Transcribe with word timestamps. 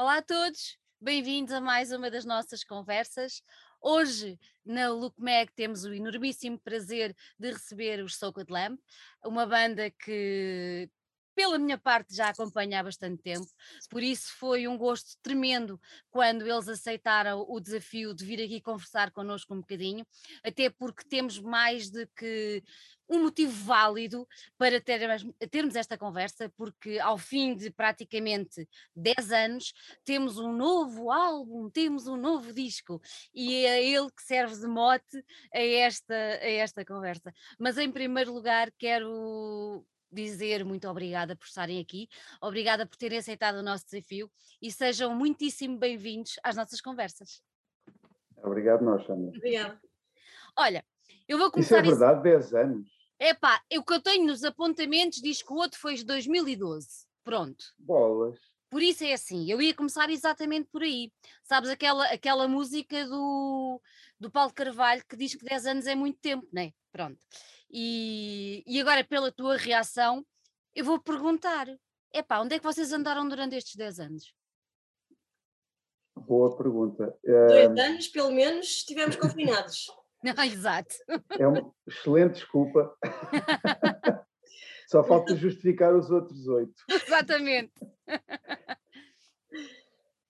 Olá 0.00 0.16
a 0.16 0.22
todos, 0.22 0.78
bem-vindos 0.98 1.52
a 1.52 1.60
mais 1.60 1.92
uma 1.92 2.10
das 2.10 2.24
nossas 2.24 2.64
conversas. 2.64 3.42
Hoje, 3.82 4.38
na 4.64 4.88
Look 4.88 5.14
Mag, 5.18 5.52
temos 5.54 5.84
o 5.84 5.92
enormíssimo 5.92 6.58
prazer 6.58 7.14
de 7.38 7.52
receber 7.52 8.02
os 8.02 8.16
Soaked 8.16 8.50
Lamb, 8.50 8.78
uma 9.22 9.44
banda 9.44 9.90
que, 9.90 10.88
pela 11.34 11.58
minha 11.58 11.76
parte, 11.76 12.16
já 12.16 12.30
acompanha 12.30 12.80
há 12.80 12.82
bastante 12.82 13.22
tempo, 13.22 13.46
por 13.90 14.02
isso 14.02 14.32
foi 14.38 14.66
um 14.66 14.78
gosto 14.78 15.18
tremendo 15.22 15.78
quando 16.08 16.48
eles 16.48 16.66
aceitaram 16.66 17.44
o 17.46 17.60
desafio 17.60 18.14
de 18.14 18.24
vir 18.24 18.42
aqui 18.42 18.58
conversar 18.58 19.10
connosco 19.10 19.52
um 19.52 19.60
bocadinho, 19.60 20.06
até 20.42 20.70
porque 20.70 21.04
temos 21.10 21.38
mais 21.38 21.90
de 21.90 22.06
que 22.16 22.64
um 23.10 23.24
motivo 23.24 23.52
válido 23.64 24.26
para 24.56 24.80
termos, 24.80 25.26
termos 25.50 25.74
esta 25.74 25.98
conversa, 25.98 26.48
porque 26.56 27.00
ao 27.00 27.18
fim 27.18 27.56
de 27.56 27.70
praticamente 27.70 28.68
10 28.94 29.32
anos 29.32 29.72
temos 30.04 30.38
um 30.38 30.52
novo 30.52 31.10
álbum, 31.10 31.68
temos 31.68 32.06
um 32.06 32.16
novo 32.16 32.52
disco 32.52 33.02
e 33.34 33.66
é 33.66 33.84
ele 33.84 34.08
que 34.12 34.22
serve 34.22 34.54
de 34.60 34.66
mote 34.68 35.24
a 35.52 35.60
esta, 35.60 36.14
a 36.14 36.50
esta 36.50 36.84
conversa. 36.84 37.34
Mas 37.58 37.76
em 37.76 37.90
primeiro 37.90 38.32
lugar 38.32 38.70
quero 38.78 39.84
dizer 40.12 40.64
muito 40.64 40.88
obrigada 40.88 41.34
por 41.34 41.46
estarem 41.46 41.80
aqui, 41.80 42.08
obrigada 42.40 42.86
por 42.86 42.96
terem 42.96 43.18
aceitado 43.18 43.56
o 43.56 43.62
nosso 43.62 43.86
desafio 43.86 44.30
e 44.62 44.70
sejam 44.70 45.14
muitíssimo 45.14 45.76
bem-vindos 45.76 46.38
às 46.44 46.54
nossas 46.54 46.80
conversas. 46.80 47.42
Obrigado, 48.42 48.82
nós, 48.82 49.04
Sandra. 49.04 49.36
Obrigada. 49.36 49.80
Olha, 50.56 50.84
eu 51.28 51.38
vou 51.38 51.50
começar. 51.50 51.82
Isso 51.84 51.88
é 51.88 51.96
verdade, 51.96 52.22
10 52.22 52.54
anos. 52.54 52.99
Epá, 53.20 53.62
o 53.76 53.84
que 53.84 53.92
eu 53.92 54.00
tenho 54.00 54.26
nos 54.26 54.42
apontamentos 54.42 55.20
diz 55.20 55.42
que 55.42 55.52
o 55.52 55.56
outro 55.56 55.78
foi 55.78 55.94
de 55.94 56.04
2012. 56.04 57.06
Pronto. 57.22 57.62
Bolas. 57.78 58.38
Por 58.70 58.82
isso 58.82 59.04
é 59.04 59.12
assim, 59.12 59.50
eu 59.50 59.60
ia 59.60 59.74
começar 59.74 60.08
exatamente 60.08 60.68
por 60.70 60.82
aí. 60.82 61.12
Sabes 61.42 61.68
aquela, 61.68 62.06
aquela 62.06 62.48
música 62.48 63.04
do, 63.06 63.78
do 64.18 64.30
Paulo 64.30 64.52
Carvalho 64.54 65.04
que 65.06 65.16
diz 65.16 65.34
que 65.34 65.44
10 65.44 65.66
anos 65.66 65.86
é 65.86 65.94
muito 65.94 66.18
tempo, 66.20 66.48
não 66.50 66.62
é? 66.62 66.72
Pronto. 66.90 67.18
E, 67.70 68.64
e 68.66 68.80
agora, 68.80 69.04
pela 69.04 69.30
tua 69.30 69.56
reação, 69.56 70.24
eu 70.74 70.84
vou 70.84 70.98
perguntar: 70.98 71.66
epá, 72.14 72.40
onde 72.40 72.54
é 72.54 72.58
que 72.58 72.64
vocês 72.64 72.92
andaram 72.92 73.28
durante 73.28 73.54
estes 73.54 73.76
10 73.76 74.00
anos? 74.00 74.34
Boa 76.16 76.56
pergunta. 76.56 77.18
Dois 77.24 77.78
anos, 77.78 78.08
pelo 78.08 78.30
menos, 78.30 78.66
estivemos 78.66 79.16
confinados. 79.16 79.86
Não, 80.22 80.34
exato. 80.44 80.94
É 81.38 81.46
uma 81.46 81.72
excelente 81.86 82.34
desculpa. 82.34 82.94
Só 84.90 85.04
falta 85.04 85.36
justificar 85.36 85.94
os 85.94 86.10
outros 86.10 86.48
oito. 86.48 86.74
Exatamente. 86.90 87.72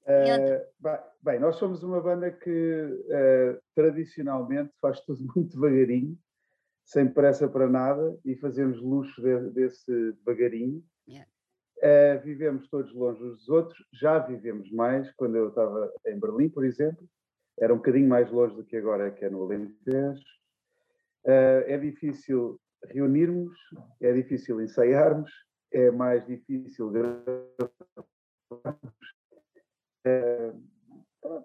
Uh, 0.04 0.98
bem, 1.22 1.38
nós 1.38 1.56
somos 1.56 1.82
uma 1.82 2.00
banda 2.00 2.30
que 2.30 2.84
uh, 2.84 3.58
tradicionalmente 3.74 4.70
faz 4.80 5.00
tudo 5.00 5.20
muito 5.34 5.58
devagarinho, 5.58 6.18
sem 6.84 7.08
pressa 7.08 7.48
para 7.48 7.68
nada, 7.68 8.18
e 8.22 8.36
fazemos 8.36 8.82
luxo 8.82 9.22
de, 9.22 9.50
desse 9.50 10.12
devagarinho. 10.12 10.84
Yeah. 11.08 11.26
Uh, 11.78 12.22
vivemos 12.22 12.68
todos 12.68 12.92
longe 12.92 13.22
uns 13.22 13.38
dos 13.38 13.48
outros, 13.48 13.82
já 13.94 14.18
vivemos 14.18 14.70
mais, 14.70 15.10
quando 15.12 15.36
eu 15.36 15.48
estava 15.48 15.90
em 16.06 16.20
Berlim, 16.20 16.50
por 16.50 16.66
exemplo, 16.66 17.08
era 17.60 17.74
um 17.74 17.76
bocadinho 17.76 18.08
mais 18.08 18.30
longe 18.30 18.54
do 18.54 18.64
que 18.64 18.76
agora, 18.76 19.10
que 19.10 19.24
é 19.24 19.30
no 19.30 19.42
Alentejo. 19.42 20.22
Uh, 21.24 21.62
é 21.66 21.76
difícil 21.76 22.58
reunirmos, 22.88 23.54
é 24.00 24.12
difícil 24.12 24.60
ensaiarmos, 24.62 25.30
é 25.70 25.90
mais 25.90 26.26
difícil 26.26 26.90
gravarmos. 26.90 27.70
Uh, 30.06 30.70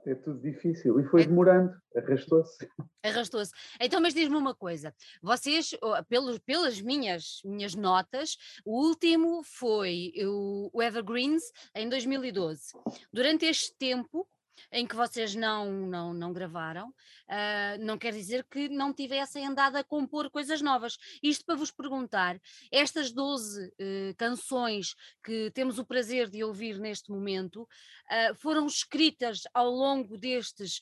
é 0.05 0.15
tudo 0.15 0.39
difícil. 0.39 0.97
E 1.01 1.03
foi 1.03 1.23
é 1.23 1.25
demorando, 1.25 1.75
arrastou-se. 1.95 2.69
Arrastou-se. 3.03 3.51
Então, 3.81 3.99
mas 3.99 4.13
diz-me 4.13 4.37
uma 4.37 4.55
coisa: 4.55 4.93
vocês, 5.21 5.75
pelos, 6.07 6.39
pelas 6.39 6.79
minhas, 6.79 7.41
minhas 7.43 7.75
notas, 7.75 8.37
o 8.63 8.87
último 8.87 9.43
foi 9.43 10.13
o, 10.23 10.69
o 10.73 10.81
Evergreens 10.81 11.43
em 11.75 11.89
2012. 11.89 12.73
Durante 13.11 13.45
este 13.45 13.75
tempo, 13.77 14.25
em 14.71 14.85
que 14.85 14.95
vocês 14.95 15.35
não, 15.35 15.71
não, 15.87 16.13
não 16.13 16.33
gravaram, 16.33 16.89
uh, 16.89 17.83
não 17.83 17.97
quer 17.97 18.13
dizer 18.13 18.43
que 18.45 18.69
não 18.69 18.93
tivessem 18.93 19.45
andado 19.45 19.75
a 19.75 19.83
compor 19.83 20.29
coisas 20.29 20.61
novas. 20.61 20.97
Isto 21.21 21.45
para 21.45 21.55
vos 21.55 21.71
perguntar, 21.71 22.39
estas 22.71 23.11
12 23.11 23.65
uh, 23.65 23.71
eh, 23.79 24.13
canções 24.17 24.95
que 25.23 25.51
temos 25.51 25.79
o 25.79 25.85
prazer 25.85 26.29
de 26.29 26.43
ouvir 26.43 26.79
neste 26.79 27.11
momento, 27.11 27.63
uh, 27.63 28.35
foram 28.35 28.65
escritas 28.65 29.41
ao 29.53 29.69
longo 29.69 30.17
destes 30.17 30.81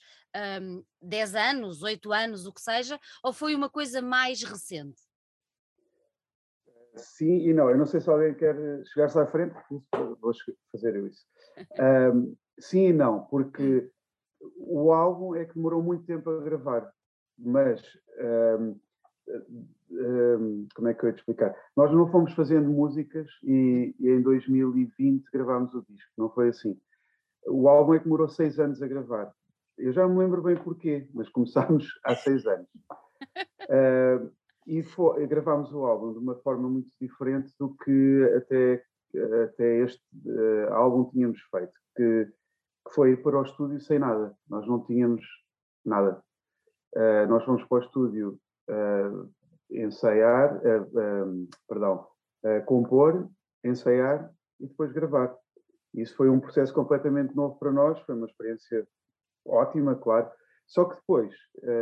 um, 0.61 0.83
10 1.01 1.35
anos, 1.35 1.83
8 1.83 2.11
anos, 2.11 2.45
o 2.45 2.53
que 2.53 2.61
seja, 2.61 2.99
ou 3.23 3.31
foi 3.31 3.55
uma 3.55 3.69
coisa 3.69 4.01
mais 4.01 4.43
recente? 4.43 5.01
Sim 6.95 7.37
e 7.37 7.53
não. 7.53 7.69
Eu 7.69 7.77
não 7.77 7.85
sei 7.85 7.99
se 7.99 8.09
alguém 8.09 8.33
quer 8.33 8.55
chegar-se 8.85 9.17
à 9.19 9.25
frente, 9.27 9.55
vou 9.89 10.33
fazer 10.71 10.95
eu 10.95 11.07
isso. 11.07 11.25
Um, 11.79 12.35
Sim 12.59 12.87
e 12.87 12.93
não, 12.93 13.21
porque 13.25 13.89
o 14.57 14.91
álbum 14.91 15.35
é 15.35 15.45
que 15.45 15.55
demorou 15.55 15.81
muito 15.81 16.05
tempo 16.05 16.29
a 16.29 16.41
gravar, 16.41 16.91
mas 17.37 17.81
um, 18.19 18.79
um, 19.91 20.67
como 20.75 20.87
é 20.87 20.93
que 20.93 21.03
eu 21.03 21.09
ia 21.09 21.13
te 21.13 21.19
explicar? 21.19 21.55
Nós 21.75 21.91
não 21.91 22.09
fomos 22.11 22.33
fazendo 22.33 22.69
músicas 22.69 23.29
e, 23.43 23.95
e, 23.99 24.09
em 24.09 24.21
2020 24.21 25.23
gravámos 25.31 25.73
o 25.73 25.85
disco, 25.87 26.11
não 26.17 26.29
foi 26.29 26.49
assim. 26.49 26.77
O 27.47 27.67
álbum 27.67 27.93
é 27.93 27.99
que 27.99 28.05
demorou 28.05 28.27
seis 28.27 28.59
anos 28.59 28.81
a 28.81 28.87
gravar. 28.87 29.33
Eu 29.77 29.91
já 29.91 30.07
me 30.07 30.17
lembro 30.17 30.41
bem 30.41 30.55
porquê, 30.55 31.07
mas 31.13 31.29
começámos 31.29 31.87
há 32.03 32.15
seis 32.15 32.45
anos. 32.45 32.67
Uh, 33.63 34.31
e 34.65 34.83
foi, 34.83 35.25
gravámos 35.27 35.73
o 35.73 35.85
álbum 35.85 36.13
de 36.13 36.19
uma 36.19 36.35
forma 36.35 36.69
muito 36.69 36.89
diferente 37.01 37.53
do 37.59 37.75
que 37.75 38.31
até, 38.37 38.83
até 39.43 39.79
este 39.81 40.01
uh, 40.25 40.73
álbum 40.73 41.09
tínhamos 41.09 41.41
feito. 41.51 41.73
Que 41.95 42.31
que 42.87 42.93
foi 42.93 43.11
ir 43.11 43.23
para 43.23 43.39
o 43.39 43.43
estúdio 43.43 43.79
sem 43.79 43.99
nada. 43.99 44.35
Nós 44.49 44.67
não 44.67 44.83
tínhamos 44.83 45.25
nada. 45.85 46.23
Uh, 46.95 47.27
nós 47.27 47.43
fomos 47.43 47.63
para 47.65 47.77
o 47.77 47.81
estúdio 47.81 48.39
uh, 48.69 49.29
ensaiar, 49.71 50.57
uh, 50.57 51.47
perdão, 51.67 52.07
compor, 52.65 53.29
ensaiar 53.63 54.29
e 54.59 54.67
depois 54.67 54.91
gravar. 54.91 55.35
Isso 55.93 56.15
foi 56.15 56.29
um 56.29 56.39
processo 56.39 56.73
completamente 56.73 57.35
novo 57.35 57.57
para 57.57 57.71
nós, 57.71 57.99
foi 58.01 58.15
uma 58.15 58.27
experiência 58.27 58.85
ótima, 59.45 59.95
claro. 59.95 60.29
Só 60.67 60.85
que 60.85 60.95
depois 60.95 61.33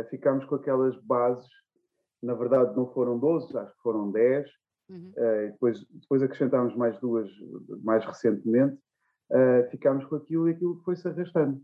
ficámos 0.08 0.44
com 0.44 0.54
aquelas 0.54 0.96
bases, 1.02 1.48
na 2.22 2.34
verdade 2.34 2.76
não 2.76 2.86
foram 2.92 3.18
12, 3.18 3.56
acho 3.58 3.74
que 3.74 3.82
foram 3.82 4.10
10, 4.12 4.48
uhum. 4.88 5.12
depois, 5.50 5.84
depois 5.88 6.22
acrescentámos 6.22 6.76
mais 6.76 6.98
duas 7.00 7.28
mais 7.82 8.04
recentemente, 8.04 8.78
uh, 9.32 9.70
ficámos 9.70 10.04
com 10.04 10.16
aquilo 10.16 10.48
e 10.48 10.52
aquilo 10.52 10.80
foi-se 10.84 11.08
arrastando. 11.08 11.60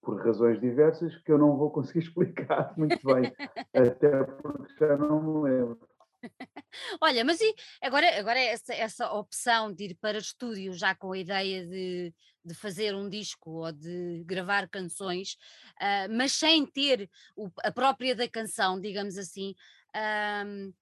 Por 0.00 0.24
razões 0.24 0.60
diversas 0.60 1.16
que 1.18 1.32
eu 1.32 1.38
não 1.38 1.56
vou 1.56 1.70
conseguir 1.70 2.00
explicar 2.06 2.72
muito 2.78 3.04
bem, 3.04 3.32
até 3.74 4.24
porque 4.24 4.74
já 4.78 4.96
não 4.96 5.22
me 5.22 5.50
lembro. 5.50 5.88
Olha, 7.00 7.24
mas 7.24 7.40
e 7.40 7.54
agora, 7.80 8.18
agora 8.18 8.38
essa, 8.38 8.74
essa 8.74 9.12
opção 9.12 9.72
de 9.72 9.84
ir 9.84 9.94
para 10.00 10.18
estúdio 10.18 10.72
já 10.72 10.94
com 10.94 11.12
a 11.12 11.18
ideia 11.18 11.66
de, 11.66 12.12
de 12.44 12.54
fazer 12.54 12.94
um 12.94 13.08
disco 13.08 13.50
ou 13.50 13.72
de 13.72 14.22
gravar 14.24 14.68
canções, 14.68 15.36
uh, 15.80 16.10
mas 16.10 16.32
sem 16.32 16.66
ter 16.66 17.08
o, 17.36 17.50
a 17.62 17.70
própria 17.70 18.14
da 18.14 18.28
canção, 18.28 18.80
digamos 18.80 19.16
assim, 19.16 19.54
uh, 19.94 20.74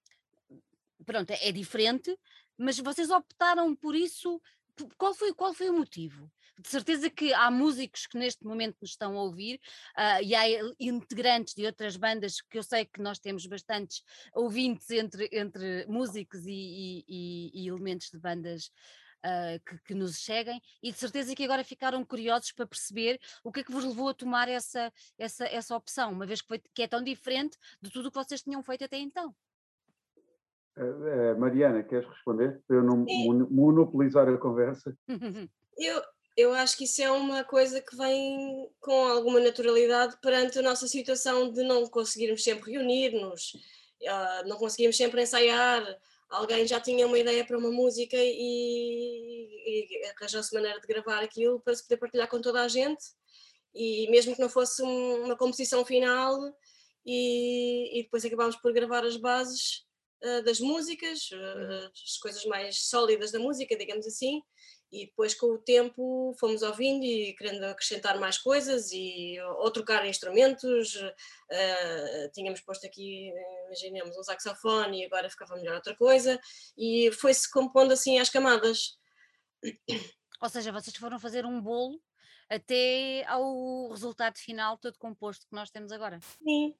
pronto, 1.05 1.31
é, 1.31 1.49
é 1.49 1.51
diferente, 1.51 2.17
mas 2.57 2.79
vocês 2.79 3.09
optaram 3.11 3.75
por 3.75 3.95
isso 3.95 4.41
qual 4.97 5.13
foi, 5.13 5.33
qual 5.33 5.53
foi 5.53 5.69
o 5.69 5.73
motivo? 5.73 6.31
De 6.59 6.67
certeza 6.67 7.09
que 7.09 7.33
há 7.33 7.51
músicos 7.51 8.07
que 8.07 8.17
neste 8.17 8.43
momento 8.43 8.77
nos 8.81 8.91
estão 8.91 9.17
a 9.17 9.21
ouvir 9.23 9.59
uh, 9.95 10.23
e 10.23 10.35
há 10.35 10.43
integrantes 10.79 11.53
de 11.53 11.65
outras 11.65 11.95
bandas 11.95 12.41
que 12.41 12.57
eu 12.57 12.63
sei 12.63 12.85
que 12.85 13.01
nós 13.01 13.19
temos 13.19 13.45
bastantes 13.45 14.03
ouvintes 14.33 14.89
entre, 14.89 15.29
entre 15.31 15.85
músicos 15.87 16.45
e, 16.45 17.05
e, 17.07 17.51
e 17.53 17.67
elementos 17.67 18.09
de 18.09 18.19
bandas 18.19 18.71
Uh, 19.25 19.59
que, 19.65 19.79
que, 19.79 19.93
nos 19.95 20.19
cheguem 20.19 20.61
e 20.81 20.91
de 20.91 20.97
certeza 20.97 21.35
que 21.35 21.43
agora 21.43 21.63
ficaram 21.63 22.05
curiosos 22.05 22.51
para 22.51 22.67
perceber 22.67 23.19
o 23.43 23.51
que 23.51 23.61
é 23.61 23.63
que 23.63 23.71
vos 23.71 23.83
levou 23.83 24.09
a 24.09 24.13
tomar 24.13 24.47
essa, 24.47 24.93
essa, 25.17 25.45
essa 25.47 25.75
opção, 25.75 26.11
uma 26.11 26.25
vez 26.25 26.39
que, 26.39 26.47
foi, 26.47 26.59
que 26.59 26.83
é 26.83 26.87
tão 26.87 27.03
diferente 27.03 27.57
de 27.81 27.89
tudo 27.89 28.07
o 28.07 28.11
que 28.11 28.23
vocês 28.23 28.43
tinham 28.43 28.61
feito 28.61 28.85
até 28.85 28.99
então. 28.99 29.35
Uh, 30.77 31.39
Mariana, 31.39 31.83
queres 31.83 32.07
responder? 32.07 32.61
Para 32.67 32.77
eu 32.77 32.83
não 32.83 33.03
Sim. 33.05 33.47
monopolizar 33.49 34.27
a 34.29 34.37
conversa. 34.37 34.95
Eu, 35.79 36.01
eu 36.35 36.53
acho 36.53 36.75
que 36.75 36.85
isso 36.85 37.03
é 37.03 37.11
uma 37.11 37.43
coisa 37.43 37.79
que 37.79 37.95
vem 37.95 38.67
com 38.79 39.05
alguma 39.09 39.39
naturalidade 39.39 40.17
perante 40.19 40.57
a 40.57 40.63
nossa 40.63 40.87
situação 40.87 41.51
de 41.51 41.61
não 41.61 41.85
conseguirmos 41.85 42.43
sempre 42.43 42.71
reunir-nos, 42.71 43.53
uh, 44.01 44.47
não 44.47 44.57
conseguirmos 44.57 44.97
sempre 44.97 45.21
ensaiar. 45.21 45.85
alguém 46.31 46.65
já 46.65 46.79
tinha 46.79 47.05
uma 47.05 47.19
ideia 47.19 47.45
para 47.45 47.59
uma 47.59 47.69
música 47.69 48.17
e, 48.17 49.47
e 49.67 50.11
arranjou-se 50.17 50.51
maneira 50.51 50.79
de 50.79 50.87
gravar 50.87 51.23
aquilo 51.23 51.59
para 51.59 51.75
se 51.75 51.83
poder 51.83 51.97
partilhar 51.97 52.27
com 52.27 52.41
toda 52.41 52.63
a 52.63 52.67
gente 52.67 53.05
e 53.77 54.09
mesmo 54.09 54.35
que 54.35 54.41
não 54.41 54.49
fosse 54.49 54.81
um, 54.81 55.25
uma 55.25 55.37
composição 55.37 55.85
final 55.85 56.39
e, 57.05 57.99
e, 57.99 58.03
depois 58.03 58.25
acabámos 58.25 58.55
por 58.57 58.73
gravar 58.73 59.05
as 59.05 59.15
bases 59.15 59.86
uh, 60.23 60.43
das 60.43 60.59
músicas, 60.59 61.29
uh, 61.31 61.91
as 61.91 62.17
coisas 62.17 62.45
mais 62.45 62.87
sólidas 62.87 63.31
da 63.31 63.39
música, 63.39 63.77
digamos 63.77 64.05
assim, 64.05 64.41
e 64.91 65.05
depois 65.05 65.33
com 65.33 65.47
o 65.47 65.57
tempo 65.57 66.33
fomos 66.39 66.61
ouvindo 66.61 67.03
e 67.03 67.33
querendo 67.33 67.63
acrescentar 67.65 68.17
mais 68.19 68.37
coisas 68.37 68.91
e 68.93 69.37
ou 69.59 69.69
trocar 69.69 70.05
instrumentos. 70.05 70.95
Uh, 70.95 72.31
tínhamos 72.33 72.61
posto 72.61 72.85
aqui 72.85 73.31
imaginemos 73.65 74.17
um 74.17 74.23
saxofone 74.23 75.01
e 75.01 75.05
agora 75.05 75.29
ficava 75.29 75.55
melhor 75.55 75.75
outra 75.75 75.95
coisa. 75.95 76.39
E 76.77 77.11
foi-se 77.11 77.51
compondo 77.51 77.91
assim 77.91 78.17
às 78.19 78.29
camadas. 78.29 78.97
Ou 80.41 80.49
seja, 80.49 80.71
vocês 80.71 80.95
foram 80.95 81.19
fazer 81.19 81.45
um 81.45 81.59
bolo 81.59 81.99
até 82.49 83.25
ao 83.25 83.89
resultado 83.89 84.37
final 84.37 84.77
todo 84.77 84.97
composto 84.97 85.47
que 85.47 85.55
nós 85.55 85.69
temos 85.69 85.91
agora. 85.91 86.19
Sim, 86.21 86.75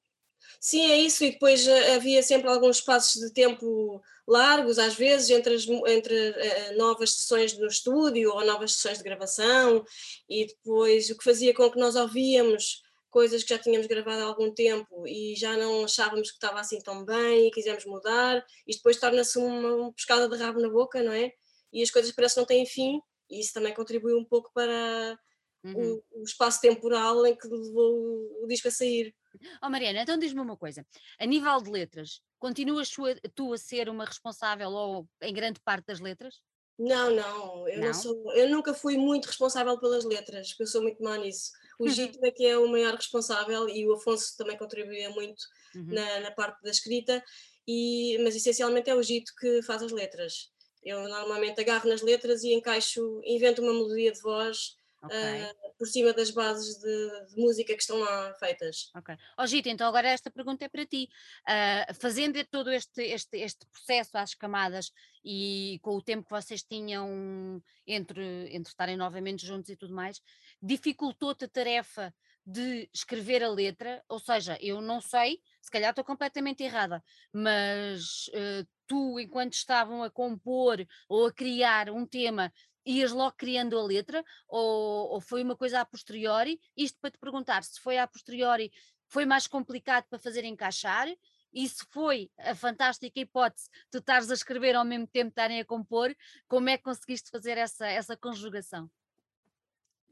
Sim, 0.60 0.90
é 0.90 0.98
isso, 0.98 1.24
e 1.24 1.32
depois 1.32 1.66
eh, 1.66 1.94
havia 1.94 2.22
sempre 2.22 2.48
alguns 2.48 2.76
espaços 2.78 3.20
de 3.20 3.32
tempo 3.32 4.02
largos, 4.26 4.78
às 4.78 4.94
vezes, 4.94 5.30
entre, 5.30 5.54
as, 5.54 5.66
entre 5.66 6.30
uh, 6.30 6.76
novas 6.76 7.14
sessões 7.14 7.56
no 7.56 7.66
estúdio 7.66 8.30
ou 8.30 8.44
novas 8.44 8.74
sessões 8.74 8.98
de 8.98 9.04
gravação, 9.04 9.84
e 10.28 10.46
depois 10.46 11.08
o 11.10 11.16
que 11.16 11.24
fazia 11.24 11.54
com 11.54 11.70
que 11.70 11.78
nós 11.78 11.96
ouvíamos 11.96 12.82
coisas 13.10 13.42
que 13.42 13.48
já 13.48 13.58
tínhamos 13.58 13.86
gravado 13.86 14.22
há 14.22 14.24
algum 14.24 14.52
tempo 14.52 15.06
e 15.06 15.34
já 15.34 15.56
não 15.56 15.84
achávamos 15.84 16.30
que 16.30 16.36
estava 16.36 16.60
assim 16.60 16.78
tão 16.80 17.04
bem 17.04 17.48
e 17.48 17.50
quisemos 17.50 17.84
mudar, 17.86 18.44
e 18.66 18.74
depois 18.74 18.98
torna-se 18.98 19.38
uma, 19.38 19.74
uma 19.74 19.92
pescada 19.92 20.28
de 20.28 20.36
rabo 20.36 20.60
na 20.60 20.68
boca, 20.68 21.02
não 21.02 21.12
é? 21.12 21.32
E 21.72 21.82
as 21.82 21.90
coisas 21.90 22.12
parecem 22.12 22.34
que 22.34 22.40
não 22.40 22.46
têm 22.46 22.66
fim, 22.66 23.00
e 23.30 23.40
isso 23.40 23.52
também 23.52 23.74
contribui 23.74 24.14
um 24.14 24.24
pouco 24.24 24.50
para 24.52 25.18
uhum. 25.64 26.02
o, 26.12 26.20
o, 26.20 26.24
espaço 26.24 26.60
temporal 26.60 27.26
em 27.26 27.36
que 27.36 27.48
levou 27.48 28.42
o 28.42 28.46
disco 28.46 28.68
a 28.68 28.70
sair. 28.70 29.14
Oh 29.62 29.68
Mariana, 29.68 30.02
então 30.02 30.18
diz-me 30.18 30.40
uma 30.40 30.56
coisa, 30.56 30.84
a 31.18 31.26
nível 31.26 31.60
de 31.62 31.70
letras, 31.70 32.20
continuas 32.38 32.90
tu 33.34 33.52
a 33.52 33.58
ser 33.58 33.88
uma 33.88 34.04
responsável 34.04 34.70
ou 34.70 35.08
em 35.22 35.32
grande 35.32 35.60
parte 35.60 35.86
das 35.86 36.00
letras? 36.00 36.40
Não, 36.78 37.10
não, 37.10 37.68
eu, 37.68 37.78
não? 37.78 37.86
não 37.88 37.94
sou, 37.94 38.32
eu 38.34 38.48
nunca 38.48 38.72
fui 38.72 38.96
muito 38.96 39.26
responsável 39.26 39.78
pelas 39.80 40.04
letras, 40.04 40.50
porque 40.50 40.62
eu 40.62 40.66
sou 40.68 40.80
muito 40.80 41.02
má 41.02 41.16
nisso. 41.16 41.50
O 41.78 41.84
uhum. 41.84 41.90
Gito 41.90 42.24
é 42.24 42.30
que 42.30 42.46
é 42.46 42.56
o 42.56 42.68
maior 42.68 42.94
responsável 42.94 43.68
e 43.68 43.84
o 43.86 43.94
Afonso 43.94 44.36
também 44.36 44.56
contribuía 44.56 45.10
muito 45.10 45.42
uhum. 45.74 45.86
na, 45.88 46.20
na, 46.20 46.30
parte 46.30 46.62
da 46.62 46.70
escrita, 46.70 47.22
e, 47.66 48.16
mas 48.22 48.36
essencialmente 48.36 48.88
é 48.88 48.94
o 48.94 49.02
Gito 49.02 49.32
que 49.40 49.60
faz 49.62 49.82
as 49.82 49.90
letras. 49.90 50.52
Eu 50.84 51.02
normalmente 51.08 51.60
agarro 51.60 51.88
nas 51.88 52.00
letras 52.00 52.44
e 52.44 52.54
encaixo, 52.54 53.20
invento 53.24 53.60
uma 53.60 53.72
melodia 53.72 54.12
de 54.12 54.20
voz 54.20 54.77
Okay. 55.02 55.44
Uh, 55.44 55.78
por 55.78 55.86
cima 55.86 56.12
das 56.12 56.30
bases 56.30 56.76
de, 56.78 57.26
de, 57.28 57.40
música 57.40 57.72
que 57.72 57.80
estão 57.80 57.98
lá 57.98 58.34
feitas. 58.34 58.90
Ok. 58.96 59.14
Ó 59.36 59.44
oh, 59.44 59.46
Gita, 59.46 59.68
então 59.68 59.86
agora 59.86 60.08
esta 60.08 60.30
pergunta 60.30 60.64
é 60.64 60.68
para 60.68 60.84
ti. 60.84 61.08
Uh, 61.48 61.94
fazendo 61.94 62.44
todo 62.46 62.72
este, 62.72 63.02
este, 63.02 63.38
este 63.38 63.64
processo 63.66 64.18
às 64.18 64.34
camadas 64.34 64.90
e 65.24 65.78
com 65.82 65.96
o 65.96 66.02
tempo 66.02 66.24
que 66.24 66.30
vocês 66.30 66.64
tinham 66.64 67.62
entre, 67.86 68.48
entre 68.54 68.70
estarem 68.70 68.96
novamente 68.96 69.46
juntos 69.46 69.70
e 69.70 69.76
tudo 69.76 69.94
mais, 69.94 70.20
dificultou-te 70.60 71.44
a 71.44 71.48
tarefa 71.48 72.12
de 72.44 72.88
escrever 72.92 73.44
a 73.44 73.48
letra? 73.48 74.02
Ou 74.08 74.18
seja, 74.18 74.58
eu 74.60 74.80
não 74.80 75.00
sei, 75.00 75.40
se 75.68 75.70
calhar 75.70 75.90
estou 75.90 76.04
completamente 76.04 76.62
errada, 76.62 77.04
mas 77.30 78.28
uh, 78.28 78.66
tu, 78.86 79.20
enquanto 79.20 79.52
estavam 79.52 80.02
a 80.02 80.10
compor 80.10 80.78
ou 81.06 81.26
a 81.26 81.32
criar 81.32 81.90
um 81.90 82.06
tema, 82.06 82.50
ias 82.86 83.12
logo 83.12 83.36
criando 83.36 83.78
a 83.78 83.84
letra 83.84 84.24
ou, 84.48 85.10
ou, 85.10 85.20
foi 85.20 85.42
uma 85.42 85.54
coisa 85.54 85.80
a 85.80 85.84
posteriori? 85.84 86.58
Isto 86.74 86.98
para 87.00 87.10
te 87.10 87.18
perguntar 87.18 87.62
se 87.64 87.78
foi 87.80 87.98
a 87.98 88.06
posteriori, 88.06 88.72
foi 89.08 89.26
mais 89.26 89.46
complicado 89.46 90.06
para 90.08 90.18
fazer 90.18 90.42
encaixar? 90.42 91.06
E 91.52 91.68
se 91.68 91.84
foi 91.90 92.30
a 92.38 92.54
fantástica 92.54 93.20
hipótese 93.20 93.68
de 93.70 93.90
tu 93.90 93.98
estares 93.98 94.30
a 94.30 94.34
escrever 94.34 94.74
ao 94.74 94.86
mesmo 94.86 95.06
tempo 95.06 95.28
estarem 95.28 95.60
a 95.60 95.66
compor, 95.66 96.14
como 96.46 96.70
é 96.70 96.78
que 96.78 96.84
conseguiste 96.84 97.30
fazer 97.30 97.58
essa, 97.58 97.86
essa 97.86 98.16
conjugação? 98.16 98.90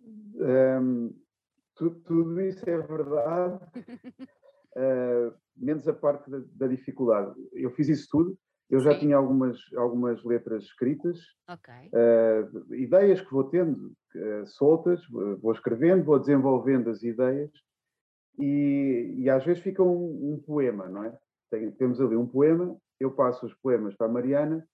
Um, 0.04 1.14
tudo, 1.74 2.00
tudo, 2.00 2.40
isso 2.40 2.68
é 2.68 2.78
verdade, 2.78 3.60
uh, 4.76 5.34
menos 5.56 5.86
a 5.88 5.92
parte 5.92 6.30
da, 6.30 6.40
da 6.54 6.66
dificuldade. 6.66 7.34
Eu 7.52 7.70
fiz 7.70 7.88
isso 7.88 8.08
tudo, 8.10 8.36
eu 8.68 8.80
já 8.80 8.92
Sim. 8.94 9.00
tinha 9.00 9.16
algumas, 9.16 9.58
algumas 9.76 10.22
letras 10.24 10.64
escritas, 10.64 11.18
okay. 11.48 11.88
uh, 11.92 12.74
ideias 12.74 13.20
que 13.20 13.30
vou 13.30 13.44
tendo 13.44 13.92
uh, 14.14 14.46
soltas, 14.46 15.00
vou 15.40 15.52
escrevendo, 15.52 16.04
vou 16.04 16.18
desenvolvendo 16.18 16.90
as 16.90 17.02
ideias 17.02 17.50
e, 18.38 19.14
e 19.18 19.30
às 19.30 19.44
vezes 19.44 19.62
fica 19.62 19.82
um, 19.82 20.32
um 20.34 20.42
poema, 20.44 20.88
não 20.88 21.04
é? 21.04 21.16
Tem, 21.48 21.70
temos 21.70 22.00
ali 22.00 22.16
um 22.16 22.26
poema, 22.26 22.76
eu 22.98 23.12
passo 23.12 23.46
os 23.46 23.54
poemas 23.54 23.94
para 23.94 24.06
a 24.06 24.12
Mariana, 24.12 24.66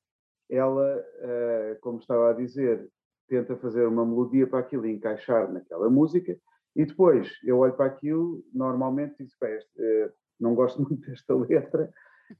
ela, 0.50 0.96
uh, 0.98 1.80
como 1.80 1.98
estava 1.98 2.30
a 2.30 2.32
dizer, 2.32 2.88
tenta 3.28 3.56
fazer 3.56 3.86
uma 3.86 4.06
melodia 4.06 4.46
para 4.46 4.60
aquilo 4.60 4.86
e 4.86 4.92
encaixar 4.92 5.52
naquela 5.52 5.88
música 5.90 6.36
e 6.74 6.86
depois 6.86 7.30
eu 7.44 7.58
olho 7.58 7.74
para 7.74 7.86
aquilo, 7.86 8.42
normalmente 8.52 9.16
digo, 9.18 9.30
não 10.42 10.54
gosto 10.54 10.82
muito 10.82 11.08
desta 11.08 11.34
letra, 11.34 11.90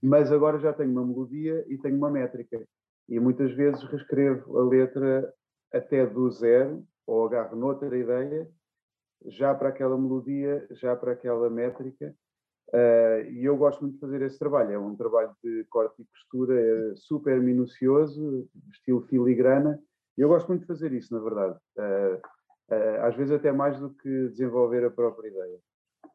mas 0.03 0.33
agora 0.33 0.59
já 0.59 0.73
tenho 0.73 0.91
uma 0.91 1.07
melodia 1.07 1.65
e 1.69 1.79
tenho 1.79 1.97
uma 1.97 2.11
métrica. 2.11 2.67
E 3.09 3.19
muitas 3.21 3.53
vezes 3.53 3.83
reescrevo 3.85 4.59
a 4.59 4.65
letra 4.65 5.33
até 5.73 6.07
do 6.07 6.31
zero, 6.31 6.85
ou 7.07 7.27
agarro 7.27 7.57
noutra 7.57 7.97
ideia, 7.97 8.49
já 9.27 9.55
para 9.55 9.69
aquela 9.69 9.97
melodia, 9.99 10.67
já 10.73 10.95
para 10.97 11.13
aquela 11.13 11.49
métrica. 11.49 12.15
Uh, 12.69 13.29
e 13.31 13.45
eu 13.45 13.57
gosto 13.57 13.83
muito 13.83 13.95
de 13.95 14.01
fazer 14.01 14.23
esse 14.23 14.39
trabalho. 14.39 14.73
É 14.73 14.79
um 14.79 14.97
trabalho 14.97 15.35
de 15.43 15.65
corte 15.69 16.01
e 16.01 16.07
costura 16.07 16.59
é 16.59 16.97
super 16.97 17.41
minucioso, 17.41 18.49
estilo 18.71 19.03
filigrana. 19.03 19.79
E 20.17 20.21
eu 20.21 20.29
gosto 20.29 20.49
muito 20.49 20.63
de 20.63 20.67
fazer 20.67 20.93
isso, 20.93 21.15
na 21.15 21.21
verdade. 21.21 21.59
Uh, 21.77 22.17
uh, 22.75 23.03
às 23.03 23.15
vezes 23.17 23.33
até 23.33 23.53
mais 23.53 23.79
do 23.79 23.91
que 23.91 24.29
desenvolver 24.29 24.85
a 24.85 24.91
própria 24.91 25.29
ideia. 25.29 25.59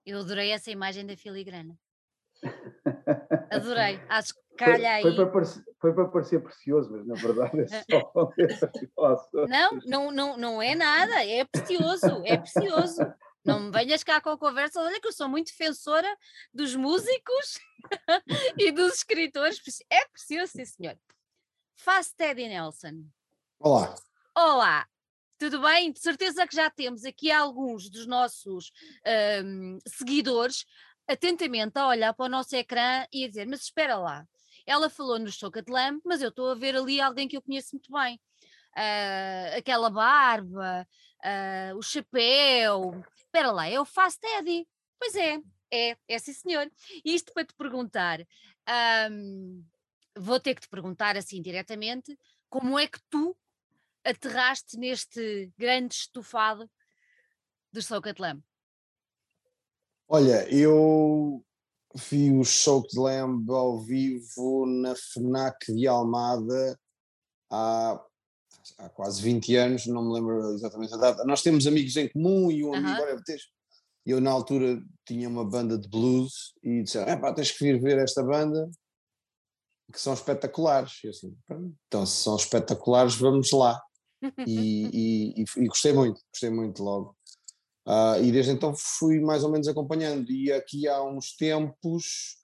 Eu 0.07 0.19
adorei 0.19 0.51
essa 0.51 0.71
imagem 0.71 1.06
da 1.06 1.18
filigrana. 1.18 1.77
Adorei, 3.51 4.00
acho 4.07 4.33
que 4.33 4.56
calha 4.56 4.94
aí. 4.94 5.01
Foi, 5.01 5.13
foi, 5.13 5.25
para 5.25 5.33
parecer, 5.33 5.63
foi 5.81 5.94
para 5.94 6.07
parecer 6.07 6.39
precioso, 6.39 6.89
mas 6.89 7.06
na 7.06 7.15
verdade 7.15 7.59
é 7.59 7.68
só. 7.92 8.31
não, 9.50 9.71
não, 9.86 10.12
não, 10.12 10.38
não 10.38 10.62
é 10.62 10.75
nada, 10.75 11.25
é 11.25 11.44
precioso, 11.44 12.24
é 12.25 12.38
precioso. 12.38 13.01
Não 13.44 13.59
me 13.59 13.71
venhas 13.71 14.02
cá 14.02 14.21
com 14.21 14.30
a 14.30 14.37
conversa, 14.37 14.80
olha 14.81 15.02
que 15.02 15.09
eu 15.09 15.11
sou 15.11 15.28
muito 15.28 15.47
defensora 15.47 16.07
dos 16.54 16.73
músicos 16.73 17.59
e 18.57 18.71
dos 18.71 18.95
escritores. 18.95 19.61
É 19.90 20.07
precioso, 20.07 20.54
sim 20.54 20.64
senhor. 20.64 20.97
Faz 21.76 22.14
Teddy 22.14 22.47
Nelson. 22.47 23.04
Olá. 23.59 23.94
Olá, 24.33 24.87
tudo 25.37 25.61
bem? 25.61 25.91
De 25.91 25.99
certeza 25.99 26.47
que 26.47 26.56
já 26.56 26.69
temos 26.69 27.06
aqui 27.06 27.31
alguns 27.31 27.89
dos 27.89 28.06
nossos 28.06 28.71
um, 29.44 29.77
seguidores 29.87 30.65
atentamente 31.07 31.77
a 31.77 31.87
olhar 31.87 32.13
para 32.13 32.25
o 32.25 32.29
nosso 32.29 32.56
ecrã 32.56 33.06
e 33.11 33.25
a 33.25 33.27
dizer: 33.27 33.47
Mas 33.47 33.61
espera 33.61 33.97
lá, 33.97 34.27
ela 34.65 34.89
falou 34.89 35.17
no 35.19 35.31
Choca 35.31 35.61
de 35.61 35.71
Lamb, 35.71 36.01
mas 36.06 36.21
eu 36.21 36.29
estou 36.29 36.51
a 36.51 36.56
ver 36.56 36.75
ali 36.75 36.99
alguém 36.99 37.27
que 37.27 37.37
eu 37.37 37.41
conheço 37.41 37.75
muito 37.75 37.91
bem. 37.91 38.19
Uh, 38.75 39.57
aquela 39.57 39.89
barba, 39.89 40.87
uh, 41.23 41.77
o 41.77 41.81
chapéu. 41.81 43.03
Espera 43.15 43.51
lá, 43.51 43.67
é 43.67 43.79
o 43.79 43.85
Fast 43.85 44.19
Eddie. 44.25 44.67
Pois 44.99 45.15
é, 45.15 45.39
é, 45.71 45.97
é 46.07 46.19
sim 46.19 46.33
senhor. 46.33 46.69
E 47.03 47.13
isto 47.15 47.33
para 47.33 47.45
te 47.45 47.53
perguntar, 47.56 48.19
um, 49.11 49.63
vou 50.15 50.39
ter 50.39 50.56
que 50.56 50.61
te 50.61 50.69
perguntar 50.69 51.15
assim 51.15 51.41
diretamente, 51.41 52.17
como 52.49 52.77
é 52.77 52.87
que 52.87 52.99
tu 53.09 53.35
aterraste 54.07 54.78
neste 54.78 55.52
grande 55.57 55.94
estufado 55.94 56.69
do 57.71 57.81
Socat 57.81 58.19
Lamb? 58.21 58.42
Olha, 60.07 60.47
eu 60.49 61.44
vi 61.94 62.31
o 62.31 62.44
show 62.44 62.81
de 62.87 62.97
Lamb 62.97 63.49
ao 63.52 63.80
vivo 63.81 64.66
na 64.66 64.95
FNAC 64.95 65.73
de 65.73 65.85
Almada 65.87 66.80
há, 67.52 68.02
há 68.78 68.90
quase 68.90 69.21
20 69.21 69.56
anos, 69.56 69.87
não 69.87 70.07
me 70.07 70.14
lembro 70.14 70.54
exatamente 70.54 70.94
a 70.94 70.97
data. 70.97 71.26
Nós 71.26 71.42
temos 71.42 71.68
amigos 71.68 71.95
em 71.97 72.07
comum 72.07 72.49
e 72.49 72.64
um 72.64 72.73
amigo, 72.73 73.02
uh 73.02 73.04
olha, 73.04 73.21
eu 74.06 74.21
na 74.21 74.31
altura 74.31 74.81
tinha 75.06 75.28
uma 75.28 75.44
banda 75.44 75.78
de 75.78 75.90
blues 75.90 76.54
e 76.64 76.83
disseram, 76.83 77.11
é 77.11 77.18
pá, 77.18 77.33
tens 77.33 77.52
que 77.52 77.61
vir 77.61 77.81
ver 77.81 77.97
esta 77.97 78.23
banda 78.23 78.69
que 79.92 79.99
são 79.99 80.14
espetaculares. 80.14 81.04
E 81.04 81.09
assim, 81.09 81.37
então 81.87 82.06
se 82.06 82.23
são 82.23 82.37
espetaculares, 82.37 83.16
vamos 83.16 83.52
lá. 83.52 83.81
E, 84.47 85.33
e, 85.38 85.44
e, 85.57 85.68
gostei 85.68 85.94
muito, 85.94 86.21
gostei 86.31 86.50
muito 86.50 86.83
logo. 86.83 87.16
Uh, 87.88 88.21
e 88.24 88.31
desde 88.31 88.52
então 88.52 88.74
fui 88.76 89.19
mais 89.19 89.44
ou 89.44 89.52
menos 89.52 89.68
acompanhando. 89.68 90.31
E 90.31 90.52
aqui 90.52 90.88
há 90.88 91.02
uns 91.04 91.36
tempos 91.36 92.38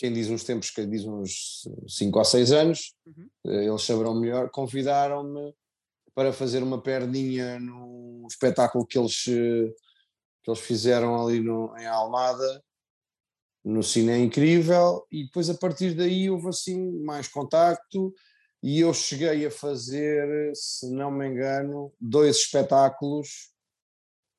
quem 0.00 0.14
diz 0.14 0.30
uns 0.30 0.44
tempos, 0.44 0.70
quem 0.70 0.88
diz 0.88 1.04
uns 1.04 1.68
5 1.86 2.18
ou 2.18 2.24
6 2.24 2.52
anos, 2.52 2.94
uhum. 3.06 3.28
Eh, 3.48 3.66
eles 3.66 3.82
saberão 3.82 4.18
melhor, 4.18 4.48
convidaram-me 4.48 5.54
para 6.14 6.32
fazer 6.32 6.62
uma 6.62 6.82
perninha 6.82 7.60
no 7.60 8.26
espetáculo 8.26 8.86
que 8.86 8.98
eles, 8.98 9.24
que 9.24 10.50
eles 10.50 10.60
fizeram 10.60 11.22
ali 11.22 11.40
no, 11.40 11.76
em 11.76 11.86
Almada, 11.86 12.64
no 13.62 13.82
Cine 13.82 14.16
Incrível, 14.16 15.06
e 15.12 15.24
depois 15.24 15.50
a 15.50 15.54
partir 15.54 15.92
daí 15.92 16.30
houve 16.30 16.48
assim 16.48 16.98
mais 17.02 17.28
contacto, 17.28 18.14
e 18.62 18.80
eu 18.80 18.92
cheguei 18.92 19.46
a 19.46 19.50
fazer, 19.50 20.52
se 20.54 20.90
não 20.90 21.10
me 21.10 21.26
engano, 21.26 21.92
dois 22.00 22.36
espetáculos 22.36 23.50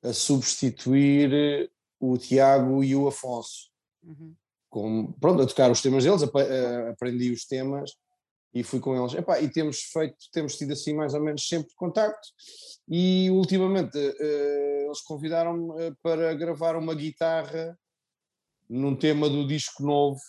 a 0.02 0.12
substituir 0.12 1.70
o 1.98 2.16
Tiago 2.18 2.82
e 2.82 2.94
o 2.94 3.08
Afonso. 3.08 3.70
Uhum. 4.02 4.34
Com, 4.68 5.12
pronto, 5.12 5.42
a 5.42 5.46
tocar 5.46 5.70
os 5.70 5.82
temas 5.82 6.04
deles, 6.04 6.22
aprendi 6.22 7.30
os 7.30 7.44
temas 7.44 7.92
e 8.54 8.62
fui 8.62 8.80
com 8.80 8.96
eles. 8.96 9.14
Epá, 9.14 9.40
e 9.40 9.48
temos 9.48 9.82
feito, 9.82 10.16
temos 10.32 10.56
tido 10.56 10.72
assim 10.72 10.94
mais 10.94 11.14
ou 11.14 11.22
menos 11.22 11.46
sempre 11.46 11.72
contacto 11.74 12.28
e 12.88 13.30
ultimamente 13.30 13.96
uh, 13.96 14.86
eles 14.86 15.00
convidaram-me 15.00 15.82
eh, 15.82 15.92
para 16.02 16.34
gravar 16.34 16.76
uma 16.76 16.94
guitarra 16.94 17.78
num 18.68 18.96
tema 18.96 19.28
do 19.28 19.46
disco 19.46 19.82
novo, 19.82 20.20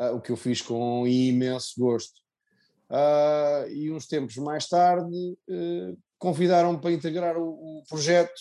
uh, 0.00 0.16
o 0.16 0.20
que 0.20 0.32
eu 0.32 0.36
fiz 0.36 0.60
com 0.60 1.06
imenso 1.06 1.74
gosto. 1.78 2.20
Uh, 2.90 3.70
e 3.70 3.92
uns 3.92 4.06
tempos 4.06 4.36
mais 4.36 4.66
tarde 4.66 5.38
convidaram-me 6.18 6.80
para 6.80 6.92
integrar 6.92 7.38
o, 7.38 7.78
o 7.78 7.82
projeto 7.88 8.32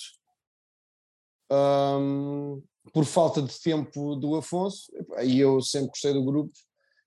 um, 1.52 2.62
por 2.94 3.06
falta 3.06 3.42
de 3.42 3.60
tempo 3.60 4.16
do 4.16 4.36
Afonso, 4.36 4.92
e 5.24 5.40
eu 5.40 5.62
sempre 5.62 5.90
gostei 5.90 6.14
do 6.14 6.24
grupo 6.24 6.54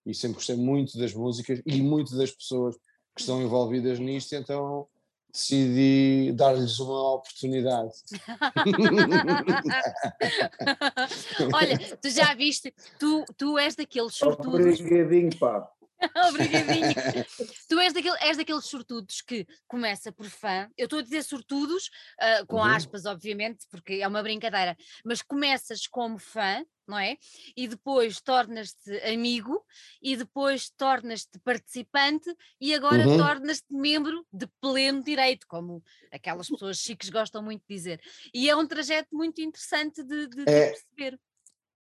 e 0.05 0.15
sempre 0.15 0.37
gostei 0.37 0.57
muito 0.57 0.99
das 0.99 1.15
músicas 1.15 1.63
e 1.65 1.81
muito 1.81 2.17
das 2.17 2.31
pessoas 2.31 2.77
que 3.15 3.21
estão 3.21 3.43
envolvidas 3.43 3.99
nisto, 3.99 4.35
então 4.35 4.87
decidi 5.33 6.33
dar-lhes 6.33 6.79
uma 6.79 7.15
oportunidade. 7.15 7.93
Olha, 11.55 11.79
tu 11.97 12.11
já 12.11 12.35
viste, 12.35 12.75
tu, 12.99 13.25
tu 13.37 13.59
és 13.59 13.75
daqueles. 13.75 14.21
Obrigadinho, 14.23 15.39
pá. 15.39 15.72
Obrigadinho. 16.29 16.93
tu 17.69 17.79
és, 17.79 17.93
daquele, 17.93 18.17
és 18.21 18.37
daqueles 18.37 18.65
sortudos 18.65 19.21
que 19.21 19.47
começa 19.67 20.13
por 20.13 20.27
fã, 20.27 20.69
eu 20.77 20.85
estou 20.85 20.99
a 20.99 21.03
dizer 21.03 21.23
sortudos, 21.23 21.91
uh, 22.21 22.47
com 22.47 22.57
uhum. 22.57 22.65
aspas, 22.65 23.07
obviamente, 23.07 23.67
porque 23.71 23.95
é 23.95 24.09
uma 24.09 24.23
brincadeira, 24.23 24.77
mas 25.05 25.23
começas 25.23 25.87
como 25.87 26.19
fã, 26.19 26.65
não 26.87 26.99
é? 26.99 27.17
E 27.57 27.69
depois 27.69 28.21
tornas-te 28.21 28.91
amigo, 29.09 29.65
e 30.03 30.17
depois 30.17 30.71
tornas-te 30.71 31.39
participante, 31.41 32.35
e 32.61 32.75
agora 32.75 33.07
uhum. 33.07 33.17
tornas-te 33.17 33.73
membro 33.73 34.27
de 34.33 34.47
pleno 34.61 35.03
direito, 35.03 35.47
como 35.47 35.83
aquelas 36.11 36.49
pessoas 36.49 36.79
chiques 36.79 37.09
gostam 37.09 37.43
muito 37.43 37.63
de 37.69 37.75
dizer. 37.75 38.01
E 38.35 38.51
é 38.51 38.57
um 38.57 38.67
trajeto 38.67 39.09
muito 39.13 39.41
interessante 39.41 40.03
de, 40.03 40.27
de, 40.27 40.43
é. 40.43 40.45
de 40.45 40.73
perceber. 40.73 41.21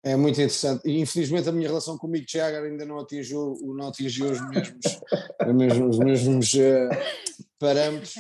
É 0.04 0.16
muito 0.16 0.36
interessante. 0.36 0.82
E 0.88 1.00
infelizmente 1.00 1.48
a 1.48 1.52
minha 1.52 1.68
relação 1.68 1.98
com 1.98 2.08
o 2.08 2.10
Mick 2.10 2.32
Jagger 2.32 2.64
ainda 2.64 2.86
não 2.86 3.00
atingiu, 3.00 3.56
não 3.62 3.90
atingiu 3.90 4.32
os 4.32 4.50
mesmos, 4.50 4.80
os 5.46 5.54
mesmos, 5.54 5.98
os 5.98 6.00
mesmos 6.00 6.54
uh, 6.54 6.90
parâmetros, 7.60 8.16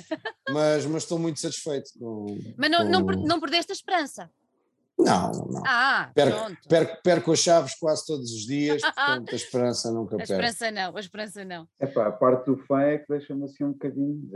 mas, 0.49 0.85
mas 0.85 1.03
estou 1.03 1.17
muito 1.17 1.39
satisfeito 1.39 1.89
com. 1.97 2.37
Mas 2.55 2.69
não, 2.69 2.85
com... 2.85 3.11
não, 3.11 3.23
não 3.23 3.39
perdeste 3.39 3.71
a 3.71 3.75
esperança? 3.75 4.29
Não, 4.99 5.31
não. 5.31 5.63
Ah, 5.65 6.11
perco, 6.13 6.57
perco, 6.69 7.01
perco, 7.01 7.31
as 7.31 7.39
chaves 7.39 7.73
quase 7.75 8.05
todos 8.05 8.31
os 8.31 8.45
dias, 8.45 8.81
portanto 8.93 9.31
a 9.31 9.35
esperança 9.35 9.91
nunca 9.91 10.17
perde. 10.17 10.33
A 10.33 10.35
esperança 10.35 10.71
não, 10.71 10.97
a 10.97 10.99
esperança 10.99 11.45
não. 11.45 11.67
É 11.79 11.87
pá, 11.87 12.07
a 12.07 12.11
parte 12.11 12.45
do 12.45 12.57
fã 12.57 12.81
é 12.81 12.99
que 12.99 13.05
deixa-me 13.09 13.45
assim 13.45 13.63
um 13.63 13.71
bocadinho. 13.71 14.29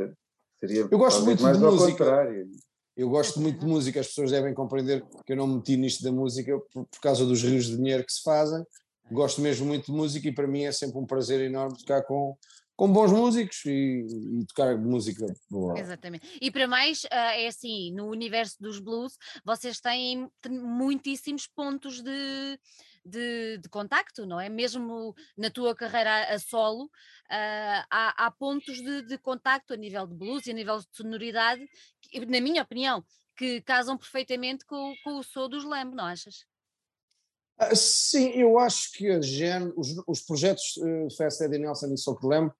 Seria 0.60 0.88
Eu 0.90 0.98
gosto 0.98 1.24
muito 1.24 1.38
de 1.38 1.60
música. 1.60 2.06
Contrário. 2.06 2.50
Eu 2.96 3.10
gosto 3.10 3.42
muito 3.42 3.60
de 3.60 3.66
música, 3.66 4.00
as 4.00 4.08
pessoas 4.08 4.32
devem 4.32 4.54
compreender 4.54 5.04
que 5.25 5.34
eu 5.34 5.38
não 5.38 5.48
me 5.48 5.56
meti 5.56 5.75
nisto 5.75 6.04
da 6.04 6.12
música 6.12 6.58
por, 6.72 6.86
por, 6.86 7.00
causa 7.02 7.25
dos 7.25 7.44
rios 7.44 7.66
de 7.66 7.75
dinheiro 7.75 8.06
que 8.06 8.14
se 8.14 8.24
fazem. 8.24 8.64
Gosto 9.12 9.42
mesmo 9.42 9.66
muito 9.66 9.88
de 9.88 9.92
música 9.92 10.28
e 10.28 10.34
para 10.34 10.48
mim 10.48 10.64
é 10.64 10.72
sempre 10.72 10.98
um 10.98 11.06
prazer 11.06 11.42
enorme 11.42 11.78
tocar 11.78 12.04
com, 12.04 12.36
com 12.75 12.92
bons 12.92 13.12
músicos 13.12 13.64
e, 13.66 14.06
e, 14.40 14.46
tocar 14.46 14.78
música 14.78 15.25
boa. 15.50 15.78
Exatamente. 15.78 16.38
E 16.42 16.50
para 16.50 16.68
mais, 16.68 17.04
uh, 17.04 17.10
é 17.12 17.48
assim, 17.48 17.92
no 17.92 18.08
universo 18.08 18.56
dos 18.60 18.80
blues, 18.80 19.18
vocês 19.44 19.80
têm 19.80 20.28
muitíssimos 20.50 21.48
pontos 21.48 22.02
de, 22.02 22.60
de, 23.06 23.60
de 23.60 23.70
contacto, 23.70 24.26
não 24.26 24.40
é? 24.40 24.50
Mesmo 24.50 25.16
na 25.38 25.50
tua 25.50 25.76
carreira 25.76 26.34
a 26.34 26.40
solo, 26.40 26.86
uh, 26.86 27.86
há, 27.90 28.26
há, 28.26 28.32
pontos 28.32 28.82
de, 28.82 29.04
de 29.04 29.18
contacto 29.18 29.74
a 29.74 29.78
nível 29.78 30.08
de 30.08 30.16
blues 30.16 30.48
e 30.48 30.52
a 30.52 30.54
nível 30.54 30.80
de 30.80 30.88
sonoridade 30.92 31.66
na 32.28 32.40
minha 32.40 32.62
opinião, 32.62 33.04
que 33.36 33.62
casam 33.62 33.98
perfeitamente 33.98 34.66
com, 34.66 34.94
com 35.04 35.20
o 35.20 35.24
som 35.24 35.50
dos 35.50 35.64
Lamb, 35.64 35.94
não 35.94 36.06
achas? 36.06 36.46
Ah, 37.58 37.76
sim, 37.76 38.30
eu 38.32 38.60
acho 38.60 38.92
que 38.94 39.10
a 39.10 39.22
Gen, 39.22 39.74
os, 39.76 39.96
os 40.08 40.22
projetos 40.22 40.78
uh, 40.78 41.16
Fast 41.16 41.44
Eddie 41.44 41.60
Nelson 41.60 41.94
e 41.94 41.98
Soul 41.98 42.20
Lamb 42.24 42.52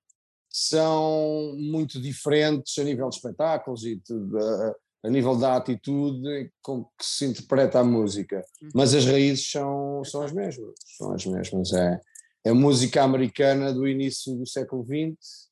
são 0.50 1.54
muito 1.58 2.00
diferentes 2.02 2.78
a 2.78 2.84
nível 2.84 3.10
de 3.10 3.16
espetáculos 3.16 3.86
e 3.86 3.96
de, 3.96 4.14
uh, 4.14 4.76
a 5.06 5.10
nível 5.10 5.38
da 5.38 5.56
atitude 5.56 6.52
com 6.62 6.84
que 6.84 7.06
se 7.06 7.26
interpreta 7.26 7.80
a 7.80 7.84
música, 7.84 8.44
uhum. 8.62 8.70
mas 8.74 8.94
as 8.94 9.06
raízes 9.06 9.50
são, 9.50 10.04
são 10.04 10.22
as 10.22 10.32
mesmas, 10.32 10.74
são 10.98 11.12
as 11.14 11.26
mesmas, 11.26 11.74
é, 11.74 12.00
é 12.44 12.52
música 12.54 13.04
americana 13.04 13.72
do 13.72 13.88
início 13.88 14.36
do 14.36 14.48
século 14.48 14.84
XX, 14.84 15.46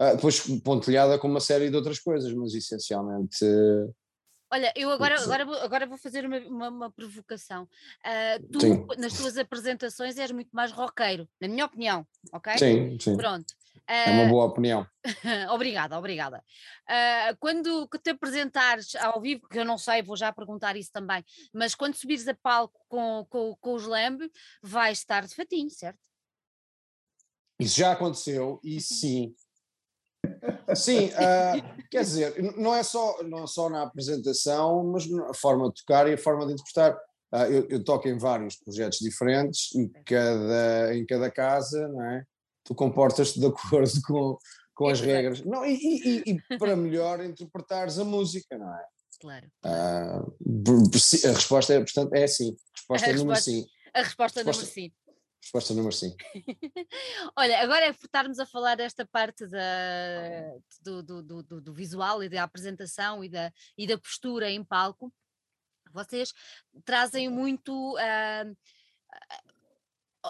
Uh, 0.00 0.14
depois 0.14 0.40
pontilhada 0.62 1.18
com 1.18 1.26
uma 1.26 1.40
série 1.40 1.70
de 1.70 1.76
outras 1.76 1.98
coisas, 1.98 2.30
mas 2.34 2.54
essencialmente. 2.54 3.44
Olha, 4.52 4.70
eu 4.76 4.90
agora, 4.90 5.20
agora, 5.20 5.44
vou, 5.44 5.54
agora 5.54 5.86
vou 5.86 5.96
fazer 5.96 6.26
uma, 6.26 6.38
uma, 6.40 6.68
uma 6.68 6.90
provocação. 6.92 7.64
Uh, 8.04 8.46
tu, 8.52 8.60
sim. 8.60 8.86
nas 8.98 9.14
tuas 9.14 9.38
apresentações, 9.38 10.18
és 10.18 10.30
muito 10.30 10.50
mais 10.52 10.70
roqueiro, 10.70 11.26
na 11.40 11.48
minha 11.48 11.64
opinião, 11.64 12.06
ok? 12.30 12.58
Sim, 12.58 12.98
sim. 13.00 13.16
Pronto. 13.16 13.46
É 13.88 14.10
uma 14.10 14.28
boa 14.28 14.46
opinião. 14.46 14.86
obrigada, 15.50 15.96
obrigada. 15.96 16.42
Uh, 16.88 17.36
quando 17.38 17.88
te 18.02 18.10
apresentares 18.10 18.94
ao 18.96 19.20
vivo, 19.20 19.46
que 19.48 19.58
eu 19.58 19.64
não 19.64 19.78
sei, 19.78 20.02
vou 20.02 20.16
já 20.16 20.32
perguntar 20.32 20.76
isso 20.76 20.90
também, 20.92 21.24
mas 21.54 21.74
quando 21.74 21.94
subires 21.94 22.26
a 22.26 22.34
palco 22.34 22.80
com, 22.88 23.24
com, 23.30 23.54
com 23.60 23.74
os 23.74 23.86
Lamb, 23.86 24.28
vais 24.62 24.98
estar 24.98 25.26
de 25.26 25.34
fatinho, 25.34 25.70
certo? 25.70 26.00
Isso 27.60 27.78
já 27.78 27.92
aconteceu 27.92 28.60
e 28.62 28.74
uhum. 28.74 28.80
sim, 28.80 29.34
Sim, 30.74 31.06
uh, 31.06 31.84
quer 31.90 32.02
dizer, 32.02 32.56
não 32.56 32.74
é, 32.74 32.82
só, 32.82 33.22
não 33.22 33.44
é 33.44 33.46
só 33.46 33.70
na 33.70 33.82
apresentação, 33.82 34.84
mas 34.84 35.04
a 35.30 35.34
forma 35.34 35.68
de 35.68 35.74
tocar 35.76 36.08
e 36.08 36.14
a 36.14 36.18
forma 36.18 36.46
de 36.46 36.52
interpretar. 36.52 36.96
Uh, 37.32 37.44
eu, 37.50 37.68
eu, 37.68 37.84
toco 37.84 38.08
em 38.08 38.18
vários 38.18 38.56
projetos 38.56 38.98
diferentes 38.98 39.74
e 39.74 39.88
cada, 40.04 40.94
em 40.94 41.04
cada 41.04 41.30
casa, 41.30 41.88
não 41.88 42.04
é? 42.04 42.24
Tu 42.66 42.74
comportas-te 42.74 43.40
de 43.40 43.46
acordo 43.46 44.02
com, 44.06 44.38
com 44.74 44.88
as 44.88 45.00
regras. 45.00 45.42
Não, 45.44 45.64
e, 45.64 45.74
e, 45.74 46.22
e, 46.26 46.58
para 46.58 46.76
melhor 46.76 47.24
interpretares 47.24 47.98
a 47.98 48.04
música, 48.04 48.58
não 48.58 48.72
é? 48.74 48.84
Claro. 49.20 49.46
Uh, 49.64 51.28
a 51.28 51.32
resposta 51.32 51.72
é, 51.72 51.78
portanto, 51.78 52.12
é 52.14 52.26
sim. 52.26 52.54
Resposta 52.74 53.06
a 53.06 53.12
número 53.12 53.30
resposta, 53.30 53.50
sim. 53.50 53.66
A 53.94 54.02
resposta, 54.02 54.40
resposta 54.40 54.44
número 54.44 54.66
sim. 54.66 54.92
Resposta 55.46 55.74
número 55.74 55.92
5. 55.92 56.16
Olha, 57.36 57.60
agora 57.60 57.86
é 57.86 57.90
estarmos 57.90 58.40
a 58.40 58.46
falar 58.46 58.74
desta 58.74 59.06
parte 59.06 59.46
da, 59.46 59.60
do, 60.82 61.02
do, 61.04 61.22
do, 61.22 61.60
do, 61.60 61.72
visual 61.72 62.22
e 62.24 62.28
da 62.28 62.42
apresentação 62.42 63.22
e 63.22 63.28
da, 63.28 63.52
e 63.78 63.86
da 63.86 63.96
postura 63.96 64.50
em 64.50 64.64
palco. 64.64 65.12
Vocês 65.92 66.32
trazem 66.84 67.28
muito 67.28 67.94
uh, 67.94 68.56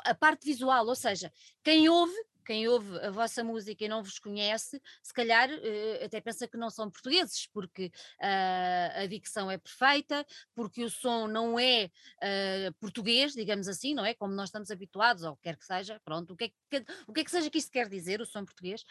a 0.05 0.15
parte 0.15 0.45
visual, 0.45 0.87
ou 0.87 0.95
seja, 0.95 1.33
quem 1.63 1.89
ouve 1.89 2.15
quem 2.47 2.69
ouve 2.69 2.99
a 3.01 3.11
vossa 3.11 3.43
música 3.43 3.85
e 3.85 3.89
não 3.89 4.03
vos 4.03 4.19
conhece, 4.19 4.81
se 5.03 5.13
calhar 5.13 5.51
uh, 5.51 6.05
até 6.05 6.21
pensa 6.21 6.47
que 6.47 6.57
não 6.57 6.71
são 6.71 6.89
portugueses, 6.89 7.49
porque 7.53 7.87
uh, 8.21 9.03
a 9.03 9.07
dicção 9.07 9.51
é 9.51 9.59
perfeita, 9.59 10.25
porque 10.55 10.85
o 10.85 10.89
som 10.89 11.27
não 11.27 11.59
é 11.59 11.91
uh, 12.23 12.73
português, 12.79 13.33
digamos 13.33 13.67
assim, 13.67 13.95
não 13.95 14.05
é? 14.05 14.15
Como 14.15 14.33
nós 14.33 14.49
estamos 14.49 14.71
habituados, 14.71 15.25
ou 15.25 15.37
quer 15.37 15.57
que 15.57 15.65
seja, 15.65 16.01
pronto, 16.05 16.35
o 16.35 16.37
que 16.37 16.45
é 16.45 16.49
que, 16.49 16.87
o 17.07 17.13
que, 17.13 17.21
é 17.21 17.25
que 17.25 17.31
seja 17.31 17.51
que 17.51 17.59
isto 17.59 17.73
quer 17.73 17.89
dizer, 17.89 18.21
o 18.21 18.27
som 18.27 18.45
português, 18.45 18.85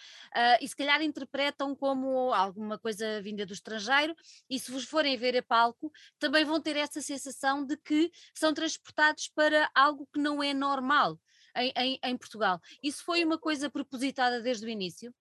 e 0.60 0.68
se 0.68 0.76
calhar 0.76 1.02
interpretam 1.02 1.76
como 1.76 2.34
alguma 2.34 2.78
coisa 2.78 3.22
vinda 3.22 3.46
do 3.46 3.54
estrangeiro, 3.54 4.16
e 4.50 4.60
se 4.60 4.72
vos 4.72 4.84
forem 4.86 5.16
ver 5.18 5.38
a 5.38 5.44
palco, 5.44 5.92
também 6.20 6.44
vão 6.44 6.62
ter 6.62 6.76
essa 6.76 7.02
sensação 7.02 7.66
de 7.66 7.78
que 7.78 8.12
são 8.34 8.54
transportados 8.54 9.30
para 9.30 9.70
algo 9.74 10.08
que 10.12 10.20
não 10.20 10.44
é 10.44 10.54
normal 10.54 11.18
em, 11.56 11.74
em, 11.76 12.00
em 12.04 12.18
Portugal. 12.18 12.60
Isso 12.82 13.04
foi 13.04 13.24
uma 13.24 13.38
coisa 13.38 13.70
propositada 13.70 14.42
desde 14.42 14.66
o 14.66 14.70
início? 14.70 15.14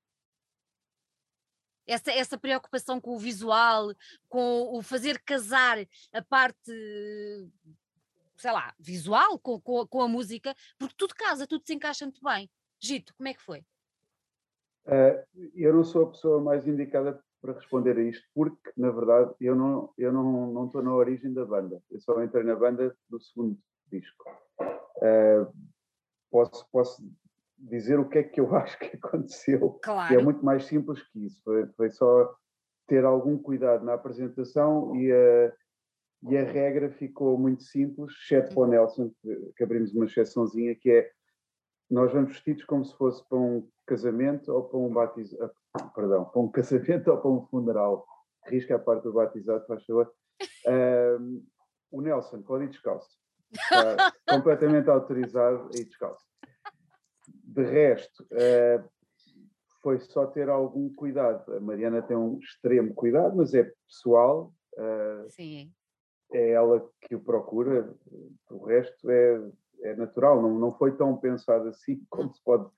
Essa, 1.87 2.12
essa 2.12 2.38
preocupação 2.38 3.00
com 3.00 3.14
o 3.14 3.19
visual, 3.19 3.95
com 4.29 4.76
o 4.76 4.83
fazer 4.83 5.21
casar 5.21 5.79
a 6.12 6.23
parte 6.23 6.73
sei 8.37 8.53
lá, 8.53 8.75
visual 8.79 9.38
com, 9.38 9.61
com, 9.61 9.87
com, 9.87 10.03
a 10.03 10.09
música, 10.09 10.55
porque 10.79 10.95
tudo 10.97 11.14
casa, 11.14 11.47
tudo 11.47 11.64
se 11.64 11.75
encaixa 11.75 12.05
muito 12.05 12.23
bem. 12.23 12.50
Gito, 12.81 13.14
como 13.17 13.29
é 13.29 13.35
que 13.35 13.43
foi? 13.43 13.61
Uh, 14.87 15.25
eu 15.55 15.73
não 15.73 15.85
sou 15.85 16.05
a 16.05 16.11
pessoa 16.11 16.43
mais 16.43 16.67
indicada 16.67 17.23
para 17.41 17.55
responder 17.55 17.97
a 17.97 18.03
isto, 18.03 18.26
porque, 18.35 18.73
na 18.76 18.91
verdade, 18.91 19.35
eu 19.41 19.55
não 19.55 19.93
eu 19.97 20.12
não, 20.12 20.53
não 20.53 20.67
estou 20.67 20.83
na 20.83 20.95
origem 20.95 21.33
da 21.33 21.45
banda. 21.45 21.83
Eu 21.91 22.00
só 22.00 22.23
entrei 22.23 22.45
na 22.45 22.57
banda 22.57 22.95
do 23.09 23.21
segundo 23.21 23.59
disco. 23.91 24.31
Uh, 24.97 25.53
posso, 26.35 26.69
posso 26.73 27.09
dizer 27.57 28.00
o 28.00 28.09
que 28.09 28.19
é 28.19 28.23
que 28.25 28.41
eu 28.41 28.53
acho 28.57 28.76
que 28.81 28.97
aconteceu. 28.97 29.79
Claro. 29.83 30.09
Que 30.09 30.21
é 30.21 30.23
muito 30.23 30.45
mais 30.45 30.64
simples 30.64 31.00
que 31.09 31.26
isso. 31.26 31.41
Foi, 31.45 31.67
foi 31.69 31.91
só 31.93 32.35
ter 32.88 33.05
algum 33.05 33.38
cuidado 33.38 33.85
na 33.85 33.95
apresentação 33.95 34.97
e 34.97 35.12
a, 35.12 35.53
e 36.29 36.37
a 36.37 36.43
regra 36.43 36.91
ficou 36.91 37.38
muito 37.38 37.62
simples, 37.62 38.12
exceto 38.12 38.53
para 38.53 38.62
o 38.64 38.67
Nelson, 38.67 39.12
que, 39.23 39.53
que 39.57 39.64
abrimos 39.64 39.95
uma 39.95 40.07
exceçãozinha, 40.07 40.75
que 40.75 40.91
é 40.91 41.11
nós 41.88 42.12
vamos 42.12 42.33
vestidos 42.33 42.64
como 42.64 42.85
se 42.85 42.97
fosse 42.97 43.26
para 43.29 43.38
um 43.38 43.69
casamento 43.87 44.53
ou 44.53 44.64
para 44.64 44.79
um 44.79 44.93
batizado, 44.93 45.53
ah, 45.75 45.85
perdão, 45.95 46.25
para 46.25 46.41
um 46.41 46.50
casamento 46.50 47.11
ou 47.11 47.19
para 47.19 47.31
um 47.31 47.47
funeral. 47.47 48.05
Risca 48.47 48.75
a 48.75 48.79
parte 48.79 49.05
do 49.05 49.12
batizado, 49.12 49.64
faz 49.67 49.85
favor. 49.85 50.12
Um, 50.67 51.45
o 51.93 52.00
Nelson 52.00 52.43
pode 52.43 52.64
ir 52.64 52.71
descalço. 52.71 53.24
Está 53.54 54.12
completamente 54.28 54.90
autorizado 54.90 55.70
ir 55.75 55.84
descalço. 55.84 56.25
De 57.44 57.62
resto, 57.62 58.25
uh, 58.25 58.88
foi 59.82 60.00
só 60.00 60.26
ter 60.26 60.49
algum 60.49 60.92
cuidado. 60.94 61.54
A 61.54 61.61
Mariana 61.61 62.02
tem 62.02 62.16
um 62.16 62.38
extremo 62.38 62.94
cuidado, 62.94 63.37
mas 63.37 63.54
é 63.54 63.70
pessoal. 63.87 64.52
Uh, 64.76 65.30
Sim. 65.30 65.73
É 66.32 66.50
ela 66.50 66.84
que 67.02 67.14
o 67.14 67.20
procura, 67.20 67.94
o 68.50 68.64
resto 68.64 69.08
é, 69.11 69.40
é 69.82 69.94
natural, 69.94 70.42
não, 70.42 70.58
não 70.58 70.73
foi 70.73 70.96
tão 70.96 71.16
pensado 71.16 71.68
assim 71.68 72.02
como 72.11 72.32
se 72.32 72.42
pode. 72.42 72.68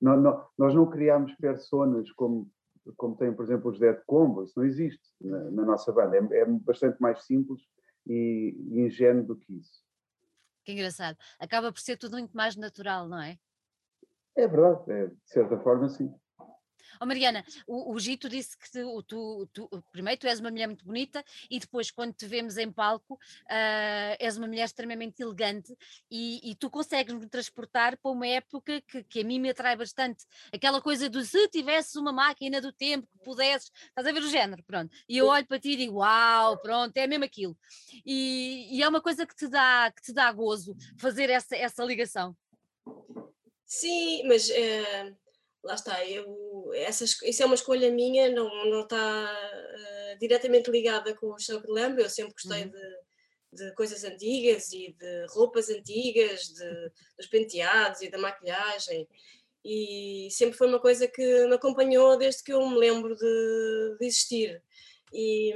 Não, 0.00 0.16
não, 0.16 0.44
nós 0.58 0.74
não 0.74 0.90
criámos 0.90 1.32
personas 1.36 2.10
como, 2.12 2.50
como 2.96 3.16
tem, 3.16 3.32
por 3.32 3.44
exemplo, 3.44 3.70
os 3.70 3.78
Dead 3.78 4.00
Combo, 4.06 4.42
isso 4.42 4.58
não 4.58 4.66
existe 4.66 5.02
na, 5.20 5.50
na 5.50 5.64
nossa 5.64 5.92
banda, 5.92 6.16
é, 6.16 6.40
é, 6.40 6.44
bastante 6.44 7.00
mais 7.00 7.24
simples 7.24 7.60
e, 8.06 8.56
e 8.70 8.80
ingênuo 8.80 9.24
do 9.24 9.36
que 9.36 9.54
isso. 9.58 9.84
Que 10.64 10.72
engraçado. 10.72 11.16
Acaba 11.38 11.72
por 11.72 11.80
ser 11.80 11.96
tudo 11.96 12.12
muito 12.12 12.36
mais 12.36 12.56
natural, 12.56 13.08
não 13.08 13.20
é? 13.20 13.38
É 14.36 14.48
verdade, 14.48 14.90
é, 14.90 15.06
de 15.08 15.16
certa 15.24 15.58
forma, 15.58 15.88
sim. 15.88 16.12
Oh, 17.00 17.06
Mariana, 17.06 17.44
o, 17.66 17.92
o 17.92 17.98
Gito 17.98 18.28
disse 18.28 18.56
que 18.56 18.70
tu, 18.70 19.02
tu, 19.02 19.48
tu, 19.52 19.84
primeiro 19.92 20.20
tu 20.20 20.26
és 20.26 20.40
uma 20.40 20.50
mulher 20.50 20.66
muito 20.66 20.84
bonita 20.84 21.24
e 21.50 21.58
depois 21.58 21.90
quando 21.90 22.12
te 22.12 22.26
vemos 22.26 22.56
em 22.56 22.70
palco 22.70 23.14
uh, 23.14 24.16
és 24.18 24.36
uma 24.36 24.46
mulher 24.46 24.64
extremamente 24.64 25.22
elegante 25.22 25.76
e, 26.10 26.50
e 26.50 26.54
tu 26.54 26.70
consegues 26.70 27.14
me 27.14 27.28
transportar 27.28 27.96
para 27.96 28.10
uma 28.10 28.26
época 28.26 28.80
que, 28.82 29.02
que, 29.04 29.20
a 29.20 29.24
mim 29.24 29.40
me 29.40 29.50
atrai 29.50 29.76
bastante. 29.76 30.24
Aquela 30.52 30.80
coisa 30.80 31.08
do 31.08 31.24
se 31.24 31.48
tivesses 31.48 31.96
uma 31.96 32.12
máquina 32.12 32.60
do 32.60 32.72
tempo 32.72 33.06
que 33.06 33.24
pudesses, 33.24 33.70
estás 33.88 34.06
a 34.06 34.12
ver 34.12 34.22
o 34.22 34.28
género, 34.28 34.62
pronto. 34.64 34.94
E 35.08 35.18
eu 35.18 35.26
olho 35.26 35.46
para 35.46 35.58
ti 35.58 35.72
e 35.72 35.76
digo, 35.76 35.98
uau, 35.98 36.58
pronto, 36.58 36.96
é 36.96 37.06
mesmo 37.06 37.24
aquilo. 37.24 37.56
E, 38.04 38.68
e 38.70 38.82
é 38.82 38.88
uma 38.88 39.00
coisa 39.00 39.26
que 39.26 39.34
te 39.34 39.48
dá, 39.48 39.92
que 39.94 40.02
te 40.02 40.12
dá 40.12 40.30
gozo 40.32 40.76
fazer 40.98 41.30
essa, 41.30 41.56
essa 41.56 41.84
ligação. 41.84 42.36
Sim, 43.66 44.22
mas 44.28 44.48
uh, 44.50 45.16
lá 45.64 45.74
está, 45.74 46.04
eu, 46.06 46.26
essa, 46.74 47.04
isso 47.04 47.42
é 47.42 47.46
uma 47.46 47.54
escolha 47.54 47.90
minha, 47.90 48.30
não, 48.30 48.48
não 48.66 48.82
está 48.82 48.96
uh, 48.96 50.18
diretamente 50.18 50.70
ligada 50.70 51.14
com 51.14 51.32
o 51.32 51.38
show 51.38 51.60
de 51.60 51.70
lembro, 51.70 52.02
eu 52.02 52.10
sempre 52.10 52.32
gostei 52.32 52.64
uhum. 52.64 52.70
de, 52.70 53.64
de, 53.64 53.74
coisas 53.74 54.04
antigas 54.04 54.72
e 54.72 54.94
de 54.98 55.26
roupas 55.30 55.68
antigas, 55.68 56.42
de, 56.48 56.92
dos 57.16 57.26
penteados 57.26 58.02
e 58.02 58.10
da 58.10 58.18
maquilhagem, 58.18 59.08
e 59.64 60.28
sempre 60.30 60.56
foi 60.56 60.68
uma 60.68 60.80
coisa 60.80 61.08
que 61.08 61.46
me 61.46 61.54
acompanhou 61.54 62.18
desde 62.18 62.42
que 62.42 62.52
eu 62.52 62.68
me 62.68 62.76
lembro 62.76 63.16
de, 63.16 63.96
de 63.98 64.06
existir. 64.06 64.62
E, 65.10 65.54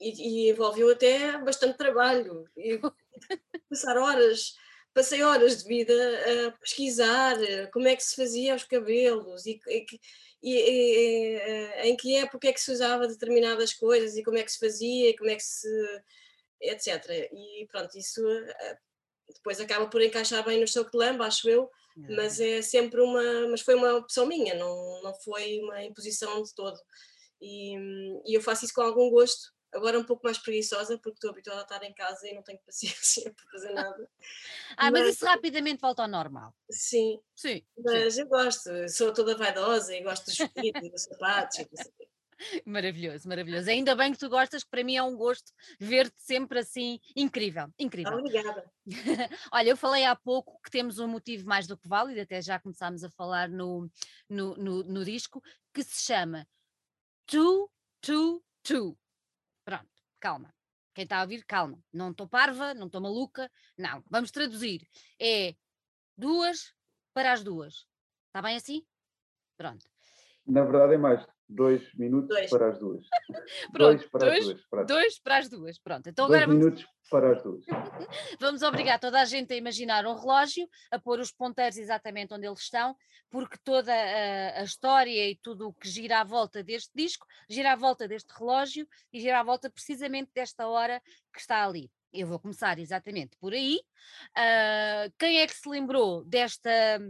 e, 0.00 0.46
e 0.46 0.50
envolveu 0.50 0.90
até 0.90 1.36
bastante 1.38 1.76
trabalho, 1.76 2.48
e 2.56 2.80
passar 3.68 3.98
horas 3.98 4.54
passei 4.94 5.22
horas 5.22 5.62
de 5.62 5.68
vida 5.68 5.94
a 6.48 6.52
pesquisar 6.52 7.42
eh, 7.42 7.66
como 7.68 7.88
é 7.88 7.96
que 7.96 8.04
se 8.04 8.16
fazia 8.16 8.54
os 8.54 8.64
cabelos 8.64 9.46
e, 9.46 9.60
e, 9.68 9.86
e, 10.42 10.54
e, 10.54 11.36
eh, 11.36 11.88
em 11.88 11.96
que 11.96 12.16
época 12.16 12.48
é 12.48 12.52
que 12.52 12.60
se 12.60 12.70
usava 12.70 13.08
determinadas 13.08 13.72
coisas 13.72 14.16
e 14.16 14.22
como 14.22 14.38
é 14.38 14.42
que 14.42 14.52
se 14.52 14.58
fazia 14.58 15.10
e 15.10 15.16
como 15.16 15.30
é 15.30 15.36
que 15.36 15.42
se 15.42 15.68
etc. 16.60 17.28
E 17.32 17.66
pronto, 17.70 17.96
isso 17.98 18.26
eh, 18.28 18.78
depois 19.34 19.60
acaba 19.60 19.88
por 19.88 20.02
encaixar 20.02 20.44
bem 20.44 20.60
no 20.60 20.68
seu 20.68 20.86
Lamba, 20.94 21.26
acho 21.26 21.48
eu, 21.48 21.70
mas 21.96 22.40
é 22.40 22.62
sempre 22.62 23.00
uma, 23.00 23.48
mas 23.48 23.60
foi 23.60 23.74
uma 23.74 23.94
opção 23.96 24.26
minha, 24.26 24.54
não, 24.54 25.02
não 25.02 25.14
foi 25.14 25.58
uma 25.60 25.82
imposição 25.82 26.42
de 26.42 26.54
todo. 26.54 26.78
E, 27.40 27.76
e 28.26 28.34
eu 28.34 28.40
faço 28.40 28.64
isso 28.64 28.74
com 28.74 28.82
algum 28.82 29.10
gosto 29.10 29.52
Agora 29.72 29.98
um 29.98 30.04
pouco 30.04 30.24
mais 30.24 30.38
preguiçosa 30.38 30.98
porque 30.98 31.16
estou 31.16 31.30
habituada 31.30 31.60
a 31.60 31.62
estar 31.62 31.82
em 31.82 31.94
casa 31.94 32.28
e 32.28 32.34
não 32.34 32.42
tenho 32.42 32.58
paciência 32.60 33.32
para 33.34 33.50
fazer 33.50 33.72
nada. 33.72 34.08
ah, 34.76 34.90
mas, 34.90 35.04
mas, 35.04 35.14
isso 35.14 35.24
rapidamente 35.24 35.80
volta 35.80 36.02
ao 36.02 36.08
normal. 36.08 36.54
Sim. 36.70 37.20
Sim. 37.34 37.64
Mas 37.78 38.14
sim. 38.14 38.20
eu 38.20 38.28
gosto, 38.28 38.70
sou 38.88 39.12
toda 39.12 39.36
vaidosa 39.36 39.94
e 39.96 40.02
gosto 40.02 40.26
dos 40.26 40.36
vestidos, 40.36 40.90
dos 40.90 41.02
sapatos. 41.02 41.66
Maravilhoso, 42.66 43.28
maravilhoso. 43.28 43.70
Ainda 43.70 43.94
bem 43.94 44.12
que 44.12 44.18
tu 44.18 44.28
gostas, 44.28 44.64
que 44.64 44.70
para 44.70 44.82
mim 44.82 44.96
é 44.96 45.02
um 45.02 45.16
gosto 45.16 45.52
ver-te 45.78 46.20
sempre 46.20 46.58
assim, 46.58 46.98
incrível, 47.14 47.68
incrível. 47.78 48.14
Obrigada. 48.14 48.70
Olha, 49.52 49.70
eu 49.70 49.76
falei 49.76 50.04
há 50.04 50.16
pouco 50.16 50.60
que 50.62 50.70
temos 50.70 50.98
um 50.98 51.06
motivo 51.06 51.46
mais 51.46 51.66
do 51.66 51.76
que 51.76 51.88
válido, 51.88 52.20
até 52.20 52.42
já 52.42 52.58
começámos 52.58 53.04
a 53.04 53.10
falar 53.10 53.48
no, 53.48 53.88
no, 54.28 54.56
no, 54.56 54.82
no 54.82 55.04
disco, 55.04 55.42
que 55.72 55.82
se 55.82 56.02
chama 56.02 56.46
Tu, 57.26 57.70
Tu, 58.00 58.42
Tu. 58.62 58.98
Calma. 60.22 60.54
Quem 60.94 61.02
está 61.02 61.18
a 61.18 61.22
ouvir, 61.22 61.44
calma. 61.44 61.82
Não 61.92 62.12
estou 62.12 62.28
parva, 62.28 62.72
não 62.74 62.86
estou 62.86 63.00
maluca. 63.00 63.50
Não, 63.76 64.04
vamos 64.08 64.30
traduzir. 64.30 64.88
É 65.20 65.56
duas 66.16 66.72
para 67.12 67.32
as 67.32 67.42
duas. 67.42 67.88
Está 68.28 68.40
bem 68.40 68.56
assim? 68.56 68.86
Pronto. 69.56 69.84
Na 70.46 70.62
verdade 70.62 70.94
é 70.94 70.96
mais 70.96 71.26
dois 71.54 71.94
minutos 71.94 72.28
dois. 72.28 72.50
para 72.50 72.68
as 72.68 72.78
duas. 72.78 73.06
Pronto, 73.72 73.98
dois 73.98 74.06
para 74.10 74.26
dois, 74.26 74.38
as 74.38 74.54
duas. 74.54 74.86
Dois 74.86 75.18
para 75.18 75.38
as 75.38 75.48
duas. 75.48 75.78
Pronto. 75.78 76.08
Então 76.08 76.28
dois 76.28 76.42
agora 76.42 76.58
minutos 76.58 76.82
vamos... 76.82 77.08
para 77.10 77.32
as 77.32 77.42
duas. 77.42 77.64
vamos 78.40 78.62
obrigar 78.62 78.98
toda 78.98 79.20
a 79.20 79.24
gente 79.24 79.52
a 79.52 79.56
imaginar 79.56 80.06
um 80.06 80.14
relógio, 80.14 80.68
a 80.90 80.98
pôr 80.98 81.20
os 81.20 81.32
ponteiros 81.32 81.76
exatamente 81.76 82.34
onde 82.34 82.46
eles 82.46 82.60
estão, 82.60 82.96
porque 83.30 83.56
toda 83.64 83.92
a, 83.92 84.60
a 84.60 84.64
história 84.64 85.30
e 85.30 85.36
tudo 85.36 85.68
o 85.68 85.74
que 85.74 85.88
gira 85.88 86.20
à 86.20 86.24
volta 86.24 86.62
deste 86.62 86.90
disco 86.94 87.26
gira 87.48 87.72
à 87.72 87.76
volta 87.76 88.06
deste 88.08 88.32
relógio 88.38 88.86
e 89.12 89.20
gira 89.20 89.40
à 89.40 89.42
volta 89.42 89.70
precisamente 89.70 90.30
desta 90.34 90.66
hora 90.66 91.00
que 91.32 91.40
está 91.40 91.64
ali. 91.64 91.90
Eu 92.12 92.26
vou 92.26 92.38
começar 92.38 92.78
exatamente 92.78 93.36
por 93.38 93.54
aí. 93.54 93.80
Uh, 94.36 95.10
quem 95.18 95.40
é 95.40 95.46
que 95.46 95.54
se 95.54 95.66
lembrou 95.66 96.22
desta 96.24 97.00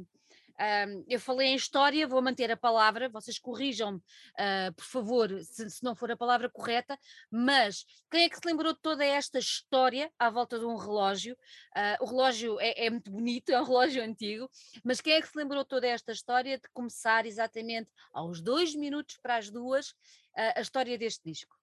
um, 0.62 1.04
eu 1.08 1.18
falei 1.18 1.48
em 1.48 1.56
história, 1.56 2.06
vou 2.06 2.22
manter 2.22 2.50
a 2.50 2.56
palavra, 2.56 3.08
vocês 3.08 3.36
corrijam-me, 3.36 3.98
uh, 3.98 4.72
por 4.76 4.84
favor, 4.84 5.42
se, 5.42 5.68
se, 5.68 5.82
não 5.82 5.96
for 5.96 6.10
a 6.12 6.16
palavra 6.16 6.48
correta, 6.48 6.96
mas 7.28 7.84
quem 8.08 8.24
é 8.24 8.28
que 8.28 8.36
se 8.36 8.46
lembrou 8.46 8.72
de 8.72 8.80
toda 8.80 9.04
esta 9.04 9.40
história 9.40 10.10
à 10.16 10.30
volta 10.30 10.60
de 10.60 10.64
um 10.64 10.76
relógio? 10.76 11.36
Uh, 11.76 12.04
o 12.04 12.06
relógio 12.06 12.60
é, 12.60 12.86
é, 12.86 12.90
muito 12.90 13.10
bonito, 13.10 13.50
é 13.50 13.60
um 13.60 13.64
relógio 13.64 14.04
antigo, 14.04 14.48
mas 14.84 15.00
quem 15.00 15.14
é 15.14 15.20
que 15.20 15.26
se 15.26 15.36
lembrou 15.36 15.64
de 15.64 15.68
toda 15.68 15.86
esta 15.88 16.12
história 16.12 16.56
de 16.56 16.68
começar 16.72 17.26
exatamente 17.26 17.90
aos 18.12 18.40
dois 18.40 18.74
minutos 18.76 19.18
para 19.20 19.36
as 19.36 19.50
duas 19.50 19.88
uh, 19.88 20.54
a 20.54 20.60
história 20.60 20.96
deste 20.96 21.22
disco? 21.24 21.56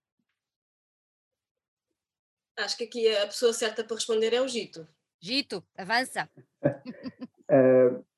Acho 2.58 2.76
que 2.76 2.84
aqui 2.84 3.16
a 3.16 3.26
pessoa 3.28 3.54
certa 3.54 3.82
para 3.82 3.96
responder 3.96 4.34
é 4.34 4.42
o 4.42 4.48
Gito. 4.48 4.86
Gito, 5.22 5.66
avança. 5.78 6.30
uh, 6.66 8.04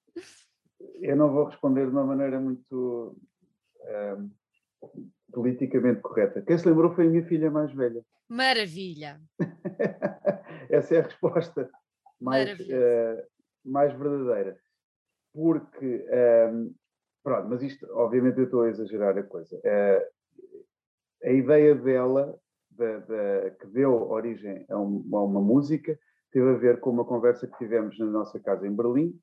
eu 1.01 1.15
não 1.15 1.31
vou 1.31 1.45
responder 1.45 1.85
de 1.85 1.91
uma 1.91 2.05
maneira 2.05 2.39
muito 2.39 3.17
um, 3.81 4.29
politicamente 5.31 6.01
correta. 6.01 6.41
Quem 6.41 6.57
se 6.57 6.67
lembrou 6.67 6.93
foi 6.93 7.07
a 7.07 7.09
minha 7.09 7.25
filha 7.25 7.49
mais 7.49 7.71
velha. 7.73 8.03
Maravilha! 8.29 9.19
Essa 10.69 10.95
é 10.95 10.99
a 10.99 11.03
resposta 11.03 11.69
mais, 12.19 12.59
uh, 12.59 13.23
mais 13.65 13.93
verdadeira. 13.93 14.57
Porque, 15.33 16.05
um, 16.51 16.73
pronto, 17.23 17.49
mas 17.49 17.63
isto, 17.63 17.87
obviamente, 17.93 18.37
eu 18.37 18.45
estou 18.45 18.63
a 18.63 18.69
exagerar 18.69 19.17
a 19.17 19.23
coisa. 19.23 19.57
Uh, 19.57 20.21
a 21.23 21.31
ideia 21.31 21.75
dela, 21.75 22.37
da, 22.69 22.97
da, 22.99 23.51
que 23.51 23.67
deu 23.67 24.09
origem 24.09 24.65
a, 24.69 24.79
um, 24.79 25.07
a 25.13 25.23
uma 25.23 25.41
música, 25.41 25.97
teve 26.31 26.49
a 26.49 26.57
ver 26.57 26.79
com 26.79 26.89
uma 26.89 27.05
conversa 27.05 27.47
que 27.47 27.57
tivemos 27.57 27.97
na 27.99 28.05
nossa 28.05 28.39
casa 28.39 28.67
em 28.67 28.75
Berlim, 28.75 29.19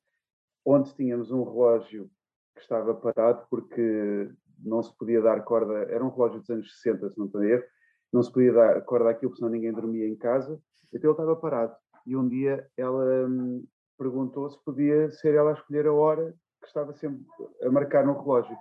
onde 0.65 0.93
tínhamos 0.95 1.31
um 1.31 1.43
relógio 1.43 2.09
que 2.55 2.61
estava 2.61 2.93
parado 2.93 3.45
porque 3.49 4.29
não 4.63 4.83
se 4.83 4.95
podia 4.97 5.21
dar 5.21 5.43
corda, 5.43 5.73
era 5.91 6.03
um 6.03 6.09
relógio 6.09 6.39
dos 6.39 6.49
anos 6.49 6.71
60, 6.81 7.09
se 7.09 7.17
não 7.17 7.25
estou 7.27 7.41
a 7.41 7.45
erro, 7.45 7.63
não 8.11 8.23
se 8.23 8.31
podia 8.31 8.53
dar 8.53 8.81
corda 8.81 9.09
àquilo, 9.09 9.35
senão 9.35 9.49
ninguém 9.49 9.71
dormia 9.71 10.07
em 10.07 10.15
casa, 10.15 10.61
então 10.93 11.11
ele 11.11 11.13
estava 11.13 11.35
parado. 11.35 11.75
e 12.05 12.15
um 12.15 12.27
dia 12.27 12.67
ela 12.75 13.27
hum, 13.27 13.65
perguntou 13.97 14.49
se 14.49 14.63
podia 14.63 15.11
ser 15.11 15.35
ela 15.35 15.51
a 15.51 15.53
escolher 15.53 15.85
a 15.87 15.93
hora 15.93 16.33
que 16.61 16.67
estava 16.67 16.93
sempre 16.93 17.25
a 17.61 17.69
marcar 17.69 18.05
no 18.05 18.19
relógio. 18.19 18.55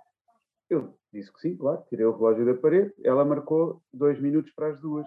Eu 0.69 0.95
disse 1.13 1.33
que 1.33 1.41
sim, 1.41 1.57
claro, 1.57 1.83
tirei 1.89 2.05
o 2.05 2.17
relógio 2.17 2.45
da 2.45 2.55
parede, 2.55 2.93
ela 3.03 3.25
marcou 3.25 3.83
dois 3.93 4.21
minutos 4.21 4.53
para 4.53 4.69
as 4.69 4.81
duas. 4.81 5.07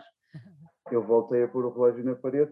Eu 0.91 1.04
voltei 1.04 1.43
a 1.43 1.47
pôr 1.47 1.65
o 1.65 1.71
relógio 1.71 2.04
na 2.04 2.15
parede 2.15 2.51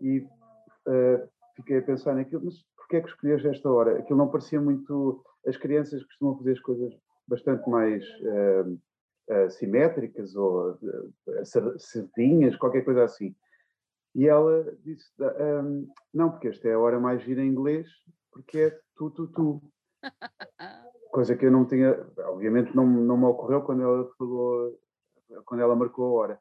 e 0.00 0.20
uh, 0.20 1.28
fiquei 1.56 1.78
a 1.78 1.82
pensar 1.82 2.14
naquilo, 2.14 2.44
mas 2.44 2.54
porquê 2.88 2.96
é 2.96 3.00
que 3.02 3.08
escolheste 3.08 3.46
esta 3.46 3.70
hora? 3.70 3.98
Aquilo 3.98 4.18
não 4.18 4.30
parecia 4.30 4.60
muito. 4.60 5.22
As 5.46 5.56
crianças 5.58 6.02
costumam 6.04 6.38
fazer 6.38 6.52
as 6.52 6.60
coisas 6.60 6.92
bastante 7.26 7.68
mais 7.68 8.02
uh, 8.22 8.72
uh, 9.30 9.50
simétricas 9.50 10.34
ou 10.34 10.72
uh, 10.72 11.78
cerdinhas, 11.78 12.56
qualquer 12.56 12.84
coisa 12.84 13.04
assim. 13.04 13.36
E 14.14 14.26
ela 14.26 14.74
disse: 14.82 15.12
um, 15.20 15.86
Não, 16.12 16.30
porque 16.30 16.48
esta 16.48 16.66
é 16.66 16.72
a 16.72 16.78
hora 16.78 16.98
mais 16.98 17.22
gira 17.22 17.42
em 17.42 17.48
inglês, 17.48 17.86
porque 18.32 18.58
é 18.58 18.80
tu, 18.96 19.10
tu, 19.10 19.26
tu. 19.28 19.62
Coisa 21.12 21.34
que 21.34 21.46
eu 21.46 21.50
não 21.50 21.64
tinha, 21.64 22.06
obviamente 22.26 22.76
não, 22.76 22.86
não 22.86 23.16
me 23.16 23.24
ocorreu 23.24 23.62
quando 23.62 23.82
ela 23.82 24.10
falou, 24.18 24.78
quando 25.46 25.60
ela 25.62 25.74
marcou 25.74 26.04
a 26.06 26.20
hora. 26.20 26.40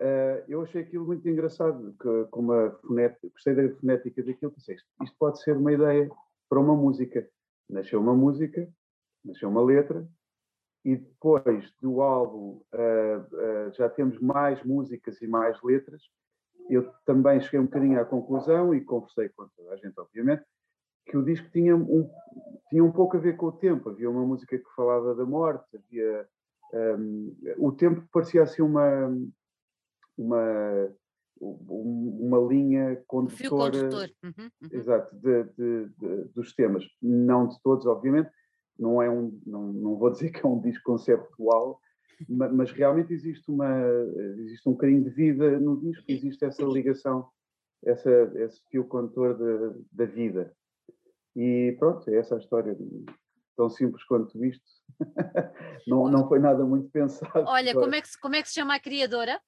Uh, 0.00 0.44
eu 0.46 0.62
achei 0.62 0.82
aquilo 0.82 1.06
muito 1.06 1.26
engraçado, 1.28 1.94
que, 2.00 2.24
com 2.30 2.40
uma 2.40 2.70
fonética, 2.82 3.28
gostei 3.28 3.54
da 3.54 3.74
fonética 3.76 4.22
daquilo, 4.22 4.52
pensei, 4.52 4.76
isto 5.02 5.16
pode 5.18 5.42
ser 5.42 5.56
uma 5.56 5.72
ideia 5.72 6.10
para 6.48 6.60
uma 6.60 6.74
música. 6.74 7.26
Nasceu 7.68 8.00
uma 8.00 8.14
música, 8.14 8.68
nasceu 9.24 9.48
uma 9.48 9.64
letra, 9.64 10.06
e 10.84 10.96
depois 10.96 11.72
do 11.80 12.00
álbum 12.00 12.60
uh, 12.74 13.68
uh, 13.68 13.72
já 13.72 13.88
temos 13.88 14.20
mais 14.20 14.62
músicas 14.62 15.20
e 15.20 15.26
mais 15.26 15.60
letras. 15.62 16.02
Eu 16.68 16.92
também 17.04 17.40
cheguei 17.40 17.60
um 17.60 17.64
bocadinho 17.64 18.00
à 18.00 18.04
conclusão, 18.04 18.74
e 18.74 18.84
conversei 18.84 19.30
com 19.30 19.48
toda 19.56 19.72
a 19.72 19.76
gente, 19.76 19.98
obviamente, 19.98 20.44
que 21.06 21.16
o 21.16 21.24
disco 21.24 21.48
tinha 21.50 21.74
um, 21.74 22.10
tinha 22.68 22.84
um 22.84 22.92
pouco 22.92 23.16
a 23.16 23.20
ver 23.20 23.36
com 23.36 23.46
o 23.46 23.52
tempo. 23.52 23.88
Havia 23.88 24.10
uma 24.10 24.26
música 24.26 24.58
que 24.58 24.74
falava 24.74 25.14
da 25.14 25.24
morte, 25.24 25.64
havia. 25.76 26.28
Um, 26.72 27.36
o 27.58 27.70
tempo 27.70 28.04
parecia 28.12 28.42
assim 28.42 28.60
uma 28.60 29.08
uma, 30.16 30.92
uma 31.40 32.38
linha 32.40 33.02
condutora. 33.06 34.10
Uhum, 34.22 34.32
uhum. 34.38 34.68
Exato, 34.72 35.14
de, 35.16 35.44
de, 35.44 35.88
de, 35.98 36.24
dos 36.34 36.54
temas. 36.54 36.84
Não 37.00 37.46
de 37.46 37.60
todos, 37.62 37.86
obviamente. 37.86 38.30
Não, 38.78 39.02
é 39.02 39.10
um, 39.10 39.38
não, 39.46 39.72
não 39.72 39.96
vou 39.96 40.10
dizer 40.12 40.30
que 40.30 40.44
é 40.44 40.48
um 40.48 40.60
disco 40.60 40.84
conceptual, 40.84 41.80
mas, 42.28 42.52
mas 42.52 42.72
realmente 42.72 43.12
existe, 43.12 43.50
uma, 43.50 43.70
existe 44.38 44.68
um 44.68 44.72
bocadinho 44.72 45.04
de 45.04 45.10
vida 45.10 45.58
no 45.60 45.80
disco, 45.80 46.04
existe 46.08 46.44
essa 46.44 46.64
ligação, 46.64 47.28
essa, 47.84 48.10
esse 48.36 48.60
fio 48.70 48.84
condutor 48.84 49.36
da 49.92 50.04
vida. 50.04 50.54
E 51.34 51.76
pronto, 51.78 52.08
é 52.08 52.16
essa 52.16 52.36
a 52.36 52.38
história 52.38 52.76
tão 53.56 53.68
simples 53.68 54.04
quanto 54.04 54.42
isto. 54.44 54.64
não, 55.86 56.08
não 56.08 56.28
foi 56.28 56.38
nada 56.38 56.64
muito 56.64 56.88
pensado. 56.90 57.44
Olha, 57.46 57.74
como 57.74 57.94
é, 57.94 58.00
que, 58.00 58.08
como 58.20 58.34
é 58.34 58.42
que 58.42 58.48
se 58.48 58.54
chama 58.54 58.74
a 58.74 58.80
criadora? 58.80 59.40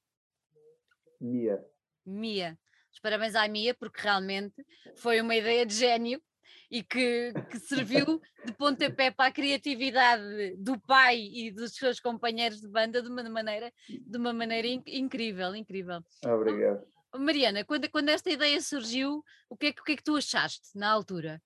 Mia. 1.21 1.65
Mia. 2.05 2.59
Os 2.93 3.01
parabéns 3.01 3.35
à 3.35 3.47
Mia, 3.47 3.75
porque 3.75 4.01
realmente 4.01 4.65
foi 4.97 5.21
uma 5.21 5.35
ideia 5.35 5.65
de 5.65 5.75
gênio 5.75 6.23
e 6.71 6.83
que, 6.83 7.33
que 7.51 7.59
serviu 7.59 8.21
de 8.45 8.53
pontapé 8.55 9.11
para 9.11 9.29
a 9.29 9.33
criatividade 9.33 10.57
do 10.57 10.79
pai 10.81 11.19
e 11.19 11.51
dos 11.51 11.75
seus 11.75 11.99
companheiros 12.01 12.61
de 12.61 12.69
banda 12.69 13.03
de 13.03 13.09
uma 13.09 13.23
maneira, 13.29 13.73
de 13.89 14.19
uma 14.19 14.33
maneira 14.33 14.69
incrível, 14.87 15.55
incrível. 15.55 16.01
Obrigado. 16.25 16.87
Mariana, 17.17 17.65
quando, 17.65 17.91
quando 17.91 18.11
esta 18.11 18.31
ideia 18.31 18.61
surgiu, 18.61 19.25
o 19.49 19.57
que, 19.57 19.69
é, 19.69 19.71
o 19.71 19.85
que 19.85 19.93
é 19.93 19.97
que 19.97 20.05
tu 20.05 20.17
achaste 20.17 20.69
na 20.75 20.91
altura? 20.91 21.43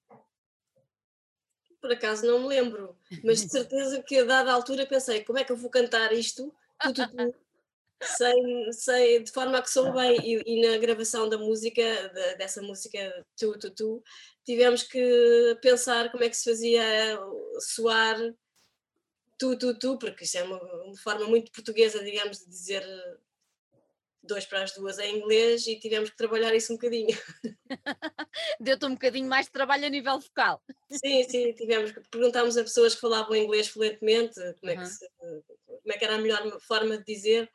Por 1.81 1.93
acaso 1.93 2.27
não 2.27 2.41
me 2.41 2.49
lembro, 2.49 2.97
mas 3.25 3.43
de 3.43 3.51
certeza 3.51 4.03
que 4.03 4.19
a 4.19 4.25
dada 4.25 4.53
altura 4.53 4.87
pensei, 4.87 5.25
como 5.25 5.39
é 5.39 5.45
que 5.45 5.53
eu 5.53 5.57
vou 5.57 5.71
cantar 5.71 6.13
isto? 6.13 6.53
Tu, 6.81 6.93
tu, 6.93 7.09
tu, 7.09 7.17
sei, 8.03 8.73
sei 8.73 9.23
de 9.23 9.33
forma 9.33 9.59
a 9.59 9.63
que 9.63 9.71
sou 9.71 9.93
bem. 9.93 10.19
E, 10.23 10.43
e 10.47 10.67
na 10.67 10.79
gravação 10.79 11.29
da 11.29 11.39
música, 11.39 11.83
de, 12.09 12.37
dessa 12.37 12.63
música 12.63 13.25
Tu 13.37 13.59
Tu 13.59 13.71
Tu, 13.71 14.03
tivemos 14.45 14.83
que 14.83 15.59
pensar 15.61 16.11
como 16.11 16.25
é 16.25 16.29
que 16.29 16.37
se 16.37 16.51
fazia 16.51 17.19
soar 17.59 18.17
Tu 19.39 19.57
Tu 19.57 19.79
Tu, 19.79 19.99
porque 19.99 20.25
isso 20.25 20.39
é 20.39 20.43
uma, 20.43 20.59
uma 20.85 20.97
forma 20.97 21.27
muito 21.27 21.53
portuguesa, 21.53 22.03
digamos, 22.03 22.39
de 22.39 22.49
dizer 22.49 22.85
dois 24.23 24.47
para 24.47 24.63
as 24.63 24.73
duas 24.73 24.99
em 24.99 25.17
inglês 25.17 25.67
e 25.67 25.79
tivemos 25.79 26.11
que 26.11 26.17
trabalhar 26.17 26.55
isso 26.55 26.73
um 26.73 26.77
bocadinho. 26.77 27.09
Deu-te 28.61 28.87
um 28.87 28.93
bocadinho 28.93 29.29
mais 29.29 29.47
de 29.47 29.53
trabalho 29.53 29.87
a 29.87 29.91
nível 29.91 30.19
vocal. 30.21 30.63
Sim, 30.91 31.25
sim, 31.29 31.53
tivemos 31.55 31.91
que 31.91 32.01
perguntámos 32.09 32.57
a 32.57 32.63
pessoas 32.63 32.95
que 32.95 33.01
falavam 33.01 33.35
inglês 33.35 33.69
fluentemente 33.69 34.35
como, 34.61 34.71
é 34.71 34.77
que 34.77 34.87
se, 34.87 35.07
como 35.19 35.93
é 35.93 35.99
que 35.99 36.05
era 36.05 36.15
a 36.15 36.19
melhor 36.19 36.61
forma 36.61 36.97
de 36.99 37.05
dizer 37.05 37.51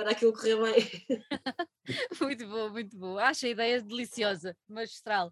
para 0.00 0.12
aquilo 0.12 0.32
correr 0.32 0.56
bem. 0.56 0.84
muito 2.20 2.48
bom, 2.48 2.70
muito 2.70 2.96
bom. 2.96 3.18
Acho 3.18 3.44
a 3.44 3.50
ideia 3.50 3.82
deliciosa, 3.82 4.56
magistral. 4.66 5.30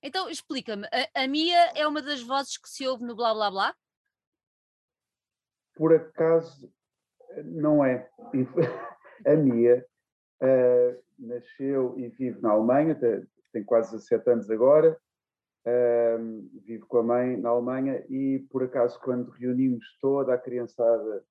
Então, 0.00 0.30
explica-me, 0.30 0.86
a, 0.86 1.24
a 1.24 1.26
Mia 1.26 1.72
é 1.74 1.86
uma 1.86 2.00
das 2.00 2.22
vozes 2.22 2.56
que 2.56 2.68
se 2.68 2.86
ouve 2.86 3.04
no 3.04 3.16
Blá 3.16 3.34
Blá 3.34 3.50
Blá? 3.50 3.74
Por 5.74 5.92
acaso, 5.92 6.72
não 7.44 7.84
é. 7.84 8.08
A 9.26 9.34
Mia 9.34 9.84
uh, 10.42 11.02
nasceu 11.18 11.98
e 11.98 12.08
vive 12.08 12.40
na 12.40 12.50
Alemanha, 12.50 12.98
tem 13.52 13.64
quase 13.64 13.92
17 13.92 14.30
anos 14.30 14.50
agora, 14.50 14.96
uh, 15.66 16.60
vive 16.62 16.84
com 16.86 16.98
a 16.98 17.02
mãe 17.02 17.36
na 17.36 17.48
Alemanha 17.48 18.04
e, 18.08 18.46
por 18.50 18.62
acaso, 18.62 19.00
quando 19.00 19.30
reunimos 19.30 19.84
toda 20.00 20.34
a 20.34 20.38
criançada 20.38 21.24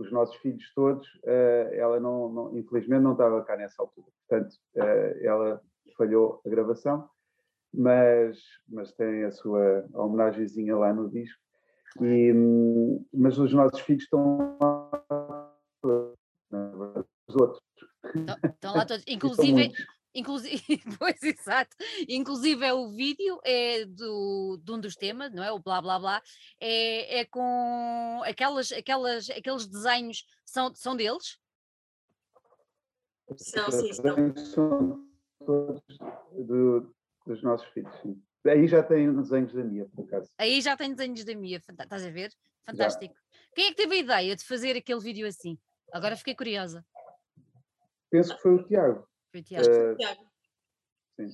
os 0.00 0.10
nossos 0.10 0.36
filhos 0.36 0.72
todos, 0.74 1.06
uh, 1.24 1.74
ela 1.74 2.00
não, 2.00 2.28
não, 2.28 2.58
infelizmente 2.58 3.02
não 3.02 3.12
estava 3.12 3.42
cá 3.44 3.56
nessa 3.56 3.82
altura. 3.82 4.08
Portanto, 4.28 4.54
uh, 4.76 5.24
ela 5.24 5.60
falhou 5.96 6.40
a 6.46 6.48
gravação, 6.48 7.08
mas, 7.72 8.38
mas 8.68 8.92
tem 8.92 9.24
a 9.24 9.30
sua 9.30 9.86
homenagemzinha 9.92 10.76
lá 10.76 10.92
no 10.92 11.08
disco. 11.10 11.38
E, 12.00 12.32
mas 13.12 13.38
os 13.38 13.52
nossos 13.52 13.80
filhos 13.80 14.04
estão 14.04 14.56
lá, 14.60 15.52
os 17.28 17.36
outros. 17.36 17.62
Estão 18.44 18.74
lá 18.74 18.86
todos, 18.86 19.04
inclusive, 19.08 19.72
Inclusive, 20.14 20.62
pois 20.98 21.22
exato, 21.22 21.76
inclusive 22.08 22.64
é 22.64 22.74
o 22.74 22.90
vídeo 22.90 23.40
é 23.44 23.84
do, 23.84 24.60
de 24.62 24.72
um 24.72 24.80
dos 24.80 24.96
temas, 24.96 25.32
não 25.32 25.42
é? 25.42 25.52
O 25.52 25.60
blá 25.60 25.80
blá 25.80 25.98
blá, 25.98 26.22
é, 26.58 27.20
é 27.20 27.24
com 27.24 28.20
aquelas, 28.24 28.72
aquelas, 28.72 29.30
aqueles 29.30 29.66
desenhos 29.66 30.26
são, 30.44 30.74
são 30.74 30.96
deles? 30.96 31.38
São, 33.36 33.70
sim, 33.70 33.92
são. 33.92 34.36
São 34.36 35.10
todos 35.46 35.82
do, 36.32 36.92
dos 37.26 37.42
nossos 37.42 37.66
filhos, 37.68 37.94
sim. 38.02 38.20
Aí 38.46 38.66
já 38.66 38.82
tem 38.82 39.14
desenhos 39.14 39.52
da 39.52 39.62
Mia, 39.62 39.86
por 39.94 40.04
acaso. 40.04 40.30
Aí 40.38 40.60
já 40.60 40.76
tem 40.76 40.94
desenhos 40.94 41.24
da 41.24 41.34
Mia, 41.34 41.58
estás 41.58 42.04
a 42.04 42.10
ver? 42.10 42.32
Fantástico. 42.64 43.14
Já. 43.14 43.38
Quem 43.54 43.66
é 43.66 43.68
que 43.70 43.76
teve 43.76 43.94
a 43.94 43.98
ideia 43.98 44.36
de 44.36 44.44
fazer 44.44 44.76
aquele 44.76 45.00
vídeo 45.00 45.26
assim? 45.26 45.58
Agora 45.92 46.16
fiquei 46.16 46.34
curiosa. 46.34 46.84
Penso 48.10 48.34
que 48.34 48.42
foi 48.42 48.54
o 48.54 48.64
Tiago. 48.64 49.09
Foi 49.30 49.42
Tiago. 49.42 49.66
Uh, 49.68 49.96
sim. 51.16 51.28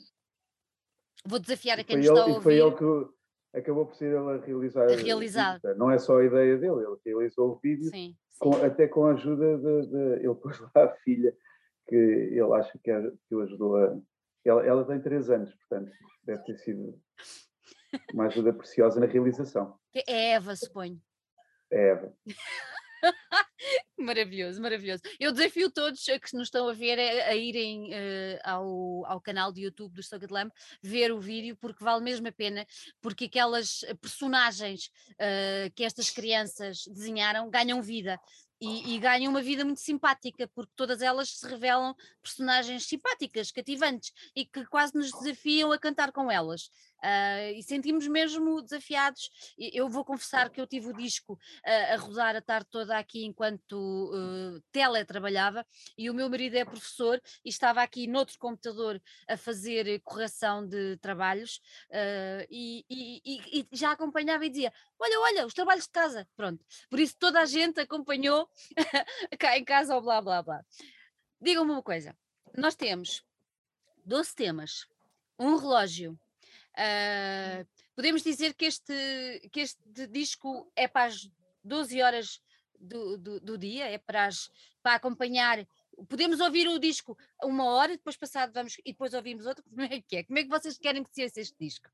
Vou 1.24 1.38
desafiar 1.38 1.78
a 1.80 1.84
quem 1.84 1.96
nos 1.96 2.06
está 2.06 2.20
a 2.20 2.26
ouvir. 2.26 2.38
E 2.38 2.42
foi 2.42 2.58
ele 2.58 2.72
que 2.72 3.58
acabou 3.58 3.86
por 3.86 3.96
ser 3.96 4.06
ele 4.06 4.16
a 4.16 4.36
realizar. 4.36 4.90
A 4.90 4.96
realizar. 4.96 5.60
Não 5.76 5.90
é 5.90 5.98
só 5.98 6.18
a 6.18 6.24
ideia 6.24 6.56
dele, 6.56 6.84
ele 6.84 6.96
realizou 7.04 7.52
o 7.52 7.56
vídeo, 7.56 7.84
sim, 7.84 8.16
sim. 8.30 8.38
Com, 8.38 8.52
até 8.64 8.86
com 8.86 9.06
a 9.06 9.12
ajuda 9.12 9.58
de, 9.58 9.86
de, 9.88 10.24
Ele 10.24 10.34
pôs 10.34 10.60
lá 10.60 10.70
a 10.74 10.94
filha, 10.96 11.34
que 11.88 11.96
ele 11.96 12.52
acha 12.54 12.78
que, 12.78 12.92
que 13.28 13.34
o 13.34 13.40
ajudou 13.40 13.76
a. 13.76 13.98
Ela, 14.44 14.64
ela 14.64 14.84
tem 14.84 15.00
três 15.00 15.28
anos, 15.28 15.52
portanto, 15.54 15.90
deve 16.22 16.44
ter 16.44 16.56
sido 16.58 17.00
uma 18.12 18.26
ajuda 18.26 18.52
preciosa 18.52 19.00
na 19.00 19.06
realização. 19.06 19.76
É 19.94 20.32
Eva, 20.34 20.54
suponho. 20.54 21.00
É 21.70 21.88
Eva. 21.90 22.12
maravilhoso, 23.98 24.60
maravilhoso. 24.60 25.02
Eu 25.18 25.32
desafio 25.32 25.70
todos 25.70 26.04
que 26.04 26.36
nos 26.36 26.48
estão 26.48 26.68
a 26.68 26.72
ver 26.72 26.98
a, 26.98 27.28
a 27.28 27.34
irem 27.34 27.90
uh, 27.90 28.38
ao, 28.44 29.06
ao 29.06 29.20
canal 29.20 29.52
de 29.52 29.62
YouTube 29.62 29.94
do 29.94 30.02
Socket 30.02 30.30
Lamp 30.30 30.52
ver 30.82 31.12
o 31.12 31.20
vídeo, 31.20 31.56
porque 31.56 31.82
vale 31.82 32.02
mesmo 32.02 32.28
a 32.28 32.32
pena, 32.32 32.66
porque 33.00 33.24
aquelas 33.24 33.80
personagens 34.00 34.90
uh, 35.12 35.70
que 35.74 35.84
estas 35.84 36.10
crianças 36.10 36.84
desenharam 36.86 37.50
ganham 37.50 37.80
vida. 37.82 38.20
E, 38.58 38.94
e, 38.94 38.98
ganham 38.98 39.30
uma 39.30 39.42
vida 39.42 39.66
muito 39.66 39.82
simpática, 39.82 40.48
porque 40.54 40.72
todas 40.74 41.02
elas 41.02 41.28
se 41.28 41.46
revelam 41.46 41.94
personagens 42.22 42.86
simpáticas, 42.86 43.52
cativantes 43.52 44.12
e 44.34 44.46
que 44.46 44.64
quase 44.64 44.94
nos 44.94 45.10
desafiam 45.12 45.72
a 45.72 45.78
cantar 45.78 46.10
com 46.10 46.30
elas. 46.30 46.70
Uh, 47.02 47.52
e 47.54 47.62
sentimos 47.62 48.06
mesmo 48.08 48.62
desafiados. 48.62 49.30
Eu 49.58 49.88
vou 49.88 50.04
confessar 50.04 50.50
que 50.50 50.60
eu 50.60 50.66
tive 50.66 50.88
o 50.88 50.96
disco 50.96 51.34
uh, 51.34 51.94
a 51.94 51.96
rodar 51.96 52.34
a 52.34 52.40
tarde 52.40 52.68
toda 52.70 52.96
aqui 52.96 53.24
enquanto 53.24 53.74
uh, 53.74 54.60
teletrabalhava 54.72 55.66
e 55.96 56.08
o 56.08 56.14
meu 56.14 56.28
marido 56.28 56.56
é 56.56 56.64
professor 56.64 57.20
e 57.44 57.48
estava 57.48 57.82
aqui 57.82 58.06
noutro 58.06 58.38
computador 58.38 59.00
a 59.28 59.36
fazer 59.36 60.00
correção 60.02 60.66
de 60.66 60.96
trabalhos 60.98 61.60
e, 62.50 62.84
e, 62.88 63.60
e, 63.60 63.68
já 63.72 63.92
acompanhava 63.92 64.44
e 64.46 64.50
dizia: 64.50 64.72
Olha, 64.98 65.20
olha, 65.20 65.46
os 65.46 65.54
trabalhos 65.54 65.84
de 65.84 65.90
casa. 65.90 66.26
Pronto. 66.36 66.64
Por 66.88 66.98
isso 66.98 67.16
toda 67.18 67.40
a 67.40 67.46
gente 67.46 67.80
acompanhou 67.80 68.48
cá 69.38 69.56
em 69.58 69.64
casa 69.64 69.96
o 69.96 70.00
blá 70.00 70.20
blá 70.20 70.42
blá. 70.42 70.64
Digam-me 71.40 71.72
uma 71.72 71.82
coisa: 71.82 72.16
nós 72.56 72.74
temos 72.74 73.22
12 74.04 74.34
temas, 74.34 74.86
um 75.38 75.56
relógio. 75.56 76.18
Uh, 76.76 77.66
podemos 77.94 78.22
dizer 78.22 78.54
que 78.54 78.66
este, 78.66 79.48
que 79.50 79.60
este 79.60 80.06
disco 80.08 80.70
é 80.76 80.86
para 80.86 81.06
as 81.06 81.30
12 81.64 82.02
horas 82.02 82.42
do, 82.78 83.16
do, 83.16 83.40
do 83.40 83.58
dia, 83.58 83.86
é 83.86 83.98
para, 83.98 84.26
as, 84.26 84.50
para 84.82 84.96
acompanhar 84.96 85.66
podemos 86.04 86.40
ouvir 86.40 86.68
o 86.68 86.78
disco 86.78 87.16
uma 87.42 87.64
hora, 87.64 87.92
depois 87.92 88.16
passado 88.16 88.52
vamos 88.52 88.78
e 88.84 88.92
depois 88.92 89.14
ouvimos 89.14 89.46
outro. 89.46 89.64
Como 89.64 89.82
é 89.82 90.00
que 90.00 90.16
é? 90.16 90.24
Como 90.24 90.38
é 90.38 90.42
que 90.42 90.48
vocês 90.48 90.78
querem 90.78 91.02
que 91.02 91.10
se 91.10 91.22
ouça 91.22 91.40
este 91.40 91.56
disco? 91.58 91.88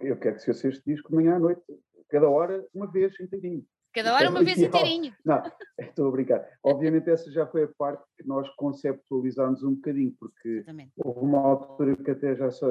Eu, 0.00 0.16
quero 0.16 0.36
que 0.36 0.42
se 0.42 0.50
ouça 0.50 0.68
este 0.68 0.84
disco 0.84 1.08
de 1.08 1.16
manhã 1.16 1.36
à 1.36 1.38
noite, 1.38 1.62
cada 2.08 2.28
hora, 2.28 2.64
uma 2.74 2.90
vez 2.90 3.18
inteirinho. 3.18 3.66
Cada 3.94 4.14
hora, 4.14 4.26
é 4.26 4.28
uma 4.28 4.42
vez 4.42 4.58
inteirinho. 4.58 5.14
Não, 5.24 5.42
estou 5.78 6.08
a 6.08 6.10
brincar. 6.10 6.46
Obviamente, 6.62 7.10
essa 7.10 7.30
já 7.30 7.46
foi 7.46 7.64
a 7.64 7.68
parte 7.68 8.02
que 8.16 8.26
nós 8.26 8.48
conceptualizámos 8.56 9.62
um 9.62 9.74
bocadinho, 9.74 10.14
porque 10.18 10.48
Exatamente. 10.48 10.92
houve 10.96 11.20
uma 11.20 11.38
altura 11.38 11.96
que 11.96 12.10
até 12.10 12.34
já 12.34 12.50
só. 12.50 12.66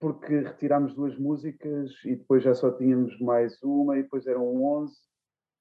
Porque 0.00 0.38
retirámos 0.38 0.94
duas 0.94 1.18
músicas 1.18 1.90
e 2.04 2.14
depois 2.14 2.44
já 2.44 2.54
só 2.54 2.70
tínhamos 2.70 3.18
mais 3.18 3.60
uma, 3.64 3.98
e 3.98 4.02
depois 4.04 4.28
eram 4.28 4.62
11 4.62 4.94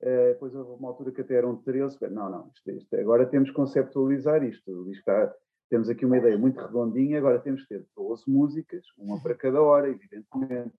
Uh, 0.02 0.30
depois 0.34 0.54
houve 0.54 0.80
uma 0.80 0.90
altura 0.90 1.12
que 1.12 1.22
até 1.22 1.36
eram 1.36 1.56
13. 1.58 1.98
Não, 2.12 2.30
não, 2.30 2.52
isto, 2.54 2.72
isto, 2.72 2.96
agora 2.96 3.26
temos 3.26 3.50
que 3.50 3.56
conceptualizar 3.56 4.44
isto. 4.44 4.90
isto 4.92 5.00
está, 5.00 5.34
temos 5.70 5.90
aqui 5.90 6.06
uma 6.06 6.18
ideia 6.18 6.38
muito 6.38 6.60
redondinha, 6.60 7.18
agora 7.18 7.40
temos 7.40 7.64
que 7.64 7.70
ter 7.70 7.86
12 7.96 8.24
músicas, 8.28 8.86
uma 8.98 9.22
para 9.22 9.36
cada 9.36 9.62
hora, 9.62 9.90
evidentemente. 9.90 10.74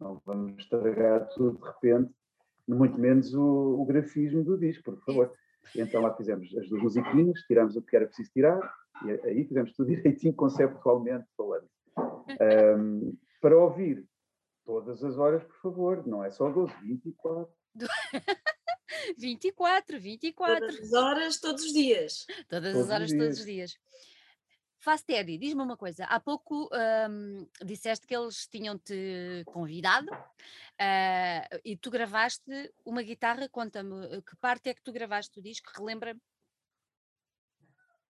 Não 0.00 0.20
vamos 0.24 0.62
estragar 0.62 1.28
tudo 1.28 1.58
de 1.58 1.64
repente, 1.64 2.12
muito 2.66 2.98
menos 2.98 3.34
o, 3.34 3.80
o 3.80 3.84
grafismo 3.84 4.42
do 4.42 4.58
disco, 4.58 4.84
por 4.84 4.98
favor. 5.04 5.32
E 5.74 5.80
então 5.80 6.00
lá 6.00 6.14
fizemos 6.14 6.54
as 6.56 6.68
duas 6.68 6.82
musiquinhas, 6.82 7.40
tiramos 7.46 7.76
o 7.76 7.82
que 7.82 7.96
era 7.96 8.06
preciso 8.06 8.30
tirar, 8.32 8.60
e 9.04 9.10
aí 9.26 9.44
fizemos 9.46 9.72
tudo 9.72 9.88
direitinho, 9.94 10.34
conceptualmente 10.34 11.26
falando. 11.36 11.68
Um, 12.78 13.16
para 13.40 13.56
ouvir 13.58 14.06
todas 14.64 15.04
as 15.04 15.18
horas, 15.18 15.42
por 15.44 15.56
favor, 15.60 16.06
não 16.06 16.24
é 16.24 16.30
só 16.30 16.50
12, 16.50 16.72
24. 16.82 17.52
24, 19.18 20.00
24. 20.00 20.60
Todas 20.60 20.80
as 20.80 20.92
horas, 20.92 21.40
todos 21.40 21.64
os 21.64 21.72
dias. 21.72 22.26
Todas 22.48 22.72
todos 22.72 22.88
as 22.88 22.94
horas, 22.94 23.10
os 23.10 23.18
todos 23.18 23.38
os 23.38 23.44
dias. 23.44 23.78
Teddy, 25.06 25.38
diz-me 25.38 25.62
uma 25.62 25.76
coisa. 25.76 26.04
Há 26.04 26.20
pouco 26.20 26.68
um, 27.10 27.46
disseste 27.64 28.06
que 28.06 28.14
eles 28.14 28.46
tinham-te 28.46 29.42
convidado 29.46 30.10
uh, 30.12 31.60
e 31.64 31.76
tu 31.76 31.90
gravaste 31.90 32.72
uma 32.84 33.02
guitarra. 33.02 33.48
Conta-me 33.48 34.06
eh, 34.06 34.22
que 34.22 34.36
parte 34.36 34.68
é 34.68 34.74
que 34.74 34.82
tu 34.82 34.92
gravaste 34.92 35.38
o 35.38 35.42
disco? 35.42 35.70
Relembra-me. 35.76 36.20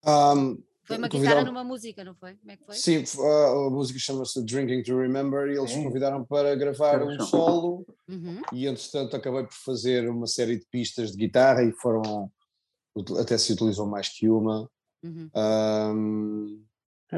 Um, 0.04 0.62
foi 0.84 0.98
uma 0.98 1.08
guitarra 1.08 1.44
numa 1.44 1.64
música, 1.64 2.04
não 2.04 2.14
foi? 2.14 2.34
Como 2.36 2.50
é 2.50 2.56
que 2.56 2.64
foi? 2.64 2.74
Sim, 2.74 3.04
a, 3.18 3.70
música 3.70 3.98
chama-se 3.98 4.44
Drinking 4.44 4.82
to 4.82 4.98
Remember 4.98 5.48
e 5.48 5.56
eles 5.56 5.70
Sim. 5.70 5.84
convidaram 5.84 6.24
para 6.26 6.54
gravar 6.54 7.02
um 7.02 7.18
solo 7.20 7.86
uhum. 8.06 8.42
e 8.52 8.66
entretanto 8.66 9.16
acabei 9.16 9.44
por 9.44 9.54
fazer 9.54 10.08
uma 10.10 10.26
série 10.26 10.58
de 10.58 10.66
pistas 10.66 11.12
de 11.12 11.16
guitarra 11.16 11.62
e 11.62 11.72
foram 11.72 12.30
até 13.18 13.38
se 13.38 13.52
utilizou 13.52 13.86
mais 13.86 14.08
que 14.08 14.28
uma. 14.28 14.70
Uhum. 15.04 15.30
Um, 15.36 16.64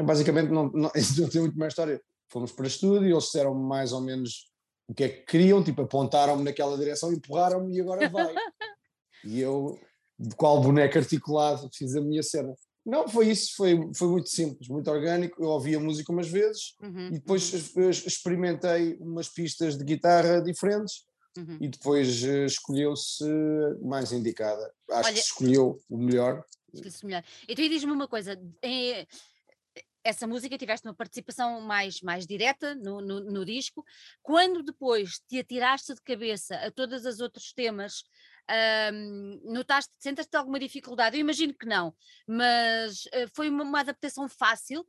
basicamente 0.03 0.51
não, 0.51 0.69
não, 0.71 0.91
não 1.19 1.29
tem 1.29 1.41
muito 1.41 1.57
mais 1.57 1.71
história. 1.71 2.01
Fomos 2.29 2.51
para 2.51 2.67
estúdio, 2.67 3.09
eles 3.09 3.23
disseram 3.23 3.53
mais 3.53 3.93
ou 3.93 4.01
menos 4.01 4.51
o 4.87 4.93
que 4.93 5.03
é 5.03 5.09
que 5.09 5.25
queriam, 5.25 5.63
tipo, 5.63 5.81
apontaram-me 5.81 6.43
naquela 6.43 6.77
direção, 6.77 7.11
empurraram-me 7.11 7.75
e 7.75 7.81
agora 7.81 8.09
vai. 8.09 8.35
e 9.23 9.39
eu, 9.39 9.77
de 10.19 10.35
qual 10.35 10.61
boneco 10.61 10.97
articulado, 10.97 11.69
fiz 11.73 11.95
a 11.95 12.01
minha 12.01 12.23
cena. 12.23 12.53
Não, 12.85 13.05
foi 13.05 13.27
isso, 13.27 13.53
foi, 13.57 13.77
foi 13.93 14.07
muito 14.07 14.29
simples, 14.29 14.69
muito 14.69 14.89
orgânico. 14.89 15.43
Eu 15.43 15.49
ouvi 15.49 15.75
a 15.75 15.79
música 15.79 16.11
umas 16.11 16.29
vezes 16.29 16.73
uhum, 16.81 17.07
e 17.07 17.11
depois 17.11 17.75
uhum. 17.75 17.89
experimentei 17.89 18.95
umas 19.01 19.27
pistas 19.27 19.77
de 19.77 19.83
guitarra 19.83 20.41
diferentes 20.41 21.03
uhum. 21.37 21.57
e 21.59 21.67
depois 21.67 22.23
uh, 22.23 22.45
escolheu-se 22.45 23.25
mais 23.81 24.13
indicada. 24.13 24.71
Acho 24.89 25.09
Olha, 25.09 25.13
que 25.13 25.19
escolheu 25.19 25.77
o 25.89 25.97
melhor. 25.97 26.41
Escolheu-se 26.73 27.05
melhor. 27.05 27.23
Então, 27.47 27.63
e 27.63 27.69
diz-me 27.69 27.91
uma 27.91 28.07
coisa: 28.07 28.39
essa 30.03 30.25
música 30.25 30.57
tiveste 30.57 30.87
uma 30.87 30.93
participação 30.93 31.59
mais, 31.61 32.01
mais 32.01 32.25
direta 32.25 32.73
no, 32.75 33.01
no, 33.01 33.19
no, 33.19 33.45
disco. 33.45 33.85
Quando 34.21 34.63
depois 34.63 35.19
te 35.27 35.39
atiraste 35.39 35.93
de 35.93 36.01
cabeça 36.01 36.55
a 36.55 36.71
todos 36.71 37.05
os 37.05 37.19
outros 37.19 37.51
temas 37.51 38.03
um, 38.93 39.41
notaste, 39.43 39.91
sentes 39.99 40.27
alguma 40.33 40.59
dificuldade? 40.59 41.17
Eu 41.17 41.21
imagino 41.21 41.53
que 41.53 41.65
não, 41.65 41.93
mas 42.27 43.05
uh, 43.05 43.29
foi 43.33 43.49
uma, 43.49 43.63
uma, 43.63 43.79
adaptação 43.79 44.27
fácil. 44.29 44.85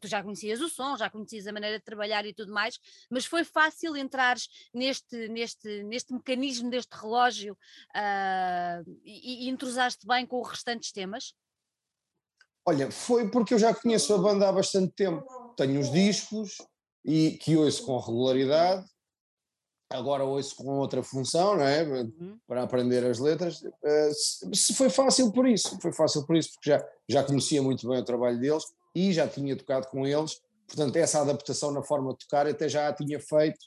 Tu 0.00 0.08
já 0.08 0.22
conhecias 0.22 0.60
o 0.60 0.68
som, 0.68 0.96
já 0.96 1.10
conhecias 1.10 1.46
a 1.46 1.52
maneira 1.52 1.78
de 1.78 1.84
trabalhar 1.84 2.24
e 2.26 2.34
tudo 2.34 2.52
mais, 2.52 2.78
mas 3.10 3.24
foi 3.24 3.44
fácil 3.44 3.96
entrares 3.96 4.48
neste, 4.72 5.28
neste, 5.28 5.82
neste 5.84 6.12
mecanismo 6.12 6.70
deste 6.70 6.94
relógio 6.94 7.54
uh, 7.54 8.98
e, 9.04 9.46
e 9.46 9.48
entrosaste 9.48 10.06
bem 10.06 10.26
com 10.26 10.40
os 10.40 10.48
restantes 10.48 10.92
temas? 10.92 11.34
Olha, 12.66 12.90
foi 12.90 13.30
porque 13.30 13.54
eu 13.54 13.58
já 13.58 13.74
conheço 13.74 14.12
a 14.14 14.18
banda 14.18 14.48
há 14.48 14.52
bastante 14.52 14.92
tempo. 14.94 15.24
Tenho 15.56 15.80
os 15.80 15.90
discos 15.90 16.58
e 17.04 17.32
que 17.32 17.56
ouço 17.56 17.84
com 17.84 17.98
regularidade 17.98 18.84
agora 19.90 20.24
ouço 20.24 20.54
com 20.56 20.78
outra 20.78 21.02
função, 21.02 21.56
não 21.56 21.64
é? 21.64 21.82
Uhum. 21.82 22.38
Para 22.46 22.62
aprender 22.62 23.04
as 23.04 23.18
letras. 23.18 23.62
Uh, 23.62 24.54
se 24.54 24.74
foi 24.74 24.90
fácil 24.90 25.32
por 25.32 25.46
isso, 25.46 25.78
foi 25.80 25.92
fácil 25.92 26.26
por 26.26 26.36
isso, 26.36 26.52
porque 26.52 26.70
já, 26.70 26.86
já 27.08 27.24
conhecia 27.24 27.62
muito 27.62 27.88
bem 27.88 27.98
o 27.98 28.04
trabalho 28.04 28.38
deles 28.38 28.64
e 28.94 29.12
já 29.12 29.26
tinha 29.26 29.56
tocado 29.56 29.86
com 29.88 30.06
eles, 30.06 30.40
portanto, 30.66 30.96
essa 30.96 31.20
adaptação 31.20 31.70
na 31.70 31.82
forma 31.82 32.12
de 32.12 32.18
tocar 32.18 32.46
até 32.46 32.68
já 32.68 32.88
a 32.88 32.92
tinha 32.92 33.18
feito 33.18 33.58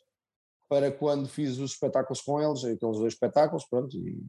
para 0.69 0.91
quando 0.91 1.27
fiz 1.27 1.57
os 1.57 1.71
espetáculos 1.71 2.21
com 2.21 2.41
eles, 2.41 2.63
aqueles 2.63 2.97
dois 2.97 3.13
espetáculos, 3.13 3.65
pronto, 3.65 3.97
e, 3.97 4.23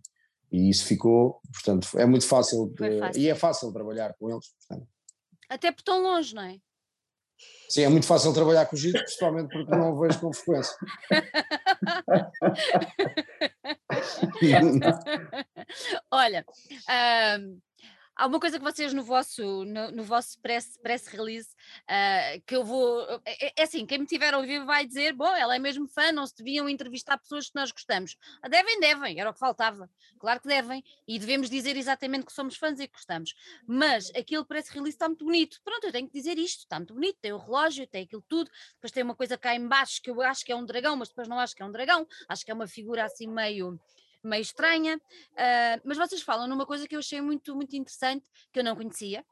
e 0.50 0.70
isso 0.70 0.84
ficou, 0.86 1.40
portanto, 1.52 1.88
é 1.96 2.04
muito 2.04 2.26
fácil, 2.26 2.72
de, 2.74 2.98
fácil, 2.98 3.22
e 3.22 3.28
é 3.28 3.34
fácil 3.34 3.72
trabalhar 3.72 4.14
com 4.18 4.30
eles. 4.30 4.48
Portanto. 4.58 4.88
Até 5.48 5.70
por 5.70 5.82
tão 5.82 6.02
longe, 6.02 6.34
não 6.34 6.42
é? 6.42 6.58
Sim, 7.68 7.84
é 7.84 7.88
muito 7.88 8.06
fácil 8.06 8.34
trabalhar 8.34 8.66
com 8.66 8.76
o 8.76 8.78
Gito, 8.78 8.98
principalmente 8.98 9.48
porque 9.48 9.74
não 9.74 9.92
o 9.92 9.98
vejo 9.98 10.20
com 10.20 10.30
frequência. 10.30 10.76
Olha, 16.10 16.44
um, 17.40 17.58
Há 18.14 18.26
uma 18.26 18.38
coisa 18.38 18.58
que 18.58 18.64
vocês 18.64 18.92
no 18.92 19.02
vosso, 19.02 19.64
no, 19.64 19.90
no 19.90 20.02
vosso 20.04 20.38
press, 20.40 20.78
press 20.82 21.06
release 21.06 21.48
uh, 21.84 22.42
que 22.46 22.54
eu 22.54 22.62
vou. 22.62 23.00
É, 23.24 23.46
é, 23.46 23.52
é, 23.56 23.62
assim, 23.62 23.86
quem 23.86 23.98
me 23.98 24.06
tiver 24.06 24.34
a 24.34 24.38
ouvir 24.38 24.64
vai 24.64 24.86
dizer: 24.86 25.14
bom, 25.14 25.34
ela 25.34 25.56
é 25.56 25.58
mesmo 25.58 25.88
fã, 25.88 26.12
não 26.12 26.26
se 26.26 26.36
deviam 26.36 26.68
entrevistar 26.68 27.16
pessoas 27.16 27.48
que 27.48 27.56
nós 27.56 27.72
gostamos. 27.72 28.16
Ah, 28.42 28.48
devem, 28.48 28.78
devem, 28.80 29.18
era 29.18 29.30
o 29.30 29.32
que 29.32 29.40
faltava. 29.40 29.88
Claro 30.18 30.40
que 30.40 30.48
devem, 30.48 30.84
e 31.08 31.18
devemos 31.18 31.48
dizer 31.48 31.76
exatamente 31.76 32.26
que 32.26 32.32
somos 32.32 32.56
fãs 32.56 32.78
e 32.80 32.86
que 32.86 32.92
gostamos. 32.92 33.34
Mas 33.66 34.10
aquele 34.10 34.44
press 34.44 34.68
release 34.68 34.94
está 34.94 35.08
muito 35.08 35.24
bonito. 35.24 35.60
Pronto, 35.64 35.84
eu 35.84 35.92
tenho 35.92 36.06
que 36.06 36.12
dizer 36.12 36.38
isto: 36.38 36.60
está 36.60 36.76
muito 36.78 36.92
bonito, 36.92 37.18
tem 37.20 37.32
o 37.32 37.38
relógio, 37.38 37.86
tem 37.86 38.04
aquilo 38.04 38.24
tudo. 38.28 38.50
Depois 38.74 38.92
tem 38.92 39.02
uma 39.02 39.16
coisa 39.16 39.38
cá 39.38 39.54
embaixo 39.54 40.02
que 40.02 40.10
eu 40.10 40.20
acho 40.20 40.44
que 40.44 40.52
é 40.52 40.56
um 40.56 40.66
dragão, 40.66 40.96
mas 40.96 41.08
depois 41.08 41.28
não 41.28 41.38
acho 41.38 41.56
que 41.56 41.62
é 41.62 41.66
um 41.66 41.72
dragão, 41.72 42.06
acho 42.28 42.44
que 42.44 42.50
é 42.50 42.54
uma 42.54 42.66
figura 42.66 43.04
assim 43.04 43.26
meio 43.26 43.80
meio 44.22 44.42
estranha, 44.42 44.96
uh, 44.96 45.80
mas 45.84 45.98
vocês 45.98 46.22
falam 46.22 46.46
numa 46.46 46.66
coisa 46.66 46.86
que 46.86 46.94
eu 46.94 47.00
achei 47.00 47.20
muito, 47.20 47.54
muito 47.54 47.74
interessante, 47.76 48.26
que 48.52 48.60
eu 48.60 48.64
não 48.64 48.76
conhecia, 48.76 49.24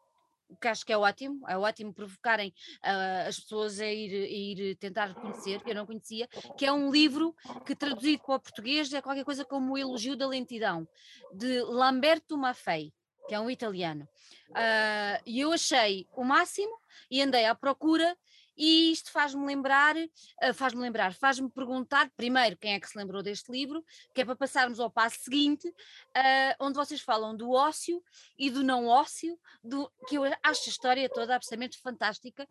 que 0.60 0.68
acho 0.68 0.84
que 0.84 0.92
é 0.92 0.98
ótimo, 0.98 1.48
é 1.48 1.56
ótimo 1.56 1.92
provocarem 1.92 2.52
uh, 2.78 3.28
as 3.28 3.38
pessoas 3.38 3.80
a 3.80 3.86
ir, 3.86 4.12
a 4.12 4.28
ir 4.28 4.76
tentar 4.76 5.14
conhecer, 5.14 5.62
que 5.62 5.70
eu 5.70 5.74
não 5.74 5.86
conhecia, 5.86 6.26
que 6.56 6.66
é 6.66 6.72
um 6.72 6.90
livro 6.90 7.34
que 7.64 7.74
traduzido 7.74 8.22
para 8.22 8.36
o 8.36 8.40
português 8.40 8.92
é 8.92 9.00
qualquer 9.00 9.24
coisa 9.24 9.44
como 9.44 9.74
o 9.74 9.78
Elogio 9.78 10.16
da 10.16 10.26
Lentidão, 10.26 10.88
de 11.32 11.62
Lamberto 11.62 12.36
Maffei, 12.36 12.92
que 13.28 13.34
é 13.34 13.40
um 13.40 13.50
italiano. 13.50 14.08
Uh, 14.50 15.22
e 15.24 15.40
eu 15.40 15.52
achei 15.52 16.08
o 16.16 16.24
máximo 16.24 16.76
e 17.10 17.22
andei 17.22 17.44
à 17.44 17.54
procura 17.54 18.16
e 18.62 18.92
isto 18.92 19.10
faz-me 19.10 19.42
lembrar, 19.46 19.96
uh, 19.96 20.52
faz-me 20.52 20.82
lembrar, 20.82 21.14
faz-me 21.14 21.50
perguntar 21.50 22.10
primeiro 22.14 22.58
quem 22.58 22.74
é 22.74 22.80
que 22.80 22.86
se 22.86 22.98
lembrou 22.98 23.22
deste 23.22 23.50
livro, 23.50 23.82
que 24.14 24.20
é 24.20 24.24
para 24.24 24.36
passarmos 24.36 24.78
ao 24.78 24.90
passo 24.90 25.16
seguinte, 25.20 25.66
uh, 25.66 26.54
onde 26.60 26.76
vocês 26.76 27.00
falam 27.00 27.34
do 27.34 27.52
ócio 27.52 28.04
e 28.38 28.50
do 28.50 28.62
não 28.62 28.86
ócio, 28.86 29.40
do, 29.64 29.90
que 30.06 30.16
eu 30.16 30.24
acho 30.24 30.68
a 30.68 30.70
história 30.70 31.08
toda 31.08 31.36
absolutamente 31.36 31.80
fantástica. 31.80 32.46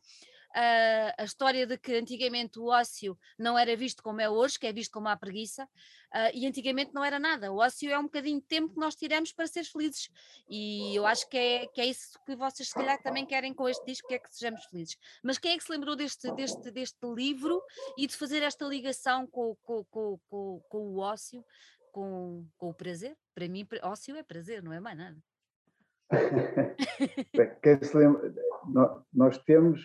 A 0.54 1.24
história 1.24 1.66
de 1.66 1.78
que 1.78 1.96
antigamente 1.96 2.60
o 2.60 2.66
ócio 2.66 3.18
não 3.38 3.58
era 3.58 3.76
visto 3.76 4.02
como 4.02 4.22
é 4.22 4.30
hoje, 4.30 4.58
que 4.58 4.68
é 4.68 4.74
visto 4.74 4.92
como 4.92 5.08
a 5.08 5.16
preguiça, 5.16 5.64
uh, 5.64 6.32
e 6.34 6.48
antigamente 6.48 6.94
não 6.94 7.04
era 7.04 7.20
nada. 7.20 7.52
O 7.52 7.58
ócio 7.58 7.90
é 7.90 8.00
um 8.00 8.04
bocadinho 8.04 8.40
de 8.40 8.48
tempo 8.48 8.74
que 8.74 8.80
nós 8.80 8.96
tiramos 8.96 9.32
para 9.32 9.48
ser 9.48 9.64
felizes, 9.64 10.10
e 10.50 10.96
eu 10.96 11.06
acho 11.06 11.28
que 11.30 11.38
é, 11.38 11.68
que 11.68 11.82
é 11.82 11.86
isso 11.86 12.20
que 12.26 12.36
vocês 12.36 12.70
se 12.70 12.74
calhar 12.74 13.02
também 13.02 13.26
querem 13.26 13.54
com 13.54 13.70
este 13.70 13.86
disco, 13.86 14.08
que 14.08 14.16
é 14.16 14.20
que 14.20 14.34
sejamos 14.34 14.66
felizes. 14.66 14.98
Mas 15.24 15.38
quem 15.38 15.54
é 15.54 15.58
que 15.58 15.64
se 15.64 15.72
lembrou 15.72 15.96
deste, 15.96 16.32
deste, 16.34 16.72
deste 16.72 17.06
livro 17.06 17.62
e 17.98 18.08
de 18.08 18.16
fazer 18.16 18.42
esta 18.42 18.66
ligação 18.66 19.28
com, 19.28 19.56
com, 19.62 19.84
com, 19.86 20.20
com, 20.30 20.62
com 20.68 20.78
o 20.78 20.98
ócio, 21.00 21.46
com, 21.92 22.46
com 22.58 22.70
o 22.70 22.74
prazer? 22.74 23.16
Para 23.36 23.48
mim, 23.48 23.68
ócio 23.84 24.16
é 24.16 24.24
prazer, 24.24 24.64
não 24.64 24.74
é 24.74 24.80
mais 24.80 24.98
nada. 24.98 25.18
Quem 27.62 27.84
se 27.84 27.96
lembra, 27.96 28.34
nós 29.14 29.38
temos 29.40 29.80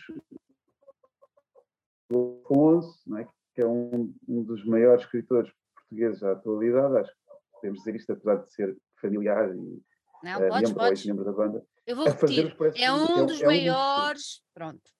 Afonso, 2.10 3.16
é? 3.16 3.28
que 3.54 3.62
é 3.62 3.66
um, 3.66 4.14
um, 4.28 4.42
dos 4.42 4.64
maiores 4.64 5.04
escritores 5.04 5.52
portugueses 5.74 6.20
da 6.20 6.32
atualidade, 6.32 6.98
acho 6.98 7.10
que 7.10 7.54
podemos 7.54 7.78
dizer 7.78 7.96
isto 7.96 8.12
apesar 8.12 8.36
de 8.36 8.52
ser 8.52 8.76
familiar 9.00 9.54
e 9.54 9.82
não, 10.22 10.40
uh, 10.40 10.48
podes, 10.48 10.72
podes. 10.72 11.06
membro 11.06 11.24
da 11.24 11.32
banda. 11.32 11.64
Eu 11.86 11.96
vou 11.96 12.06
repetir, 12.06 12.56
é 12.76 12.92
um 12.92 13.26
dos 13.26 13.42
é, 13.42 13.46
maiores, 13.46 14.40
um 14.40 14.54
pronto. 14.54 14.90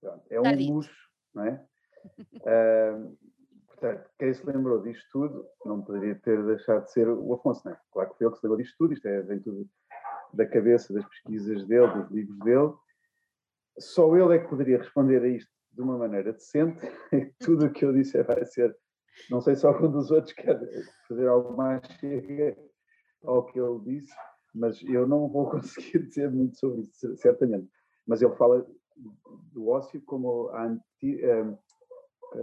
pronto. 0.00 0.24
É 0.30 0.40
um 0.40 0.74
luxo, 0.74 1.08
não 1.34 1.44
é? 1.44 1.66
uh, 3.00 3.18
portanto, 3.66 4.10
quem 4.18 4.34
se 4.34 4.46
lembrou 4.46 4.82
disto 4.82 5.04
tudo 5.10 5.46
não 5.64 5.82
poderia 5.82 6.14
ter 6.16 6.44
deixado 6.44 6.84
de 6.84 6.92
ser 6.92 7.08
o 7.08 7.32
Afonso, 7.32 7.62
não 7.64 7.72
é? 7.72 7.80
Claro 7.90 8.10
que 8.10 8.18
foi 8.18 8.26
ele 8.26 8.34
que 8.34 8.40
se 8.40 8.46
lembrou 8.46 8.62
disto 8.62 8.76
tudo, 8.78 8.92
isto 8.92 9.08
é, 9.08 9.22
vem 9.22 9.40
tudo 9.40 9.68
da 10.34 10.46
cabeça 10.46 10.92
das 10.92 11.06
pesquisas 11.06 11.64
dele, 11.66 11.92
dos 11.94 12.10
livros 12.10 12.38
dele. 12.40 12.72
Só 13.78 14.14
ele 14.16 14.36
é 14.36 14.38
que 14.38 14.48
poderia 14.48 14.78
responder 14.78 15.22
a 15.22 15.28
isto 15.28 15.50
de 15.74 15.82
uma 15.82 15.98
maneira 15.98 16.32
decente. 16.32 16.80
Tudo 17.40 17.66
o 17.66 17.72
que 17.72 17.84
eu 17.84 17.92
disse 17.92 18.22
vai 18.22 18.44
ser, 18.44 18.76
não 19.30 19.40
sei 19.40 19.54
se 19.54 19.66
algum 19.66 19.90
dos 19.90 20.10
outros 20.10 20.32
quer 20.34 20.58
fazer 21.08 21.28
algo 21.28 21.56
mais 21.56 21.84
chega 21.98 22.56
ao 23.24 23.44
que 23.46 23.58
ele 23.58 23.80
disse, 23.80 24.14
mas 24.54 24.80
eu 24.82 25.06
não 25.06 25.28
vou 25.28 25.50
conseguir 25.50 26.06
dizer 26.06 26.30
muito 26.30 26.58
sobre 26.58 26.82
isso, 26.82 27.16
certamente. 27.16 27.68
Mas 28.06 28.22
ele 28.22 28.34
fala 28.36 28.66
do 29.52 29.68
ócio 29.68 30.00
como 30.02 30.48
a 30.50 30.66
anti, 30.66 31.20
um, 31.24 31.58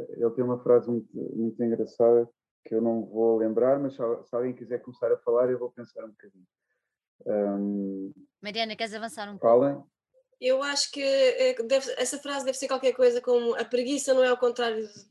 ele 0.10 0.32
tem 0.32 0.44
uma 0.44 0.60
frase 0.60 0.89
muito, 0.89 1.10
muito 1.13 1.63
engraçada 1.63 2.30
que 2.65 2.76
eu 2.76 2.82
não 2.82 3.06
vou 3.06 3.38
lembrar, 3.38 3.80
mas 3.80 3.96
se, 3.96 4.02
alguém 4.36 4.54
quiser 4.54 4.80
começar 4.80 5.12
a 5.12 5.17
falar, 5.17 5.50
eu 5.50 5.58
vou 5.58 5.72
pensar 5.72 6.04
um 6.04 6.10
bocadinho. 6.10 6.46
Um, 7.26 8.13
Mariana, 8.41 8.76
queres 8.76 8.94
avançar 8.94 9.28
um 9.30 9.38
pouco? 9.38 9.48
Falem. 9.48 9.84
Eu 10.41 10.63
acho 10.63 10.91
que 10.91 11.04
é, 11.04 11.54
deve, 11.62 11.93
essa 11.97 12.17
frase 12.17 12.43
deve 12.43 12.58
ser 12.58 12.67
qualquer 12.67 12.93
coisa 12.93 13.21
como 13.21 13.56
a 13.56 13.63
preguiça 13.63 14.12
não 14.12 14.23
é 14.23 14.34
o 14.34 14.38
contrário 14.38 14.88
de, 14.88 15.04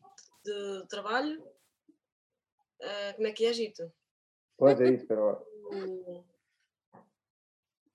de 0.44 0.88
trabalho. 0.88 1.40
Uh, 2.80 3.14
como 3.14 3.28
é 3.28 3.32
que 3.32 3.46
é, 3.46 3.52
Gito? 3.52 3.92
Pois 4.58 4.80
é 4.80 4.90
isso, 4.90 5.06
pero... 5.06 5.46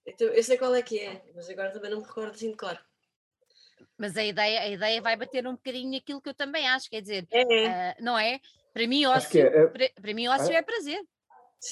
Então, 0.05 0.27
eu 0.27 0.43
sei 0.43 0.57
qual 0.57 0.73
é 0.73 0.81
que 0.81 0.97
é, 0.99 1.21
mas 1.35 1.49
agora 1.49 1.73
também 1.73 1.91
não 1.91 1.99
me 1.99 2.07
recordo 2.07 2.31
assim 2.31 2.51
de 2.51 2.55
claro. 2.55 2.79
Mas 3.97 4.15
a 4.15 4.23
ideia, 4.23 4.61
a 4.61 4.69
ideia 4.69 5.01
vai 5.01 5.17
bater 5.17 5.45
um 5.45 5.55
bocadinho 5.55 5.97
aquilo 5.97 6.21
que 6.21 6.29
eu 6.29 6.33
também 6.33 6.67
acho, 6.69 6.89
quer 6.89 7.01
dizer, 7.01 7.27
é. 7.31 7.43
Uh, 7.99 8.03
não 8.03 8.17
é? 8.17 8.39
Para 8.73 8.87
mim, 8.87 9.05
ócio, 9.05 9.41
é, 9.41 9.45
é, 9.45 9.67
para, 9.67 9.89
para, 10.01 10.13
mim, 10.13 10.27
ócio 10.27 10.53
é, 10.53 10.57
é 10.57 10.61
prazer. 10.61 11.03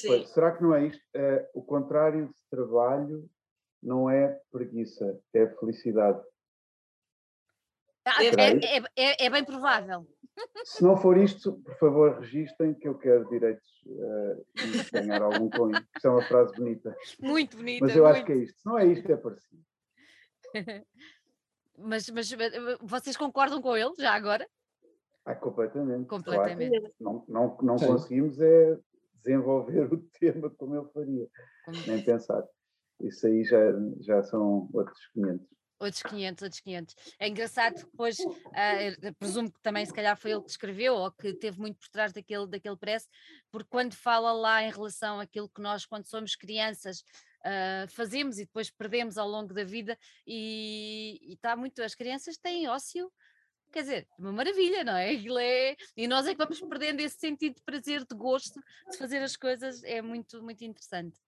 Pois, 0.05 0.29
será 0.29 0.51
que 0.55 0.63
não 0.63 0.75
é 0.75 0.87
isto? 0.87 1.03
É, 1.13 1.49
o 1.53 1.61
contrário 1.61 2.27
de 2.27 2.43
trabalho 2.49 3.29
não 3.83 4.09
é 4.09 4.39
preguiça, 4.51 5.19
é 5.33 5.47
felicidade. 5.47 6.21
É, 8.05 8.77
é, 8.77 8.83
é, 8.95 9.25
é, 9.25 9.29
bem 9.29 9.45
provável. 9.45 10.05
Se 10.65 10.83
não 10.83 10.97
for 10.97 11.17
isto, 11.17 11.53
por 11.61 11.77
favor, 11.77 12.19
registrem 12.19 12.73
que 12.73 12.87
eu 12.87 12.97
quero 12.97 13.29
direitos 13.29 13.69
uh, 13.85 14.45
e 14.57 14.91
ganhar 14.91 15.21
algum 15.21 15.49
com 15.49 15.69
isso. 15.69 15.87
Isso 15.95 16.07
é 16.07 16.09
uma 16.09 16.23
frase 16.23 16.53
bonita. 16.55 16.95
Muito 17.19 17.55
bonita. 17.55 17.85
Mas 17.85 17.95
eu 17.95 18.03
muito. 18.03 18.15
acho 18.15 18.25
que 18.25 18.31
é 18.33 18.35
isto. 18.37 18.59
Se 18.59 18.65
não 18.65 18.77
é 18.77 18.85
isto, 18.87 19.09
é 19.09 19.15
parecido. 19.15 19.63
mas, 21.77 22.09
mas 22.09 22.29
vocês 22.81 23.15
concordam 23.15 23.61
com 23.61 23.77
ele 23.77 23.93
já 23.97 24.13
agora? 24.13 24.47
Ah, 25.25 25.35
completamente. 25.35 26.07
Completamente. 26.07 26.79
Claro. 26.79 26.93
Não, 26.99 27.25
não, 27.27 27.57
não 27.61 27.75
conseguimos 27.77 28.41
é 28.41 28.77
desenvolver 29.23 29.93
o 29.93 29.97
tema 30.19 30.49
como 30.49 30.75
ele 30.75 30.89
faria, 30.89 31.27
como... 31.63 31.77
nem 31.87 32.03
pensar. 32.03 32.43
Isso 33.01 33.27
aí 33.27 33.43
já, 33.43 33.59
já 33.99 34.23
são 34.23 34.69
outros 34.73 34.99
500. 35.13 35.53
Outros 35.79 36.03
500, 36.03 36.43
outros 36.43 36.61
500. 36.61 36.95
É 37.19 37.27
engraçado 37.27 37.75
que 37.75 37.91
depois, 37.91 38.17
uh, 38.19 39.13
presumo 39.19 39.51
que 39.51 39.61
também 39.61 39.85
se 39.85 39.93
calhar 39.93 40.15
foi 40.15 40.31
ele 40.31 40.41
que 40.41 40.49
escreveu 40.49 40.95
ou 40.95 41.11
que 41.11 41.33
teve 41.33 41.59
muito 41.59 41.77
por 41.77 41.89
trás 41.89 42.13
daquele, 42.13 42.47
daquele 42.47 42.77
press, 42.77 43.07
porque 43.51 43.67
quando 43.69 43.93
fala 43.93 44.31
lá 44.31 44.63
em 44.63 44.71
relação 44.71 45.19
àquilo 45.19 45.49
que 45.49 45.61
nós, 45.61 45.85
quando 45.85 46.05
somos 46.05 46.37
crianças, 46.37 46.99
uh, 46.99 47.87
fazemos 47.89 48.37
e 48.37 48.45
depois 48.45 48.69
perdemos 48.69 49.17
ao 49.17 49.27
longo 49.27 49.53
da 49.53 49.65
vida, 49.65 49.97
e 50.25 51.19
está 51.33 51.55
muito. 51.55 51.81
As 51.83 51.95
crianças 51.95 52.37
têm 52.37 52.69
ócio 52.69 53.11
quer 53.73 53.81
dizer, 53.81 54.07
uma 54.19 54.31
maravilha, 54.31 54.83
não 54.83 54.95
é? 54.95 55.13
é? 55.41 55.75
E 55.97 56.07
nós 56.07 56.27
é 56.27 56.31
que 56.31 56.37
vamos 56.37 56.61
perdendo 56.61 56.99
esse 56.99 57.17
sentido 57.17 57.55
de 57.55 57.63
prazer, 57.63 58.05
de 58.05 58.15
gosto 58.15 58.61
de 58.91 58.97
fazer 58.97 59.17
as 59.17 59.35
coisas, 59.35 59.83
é 59.83 60.01
muito, 60.01 60.41
muito 60.43 60.63
interessante. 60.63 61.19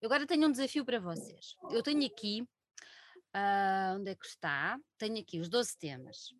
Eu 0.00 0.06
agora 0.06 0.26
tenho 0.26 0.46
um 0.46 0.52
desafio 0.52 0.84
para 0.84 1.00
vocês. 1.00 1.56
Eu 1.70 1.82
tenho 1.82 2.06
aqui, 2.06 2.42
uh, 3.34 3.96
onde 3.96 4.12
é 4.12 4.14
que 4.14 4.26
está? 4.26 4.78
Tenho 4.96 5.18
aqui 5.18 5.40
os 5.40 5.48
12 5.48 5.76
temas. 5.76 6.32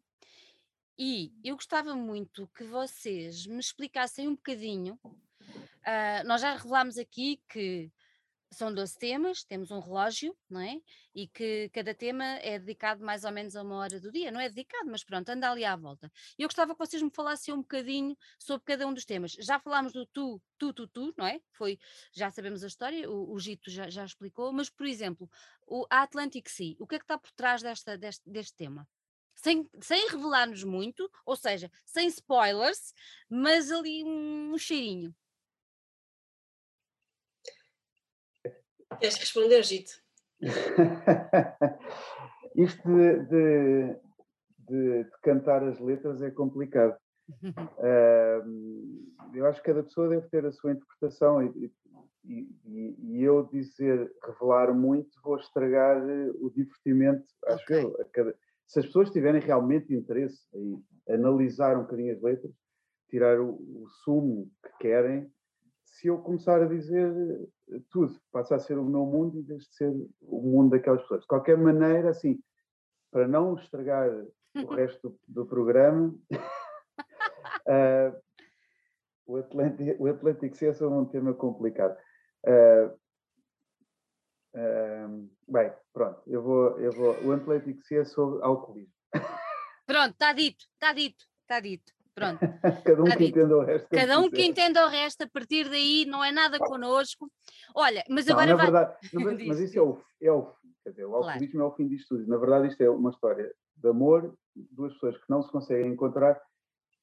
E 0.96 1.32
eu 1.42 1.56
gostava 1.56 1.94
muito 1.94 2.48
que 2.56 2.62
vocês 2.62 3.46
me 3.46 3.58
explicassem 3.58 4.28
um 4.28 4.36
bocadinho. 4.36 4.98
Uh, 5.04 6.24
nós 6.24 6.40
já 6.40 6.54
revelámos 6.54 6.98
aqui 6.98 7.40
que 7.48 7.90
são 8.50 8.72
12 8.72 8.98
temas, 8.98 9.44
temos 9.44 9.70
um 9.70 9.78
relógio, 9.78 10.36
não 10.48 10.60
é? 10.60 10.80
E 11.14 11.28
que 11.28 11.68
cada 11.72 11.94
tema 11.94 12.24
é 12.24 12.58
dedicado 12.58 13.04
mais 13.04 13.24
ou 13.24 13.30
menos 13.30 13.54
a 13.54 13.62
uma 13.62 13.76
hora 13.76 14.00
do 14.00 14.10
dia. 14.10 14.30
Não 14.30 14.40
é 14.40 14.48
dedicado, 14.48 14.90
mas 14.90 15.04
pronto, 15.04 15.28
anda 15.28 15.50
ali 15.50 15.64
à 15.64 15.76
volta. 15.76 16.10
E 16.38 16.42
eu 16.42 16.48
gostava 16.48 16.74
que 16.74 16.78
vocês 16.78 17.02
me 17.02 17.10
falassem 17.10 17.52
um 17.52 17.58
bocadinho 17.58 18.16
sobre 18.38 18.64
cada 18.64 18.86
um 18.86 18.94
dos 18.94 19.04
temas. 19.04 19.32
Já 19.32 19.58
falámos 19.58 19.92
do 19.92 20.06
tu, 20.06 20.40
tu, 20.56 20.72
tu, 20.72 20.86
tu, 20.88 21.14
não 21.16 21.26
é? 21.26 21.40
Foi, 21.52 21.78
já 22.12 22.30
sabemos 22.30 22.64
a 22.64 22.66
história, 22.66 23.10
o, 23.10 23.32
o 23.32 23.38
Gito 23.38 23.70
já, 23.70 23.90
já 23.90 24.04
explicou, 24.04 24.52
mas, 24.52 24.70
por 24.70 24.86
exemplo, 24.86 25.28
o, 25.66 25.86
a 25.90 26.02
Atlantic 26.02 26.48
Sea, 26.48 26.74
o 26.78 26.86
que 26.86 26.94
é 26.94 26.98
que 26.98 27.04
está 27.04 27.18
por 27.18 27.30
trás 27.32 27.62
desta, 27.62 27.98
deste, 27.98 28.28
deste 28.28 28.56
tema? 28.56 28.88
Sem, 29.34 29.68
sem 29.80 30.08
revelar-nos 30.08 30.64
muito, 30.64 31.08
ou 31.24 31.36
seja, 31.36 31.70
sem 31.84 32.08
spoilers, 32.08 32.92
mas 33.28 33.70
ali 33.70 34.02
um, 34.02 34.52
um 34.54 34.58
cheirinho. 34.58 35.14
Queres 38.98 39.16
responder, 39.16 39.62
Gito? 39.62 39.92
Isto 42.56 42.88
de, 42.88 43.18
de, 43.26 43.94
de, 44.58 45.04
de, 45.04 45.10
cantar 45.22 45.62
as 45.62 45.78
letras 45.78 46.22
é 46.22 46.30
complicado. 46.30 46.96
uh, 47.42 49.34
eu 49.34 49.44
acho 49.46 49.60
que 49.60 49.66
cada 49.66 49.82
pessoa 49.82 50.08
deve 50.08 50.26
ter 50.28 50.46
a 50.46 50.52
sua 50.52 50.72
interpretação 50.72 51.42
e, 51.42 51.70
e, 52.24 52.48
e, 52.64 53.22
eu 53.22 53.44
dizer, 53.44 54.10
revelar 54.24 54.72
muito, 54.74 55.20
vou 55.22 55.36
estragar 55.36 55.98
eh, 55.98 56.30
o 56.40 56.50
divertimento, 56.50 57.24
acho 57.46 57.62
okay. 57.64 57.84
eu. 57.84 57.92
Cada, 58.12 58.34
se 58.66 58.80
as 58.80 58.86
pessoas 58.86 59.10
tiverem 59.10 59.40
realmente 59.40 59.94
interesse 59.94 60.40
em 60.54 60.82
analisar 61.08 61.76
um 61.76 61.82
bocadinho 61.82 62.14
as 62.14 62.20
letras, 62.20 62.52
tirar 63.08 63.40
o, 63.40 63.54
o 63.54 63.86
sumo 64.04 64.50
que 64.62 64.70
querem, 64.80 65.30
se 65.98 66.06
eu 66.06 66.18
começar 66.18 66.62
a 66.62 66.66
dizer 66.66 67.12
eh, 67.72 67.80
tudo, 67.90 68.16
passa 68.30 68.54
a 68.54 68.58
ser 68.60 68.78
o 68.78 68.84
meu 68.84 69.04
mundo 69.04 69.36
em 69.36 69.42
vez 69.42 69.64
de 69.64 69.74
ser 69.74 69.92
o 70.20 70.40
mundo 70.42 70.70
daquelas 70.70 71.02
pessoas. 71.02 71.22
De 71.22 71.26
qualquer 71.26 71.58
maneira, 71.58 72.10
assim, 72.10 72.40
para 73.10 73.26
não 73.26 73.56
estragar 73.56 74.08
o 74.54 74.64
resto 74.74 75.10
do, 75.10 75.20
do 75.42 75.46
programa, 75.46 76.14
uh, 77.66 78.14
o, 79.26 79.36
Atlético, 79.38 80.04
o 80.04 80.06
Atlético 80.06 80.56
César 80.56 80.84
é 80.84 80.88
um 80.88 81.04
tema 81.04 81.34
complicado. 81.34 81.98
Uh, 82.46 82.94
uh, 84.54 85.30
bem, 85.48 85.72
pronto, 85.92 86.22
eu 86.28 86.42
vou, 86.42 86.78
eu 86.78 86.92
vou. 86.92 87.24
O 87.24 87.32
Atlético 87.32 87.82
C 87.82 87.96
é 87.96 88.04
sobre 88.04 88.40
alcoolismo. 88.44 88.94
Pronto, 89.84 90.12
está 90.12 90.32
dito, 90.32 90.64
está 90.74 90.92
dito, 90.92 91.24
está 91.42 91.58
dito. 91.58 91.97
Pronto. 92.18 92.38
Cada 92.84 93.02
um 93.02 93.16
que 93.16 93.24
entenda 93.26 93.56
o 93.56 93.64
resto. 93.64 93.88
Cada 93.88 94.20
um 94.20 94.30
que 94.30 94.44
entenda 94.44 94.86
o 94.86 94.88
resto, 94.88 95.22
a 95.22 95.28
partir 95.28 95.68
daí 95.68 96.04
não 96.06 96.24
é 96.24 96.32
nada 96.32 96.58
connosco. 96.58 97.30
Olha, 97.74 98.04
mas 98.08 98.26
não, 98.26 98.34
agora 98.34 98.56
vai... 98.56 98.66
verdade, 98.66 98.98
mas 99.48 99.60
isso 99.60 99.78
é 99.78 99.82
o, 99.82 100.00
é 100.20 100.32
o, 100.32 100.52
quer 100.82 100.90
dizer, 100.90 101.04
o 101.04 101.14
alcoolismo 101.14 101.52
claro. 101.52 101.70
é 101.70 101.72
o 101.72 101.76
fim 101.76 101.88
disto 101.88 102.16
tudo. 102.16 102.28
Na 102.28 102.36
verdade, 102.36 102.68
isto 102.68 102.80
é 102.82 102.90
uma 102.90 103.10
história 103.10 103.52
de 103.76 103.88
amor, 103.88 104.34
duas 104.54 104.92
pessoas 104.94 105.16
que 105.16 105.30
não 105.30 105.42
se 105.42 105.50
conseguem 105.50 105.92
encontrar 105.92 106.40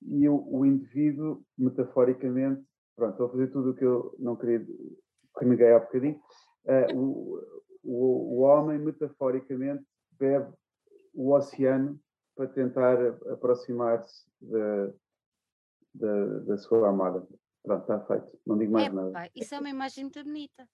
e 0.01 0.28
o, 0.28 0.45
o 0.47 0.66
indivíduo, 0.66 1.43
metaforicamente, 1.57 2.63
pronto, 2.95 3.11
estou 3.11 3.28
a 3.28 3.30
fazer 3.30 3.47
tudo 3.47 3.72
o 3.72 3.76
que 3.76 3.86
eu 3.86 4.16
não 4.20 4.36
queria, 4.36 4.59
que 4.59 5.45
neguei 5.45 5.72
há 5.72 5.80
bocadinho, 5.80 6.20
uh, 6.66 6.97
o, 6.97 7.39
o, 7.84 8.38
o 8.38 8.39
homem, 8.41 8.78
metaforicamente, 8.78 9.84
bebe 10.11 10.51
o 11.13 11.34
oceano 11.34 11.99
para 12.36 12.47
tentar 12.47 12.97
aproximar-se 13.32 14.26
da, 14.41 14.93
da, 15.96 16.39
da 16.39 16.58
sua 16.58 16.89
amada. 16.89 17.28
Pronto, 17.64 17.82
está 17.82 18.00
feito. 18.06 18.39
Não 18.46 18.58
digo 18.58 18.74
mais 18.74 18.88
É, 18.88 18.89
nada. 18.89 19.32
isso 19.36 19.56
é 19.56 19.60
uma 19.60 19.70
imagem 19.70 20.04
muito 20.04 20.24
bonita. 20.24 20.68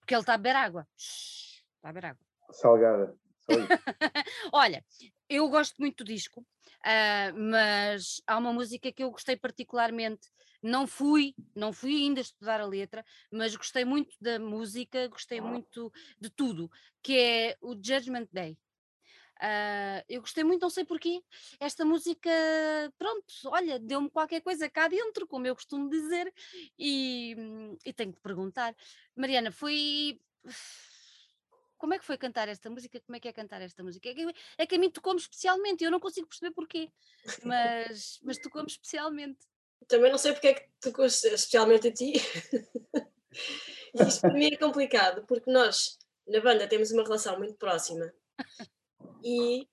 Porque 0.00 0.14
ele 0.14 0.20
está 0.20 0.34
a 0.34 0.38
beber 0.38 0.56
água. 0.56 0.86
Está 0.96 1.88
a 1.88 1.92
beber 1.92 2.06
água. 2.08 2.20
Salgada. 2.50 3.16
Olha, 4.52 4.84
eu 5.28 5.48
gosto 5.48 5.76
muito 5.78 6.02
do 6.02 6.08
disco, 6.08 6.46
ah, 6.84 7.30
mas 7.36 8.22
há 8.26 8.38
uma 8.38 8.52
música 8.52 8.90
que 8.90 9.02
eu 9.04 9.10
gostei 9.10 9.36
particularmente. 9.36 10.30
Não 10.62 10.86
fui, 10.86 11.34
não 11.54 11.74
fui 11.74 11.94
ainda 11.94 12.20
estudar 12.22 12.58
a 12.58 12.66
letra, 12.66 13.04
mas 13.30 13.54
gostei 13.54 13.84
muito 13.84 14.16
da 14.18 14.38
música, 14.38 15.08
gostei 15.08 15.38
muito 15.38 15.92
de 16.18 16.30
tudo, 16.30 16.70
que 17.02 17.18
é 17.18 17.56
o 17.60 17.74
Judgment 17.74 18.28
Day. 18.32 18.58
Ah, 19.40 20.04
eu 20.08 20.20
gostei 20.20 20.44
muito, 20.44 20.62
não 20.62 20.70
sei 20.70 20.84
porquê. 20.84 21.22
Esta 21.58 21.84
música, 21.84 22.30
pronto, 22.98 23.34
olha, 23.46 23.78
deu-me 23.78 24.10
qualquer 24.10 24.40
coisa 24.40 24.68
cá 24.68 24.88
dentro, 24.88 25.26
como 25.26 25.46
eu 25.46 25.54
costumo 25.54 25.88
dizer, 25.88 26.32
e, 26.78 27.34
hum, 27.38 27.76
e 27.84 27.92
tenho 27.92 28.12
que 28.12 28.20
perguntar, 28.20 28.74
Mariana, 29.16 29.50
foi. 29.50 30.20
Como 31.76 31.92
é 31.92 31.98
que 31.98 32.04
foi 32.04 32.16
cantar 32.16 32.48
esta 32.48 32.70
música? 32.70 33.00
Como 33.00 33.16
é 33.16 33.20
que 33.20 33.28
é 33.28 33.32
cantar 33.32 33.60
esta 33.60 33.82
música? 33.82 34.08
É 34.08 34.14
que, 34.14 34.34
é 34.56 34.66
que 34.66 34.74
a 34.76 34.78
mim 34.78 34.90
tocou-me 34.90 35.20
especialmente, 35.20 35.84
eu 35.84 35.90
não 35.90 36.00
consigo 36.00 36.26
perceber 36.26 36.52
porquê, 36.54 36.90
mas, 37.42 38.18
mas 38.22 38.38
tocou-me 38.38 38.68
especialmente. 38.68 39.40
Também 39.86 40.10
não 40.10 40.16
sei 40.16 40.32
porque 40.32 40.48
é 40.48 40.54
que 40.54 40.68
tocou 40.80 41.04
especialmente 41.04 41.88
a 41.88 41.92
ti. 41.92 42.14
isto 44.08 44.20
para 44.22 44.32
mim 44.32 44.46
é 44.46 44.56
complicado, 44.56 45.26
porque 45.26 45.50
nós, 45.50 45.98
na 46.26 46.40
banda, 46.40 46.66
temos 46.66 46.90
uma 46.90 47.02
relação 47.02 47.36
muito 47.36 47.56
próxima. 47.56 48.10
E 49.24 49.66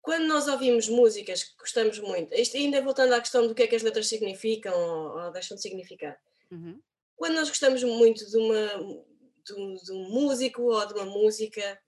quando 0.00 0.26
nós 0.26 0.46
ouvimos 0.46 0.88
músicas 0.88 1.42
que 1.42 1.56
gostamos 1.58 1.98
muito, 1.98 2.32
isto 2.34 2.56
ainda 2.56 2.80
voltando 2.80 3.12
à 3.12 3.20
questão 3.20 3.46
do 3.46 3.54
que 3.54 3.64
é 3.64 3.66
que 3.66 3.76
as 3.76 3.82
letras 3.82 4.06
significam 4.06 4.72
ou, 4.72 5.24
ou 5.24 5.32
deixam 5.32 5.56
de 5.56 5.62
significar, 5.62 6.18
Uhum. 6.50 6.80
quando 7.14 7.34
nós 7.34 7.50
gostamos 7.50 7.84
muito 7.84 8.24
de, 8.24 8.38
uma, 8.38 9.04
de, 9.44 9.52
um, 9.52 9.74
de 9.74 9.92
um 9.92 10.08
músico 10.08 10.62
ou 10.62 10.86
de 10.86 10.94
uma 10.94 11.04
música, 11.04 11.78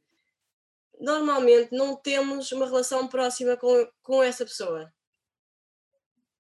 normalmente 1.01 1.75
não 1.75 1.97
temos 1.97 2.53
uma 2.53 2.67
relação 2.67 3.09
próxima 3.09 3.57
com, 3.57 3.89
com 4.03 4.23
essa 4.23 4.45
pessoa. 4.45 4.93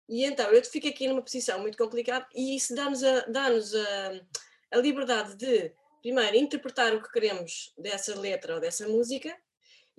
E 0.07 0.22
então 0.24 0.51
eu 0.51 0.62
fico 0.62 0.86
aqui 0.86 1.09
numa 1.09 1.22
posição 1.22 1.61
muito 1.61 1.78
complicada 1.78 2.28
e 2.34 2.57
isso 2.57 2.74
dá-nos 2.74 3.03
a, 3.03 3.20
dá 3.20 3.46
a, 3.46 4.76
a 4.76 4.76
liberdade 4.82 5.34
de, 5.36 5.72
primeiro, 6.03 6.36
interpretar 6.36 6.94
o 6.94 7.03
que 7.03 7.11
queremos 7.11 7.72
dessa 7.78 8.14
letra 8.18 8.57
ou 8.57 8.61
dessa 8.61 8.86
música 8.86 9.34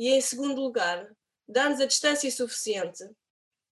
e, 0.01 0.09
em 0.09 0.19
segundo 0.19 0.59
lugar, 0.59 1.07
dá-nos 1.47 1.79
a 1.79 1.85
distância 1.85 2.31
suficiente 2.31 3.07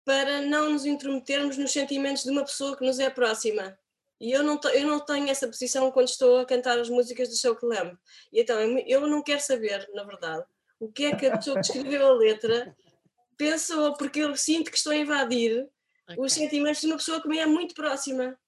para 0.06 0.40
não 0.40 0.70
nos 0.70 0.86
intrometermos 0.86 1.58
nos 1.58 1.74
sentimentos 1.74 2.24
de 2.24 2.30
uma 2.30 2.46
pessoa 2.46 2.78
que 2.78 2.86
nos 2.86 2.98
é 2.98 3.10
próxima. 3.10 3.78
E 4.22 4.32
eu 4.32 4.42
não, 4.42 4.58
eu 4.74 4.88
não 4.88 5.02
tenho 5.02 5.28
essa 5.28 5.46
posição 5.46 5.92
quando 5.92 6.08
estou 6.08 6.38
a 6.38 6.46
cantar 6.46 6.80
as 6.80 6.90
músicas 6.90 7.28
do 7.28 7.36
Choke 7.36 7.66
Lamb. 7.66 7.98
E 8.32 8.40
então 8.40 8.58
eu 8.88 9.06
não 9.06 9.22
quero 9.22 9.42
saber, 9.42 9.86
na 9.94 10.06
verdade, 10.06 10.46
o 10.80 10.90
que 10.90 11.04
é 11.04 11.14
que 11.14 11.26
a 11.26 11.36
pessoa 11.36 11.60
que 11.60 11.66
escreveu 11.66 12.08
a 12.08 12.14
letra 12.14 12.74
pensou, 13.38 13.92
porque 13.98 14.20
eu 14.20 14.34
sinto 14.38 14.72
que 14.72 14.78
estou 14.78 14.94
a 14.94 14.96
invadir 14.96 15.68
okay. 16.08 16.24
os 16.24 16.32
sentimentos 16.32 16.80
de 16.80 16.88
uma 16.88 16.96
pessoa 16.96 17.22
que 17.22 17.28
me 17.28 17.38
é 17.38 17.46
muito 17.46 17.76
próxima. 17.76 18.40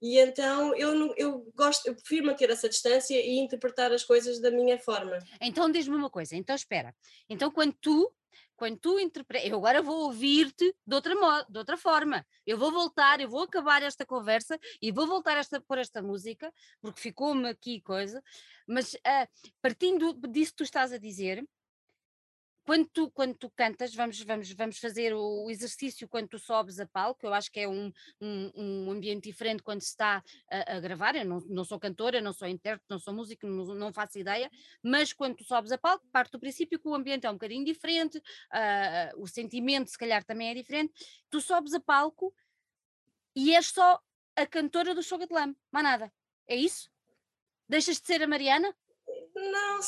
E 0.00 0.18
então 0.18 0.74
eu, 0.74 1.14
eu 1.16 1.52
gosto, 1.54 1.86
eu 1.86 1.94
prefiro 1.94 2.26
manter 2.26 2.50
essa 2.50 2.68
distância 2.68 3.14
e 3.14 3.38
interpretar 3.38 3.92
as 3.92 4.02
coisas 4.02 4.40
da 4.40 4.50
minha 4.50 4.78
forma. 4.78 5.18
Então 5.40 5.70
diz-me 5.70 5.96
uma 5.96 6.10
coisa, 6.10 6.36
então 6.36 6.54
espera. 6.54 6.94
Então 7.28 7.50
quando 7.50 7.74
tu 7.80 8.12
quando 8.60 8.78
tu 8.78 9.00
interpretas, 9.00 9.48
eu 9.48 9.56
agora 9.56 9.80
vou 9.80 10.02
ouvir-te 10.02 10.76
de 10.86 10.94
outra, 10.94 11.14
de 11.48 11.58
outra 11.58 11.78
forma. 11.78 12.26
Eu 12.46 12.58
vou 12.58 12.70
voltar, 12.70 13.18
eu 13.18 13.26
vou 13.26 13.44
acabar 13.44 13.82
esta 13.82 14.04
conversa 14.04 14.58
e 14.82 14.92
vou 14.92 15.06
voltar 15.06 15.38
esta, 15.38 15.62
por 15.62 15.78
esta 15.78 16.02
música, 16.02 16.52
porque 16.78 17.00
ficou-me 17.00 17.48
aqui 17.48 17.80
coisa, 17.80 18.22
mas 18.68 18.92
uh, 18.92 19.26
partindo 19.62 20.12
disso 20.28 20.50
que 20.50 20.58
tu 20.58 20.64
estás 20.64 20.92
a 20.92 20.98
dizer, 20.98 21.42
quando 22.70 22.86
tu, 22.86 23.10
quando 23.10 23.34
tu 23.34 23.50
cantas, 23.50 23.92
vamos, 23.92 24.22
vamos, 24.22 24.52
vamos 24.52 24.78
fazer 24.78 25.12
o 25.12 25.50
exercício 25.50 26.06
quando 26.06 26.28
tu 26.28 26.38
sobes 26.38 26.78
a 26.78 26.86
palco, 26.86 27.26
eu 27.26 27.34
acho 27.34 27.50
que 27.50 27.58
é 27.58 27.68
um, 27.68 27.92
um, 28.20 28.52
um 28.54 28.90
ambiente 28.92 29.24
diferente 29.24 29.60
quando 29.60 29.80
se 29.80 29.88
está 29.88 30.22
a, 30.48 30.76
a, 30.76 30.78
gravar, 30.78 31.16
eu 31.16 31.24
não, 31.24 31.40
não 31.48 31.64
sou 31.64 31.80
cantora, 31.80 32.20
não 32.20 32.32
sou 32.32 32.46
intérprete, 32.46 32.86
não 32.88 33.00
sou 33.00 33.12
músico, 33.12 33.44
não, 33.44 33.74
não, 33.74 33.92
faço 33.92 34.20
ideia, 34.20 34.48
mas 34.84 35.12
quando 35.12 35.34
tu 35.34 35.42
sobes 35.42 35.72
a 35.72 35.78
palco, 35.78 36.06
parte 36.12 36.30
do 36.30 36.38
princípio 36.38 36.78
que 36.78 36.86
o 36.86 36.94
ambiente 36.94 37.26
é 37.26 37.30
um 37.30 37.32
bocadinho 37.32 37.64
diferente, 37.64 38.18
uh, 38.18 39.20
o 39.20 39.26
sentimento 39.26 39.90
se 39.90 39.98
calhar 39.98 40.22
também 40.22 40.50
é 40.50 40.54
diferente, 40.54 40.92
tu 41.28 41.40
sobes 41.40 41.74
a 41.74 41.80
palco 41.80 42.32
e 43.34 43.52
és 43.52 43.66
só 43.66 44.00
a 44.36 44.46
cantora 44.46 44.94
do 44.94 45.02
Show 45.02 45.18
de 45.18 45.26
mais 45.28 45.56
nada, 45.72 46.12
é 46.46 46.54
isso? 46.54 46.88
Deixas 47.68 48.00
de 48.00 48.06
ser 48.06 48.22
a 48.22 48.28
Mariana? 48.28 48.72
Não 49.34 49.80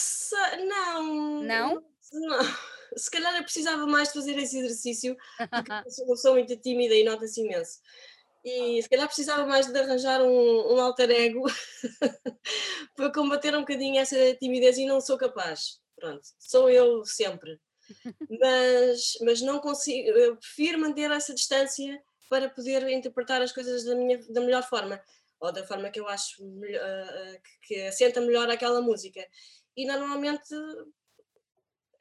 não. 0.66 1.42
Não? 1.44 1.91
Se 2.96 3.10
calhar 3.10 3.34
eu 3.36 3.42
precisava 3.42 3.86
mais 3.86 4.08
de 4.08 4.14
fazer 4.14 4.38
esse 4.38 4.58
exercício, 4.58 5.16
porque 5.38 5.72
eu 6.10 6.16
sou, 6.16 6.34
muito 6.34 6.54
tímida 6.56 6.94
e 6.94 7.04
nota-se 7.04 7.40
imenso. 7.40 7.80
E 8.44 8.82
se 8.82 8.88
calhar 8.88 9.06
precisava 9.06 9.46
mais 9.46 9.66
de 9.66 9.78
arranjar 9.78 10.20
um, 10.20 10.74
um 10.74 10.80
alter 10.80 11.10
ego 11.10 11.44
para 12.94 13.12
combater 13.12 13.54
um 13.56 13.60
bocadinho 13.60 13.98
essa 13.98 14.34
timidez 14.34 14.76
e 14.76 14.84
não 14.84 15.00
sou 15.00 15.16
capaz. 15.16 15.80
Pronto, 15.96 16.20
sou 16.38 16.68
eu 16.68 17.04
sempre. 17.04 17.58
Mas, 18.40 19.12
mas 19.22 19.40
não 19.40 19.58
consigo, 19.60 20.10
eu 20.10 20.36
prefiro 20.36 20.78
manter 20.78 21.10
essa 21.10 21.34
distância 21.34 22.02
para 22.28 22.48
poder 22.48 22.88
interpretar 22.88 23.40
as 23.42 23.52
coisas 23.52 23.84
da, 23.84 23.94
minha, 23.94 24.18
da 24.30 24.40
melhor 24.40 24.62
forma, 24.62 25.00
ou 25.38 25.52
da 25.52 25.66
forma 25.66 25.90
que 25.90 26.00
eu 26.00 26.08
acho 26.08 26.42
uh, 26.42 27.40
que 27.62 27.82
assenta 27.82 28.20
melhor 28.20 28.50
aquela 28.50 28.80
música. 28.80 29.24
E 29.76 29.86
normalmente 29.86 30.54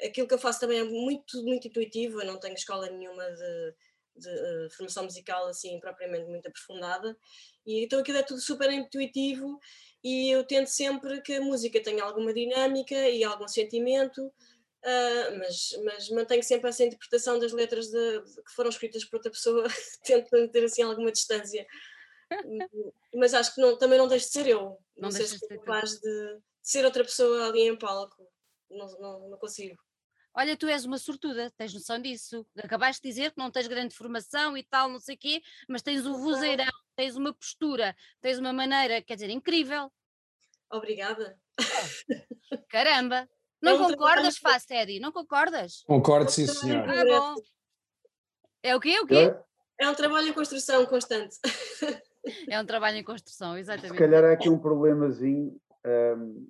aquilo 0.03 0.27
que 0.27 0.33
eu 0.33 0.39
faço 0.39 0.59
também 0.59 0.79
é 0.79 0.83
muito, 0.83 1.43
muito 1.43 1.67
intuitivo, 1.67 2.21
eu 2.21 2.27
não 2.27 2.39
tenho 2.39 2.55
escola 2.55 2.89
nenhuma 2.89 3.23
de, 3.31 3.75
de 4.17 4.29
uh, 4.29 4.69
formação 4.75 5.03
musical 5.03 5.47
assim 5.47 5.79
propriamente 5.79 6.27
muito 6.27 6.47
aprofundada, 6.47 7.17
e 7.65 7.83
então 7.83 7.99
aquilo 7.99 8.17
é 8.17 8.23
tudo 8.23 8.39
super 8.39 8.71
intuitivo 8.71 9.59
e 10.03 10.31
eu 10.31 10.43
tento 10.43 10.67
sempre 10.67 11.21
que 11.21 11.33
a 11.33 11.41
música 11.41 11.81
tenha 11.81 12.03
alguma 12.03 12.33
dinâmica 12.33 13.07
e 13.09 13.23
algum 13.23 13.47
sentimento, 13.47 14.25
uh, 14.25 15.37
mas, 15.37 15.69
mas 15.83 16.09
mantenho 16.09 16.43
sempre 16.43 16.69
essa 16.69 16.83
interpretação 16.83 17.37
das 17.37 17.51
letras 17.51 17.87
de, 17.87 18.21
de, 18.21 18.43
que 18.43 18.51
foram 18.55 18.69
escritas 18.69 19.05
por 19.05 19.17
outra 19.17 19.31
pessoa, 19.31 19.63
tento 20.03 20.29
manter 20.31 20.63
assim 20.63 20.81
alguma 20.81 21.11
distância. 21.11 21.65
mas 23.13 23.33
acho 23.33 23.53
que 23.53 23.61
não, 23.61 23.77
também 23.77 23.97
não 23.97 24.07
deixo 24.07 24.27
de 24.27 24.31
ser 24.31 24.47
eu, 24.47 24.61
não, 24.95 25.09
não 25.09 25.11
sei 25.11 25.27
se 25.27 25.37
sou 25.37 25.49
capaz 25.49 25.99
de, 25.99 26.35
de 26.35 26.41
ser 26.63 26.85
outra 26.85 27.03
pessoa 27.03 27.47
ali 27.47 27.67
em 27.67 27.77
palco, 27.77 28.25
não, 28.69 28.87
não, 28.99 29.29
não 29.29 29.37
consigo. 29.37 29.77
Olha, 30.33 30.55
tu 30.55 30.67
és 30.67 30.85
uma 30.85 30.97
sortuda, 30.97 31.51
tens 31.57 31.73
noção 31.73 31.99
disso. 31.99 32.45
Acabaste 32.63 33.01
de 33.01 33.09
dizer 33.09 33.31
que 33.31 33.37
não 33.37 33.51
tens 33.51 33.67
grande 33.67 33.93
formação 33.93 34.57
e 34.57 34.63
tal, 34.63 34.87
não 34.87 34.99
sei 34.99 35.15
o 35.15 35.17
quê, 35.17 35.41
mas 35.67 35.81
tens 35.81 36.05
um 36.05 36.13
vozeirão, 36.13 36.71
tens 36.95 37.15
uma 37.15 37.33
postura, 37.33 37.95
tens 38.21 38.39
uma 38.39 38.53
maneira, 38.53 39.01
quer 39.01 39.15
dizer, 39.15 39.29
incrível. 39.29 39.91
Obrigada. 40.71 41.37
Caramba! 42.69 43.27
Não 43.61 43.73
é 43.73 43.75
um 43.75 43.89
concordas, 43.89 44.35
trabalho... 44.35 44.63
Teddy? 44.67 44.99
Não 44.99 45.11
concordas? 45.11 45.83
Concordo, 45.83 46.31
sim, 46.31 46.47
senhor. 46.47 46.89
Ah, 46.89 47.03
bom. 47.03 47.35
É 48.63 48.75
o 48.75 48.79
quê? 48.79 48.99
O 49.01 49.05
quê? 49.05 49.35
É 49.79 49.89
um 49.89 49.95
trabalho 49.95 50.29
em 50.29 50.33
construção 50.33 50.85
constante. 50.85 51.37
É 52.47 52.61
um 52.61 52.65
trabalho 52.67 52.97
em 52.97 53.03
construção, 53.03 53.57
exatamente. 53.57 53.93
Se 53.93 53.97
calhar 53.97 54.23
há 54.23 54.33
aqui 54.33 54.47
um 54.47 54.59
problemazinho. 54.59 55.59
Um 55.83 56.47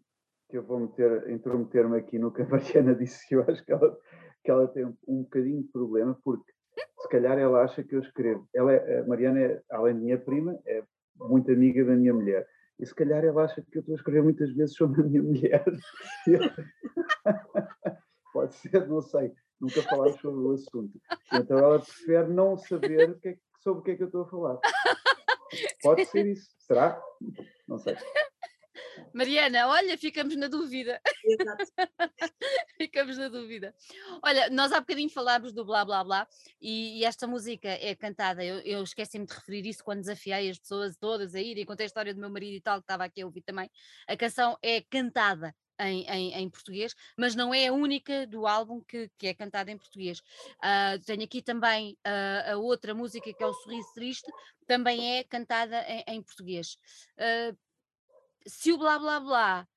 que 0.51 0.57
eu 0.57 0.63
vou 0.63 0.81
meter, 0.81 1.31
intrometer-me 1.31 1.97
aqui 1.97 2.19
no 2.19 2.31
que 2.31 2.41
a 2.41 2.47
Mariana 2.47 2.93
disse, 2.99 3.25
que 3.27 3.35
eu 3.35 3.45
acho 3.47 3.63
que 3.63 3.71
ela, 3.71 3.97
que 4.43 4.51
ela 4.51 4.67
tem 4.67 4.85
um, 5.07 5.23
bocadinho 5.23 5.63
de 5.63 5.69
problema, 5.69 6.19
porque 6.23 6.51
se 6.99 7.09
calhar 7.09 7.39
ela 7.39 7.63
acha 7.63 7.81
que 7.81 7.95
eu 7.95 8.01
escrevo. 8.01 8.47
Ela 8.53 8.73
é, 8.73 8.99
a 8.99 9.07
Mariana, 9.07 9.39
é, 9.39 9.61
além 9.71 9.95
de 9.95 10.01
minha 10.01 10.19
prima, 10.19 10.59
é 10.67 10.83
muito 11.15 11.51
amiga 11.51 11.85
da 11.85 11.95
minha 11.95 12.13
mulher. 12.13 12.45
E 12.77 12.85
se 12.85 12.93
calhar 12.93 13.23
ela 13.23 13.43
acha 13.43 13.61
que 13.61 13.77
eu 13.77 13.79
estou 13.79 13.93
a 13.93 13.97
escrever 13.97 14.23
muitas 14.23 14.51
vezes 14.53 14.75
sobre 14.75 15.01
a 15.01 15.05
minha 15.05 15.23
mulher. 15.23 15.63
Pode 18.33 18.55
ser, 18.55 18.87
não 18.87 19.01
sei. 19.01 19.31
Nunca 19.59 19.81
falámos 19.83 20.19
sobre 20.19 20.39
o 20.39 20.51
assunto. 20.51 20.99
Então 21.33 21.57
ela 21.57 21.79
prefere 21.79 22.27
não 22.27 22.57
saber 22.57 23.17
é, 23.23 23.37
sobre 23.59 23.79
o 23.79 23.83
que 23.83 23.91
é 23.91 23.95
que 23.95 24.03
eu 24.03 24.07
estou 24.07 24.23
a 24.23 24.29
falar. 24.29 24.59
Pode 25.83 26.05
ser 26.05 26.25
isso. 26.25 26.49
Será? 26.59 27.01
Não 27.67 27.77
sei. 27.77 27.95
Mariana, 29.13 29.67
olha, 29.67 29.97
ficamos 29.97 30.35
na 30.35 30.47
dúvida. 30.47 31.01
Exato. 31.25 31.65
ficamos 32.77 33.17
na 33.17 33.29
dúvida. 33.29 33.73
Olha, 34.23 34.49
nós 34.49 34.71
há 34.71 34.79
bocadinho 34.79 35.09
falámos 35.09 35.53
do 35.53 35.65
blá 35.65 35.83
blá 35.85 36.03
blá 36.03 36.27
e, 36.61 36.99
e 36.99 37.05
esta 37.05 37.27
música 37.27 37.69
é 37.69 37.95
cantada. 37.95 38.43
Eu, 38.43 38.59
eu 38.59 38.83
esqueci-me 38.83 39.25
de 39.25 39.33
referir 39.33 39.65
isso 39.65 39.83
quando 39.83 40.01
desafiei 40.01 40.49
as 40.49 40.57
pessoas 40.57 40.95
todas 40.97 41.35
a 41.35 41.39
ir 41.39 41.57
e 41.57 41.65
contei 41.65 41.85
a 41.85 41.87
história 41.87 42.13
do 42.13 42.19
meu 42.19 42.29
marido 42.29 42.55
e 42.55 42.61
tal, 42.61 42.77
que 42.77 42.83
estava 42.83 43.03
aqui 43.03 43.21
a 43.21 43.25
ouvir 43.25 43.41
também. 43.41 43.69
A 44.07 44.17
canção 44.17 44.57
é 44.61 44.81
cantada 44.81 45.55
em, 45.79 46.05
em, 46.07 46.33
em, 46.33 46.49
português, 46.49 46.95
mas 47.17 47.35
não 47.35 47.53
é 47.53 47.67
a 47.67 47.73
única 47.73 48.27
do 48.27 48.45
álbum 48.45 48.81
que, 48.81 49.09
que 49.17 49.27
é 49.27 49.33
cantada 49.33 49.71
em 49.71 49.77
português. 49.77 50.19
Uh, 50.59 50.99
tenho 51.05 51.23
aqui 51.23 51.41
também 51.41 51.97
uh, 52.05 52.51
a 52.51 52.57
outra 52.57 52.93
música 52.93 53.33
que 53.33 53.43
é 53.43 53.47
o 53.47 53.53
Sorriso 53.53 53.93
Triste, 53.93 54.31
também 54.67 55.17
é 55.17 55.23
cantada 55.23 55.83
em, 55.87 56.03
em 56.07 56.21
português. 56.21 56.77
Uh, 57.17 57.57
se 58.45 58.71
o 58.71 58.77
blá 58.77 58.97
blá 58.99 59.19
blá 59.19 59.67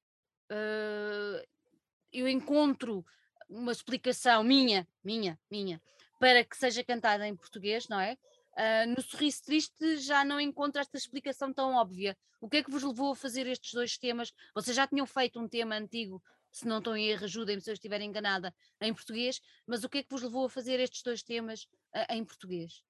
eu 2.12 2.28
encontro 2.28 3.04
uma 3.48 3.72
explicação 3.72 4.42
minha, 4.44 4.86
minha, 5.02 5.38
minha, 5.50 5.82
para 6.18 6.44
que 6.44 6.56
seja 6.56 6.84
cantada 6.84 7.26
em 7.26 7.36
português, 7.36 7.88
não 7.88 8.00
é? 8.00 8.16
Uh, 8.52 8.94
no 8.94 9.02
Sorriso 9.02 9.42
Triste 9.42 9.96
já 9.96 10.24
não 10.24 10.40
encontro 10.40 10.80
esta 10.80 10.96
explicação 10.96 11.52
tão 11.52 11.74
óbvia. 11.74 12.16
O 12.40 12.48
que 12.48 12.58
é 12.58 12.62
que 12.62 12.70
vos 12.70 12.84
levou 12.84 13.12
a 13.12 13.16
fazer 13.16 13.46
estes 13.48 13.72
dois 13.72 13.98
temas? 13.98 14.32
Vocês 14.54 14.76
já 14.76 14.86
tinham 14.86 15.06
feito 15.06 15.40
um 15.40 15.48
tema 15.48 15.76
antigo, 15.76 16.22
se 16.52 16.66
não 16.66 16.78
estão 16.78 16.96
em 16.96 17.08
erro, 17.08 17.24
ajudem-me 17.24 17.60
se 17.60 17.70
eu 17.70 17.74
estiver 17.74 18.00
enganada, 18.00 18.54
em 18.80 18.94
português, 18.94 19.40
mas 19.66 19.82
o 19.82 19.88
que 19.88 19.98
é 19.98 20.02
que 20.04 20.10
vos 20.10 20.22
levou 20.22 20.46
a 20.46 20.50
fazer 20.50 20.78
estes 20.78 21.02
dois 21.02 21.22
temas 21.22 21.64
uh, 21.94 22.12
em 22.12 22.24
português? 22.24 22.84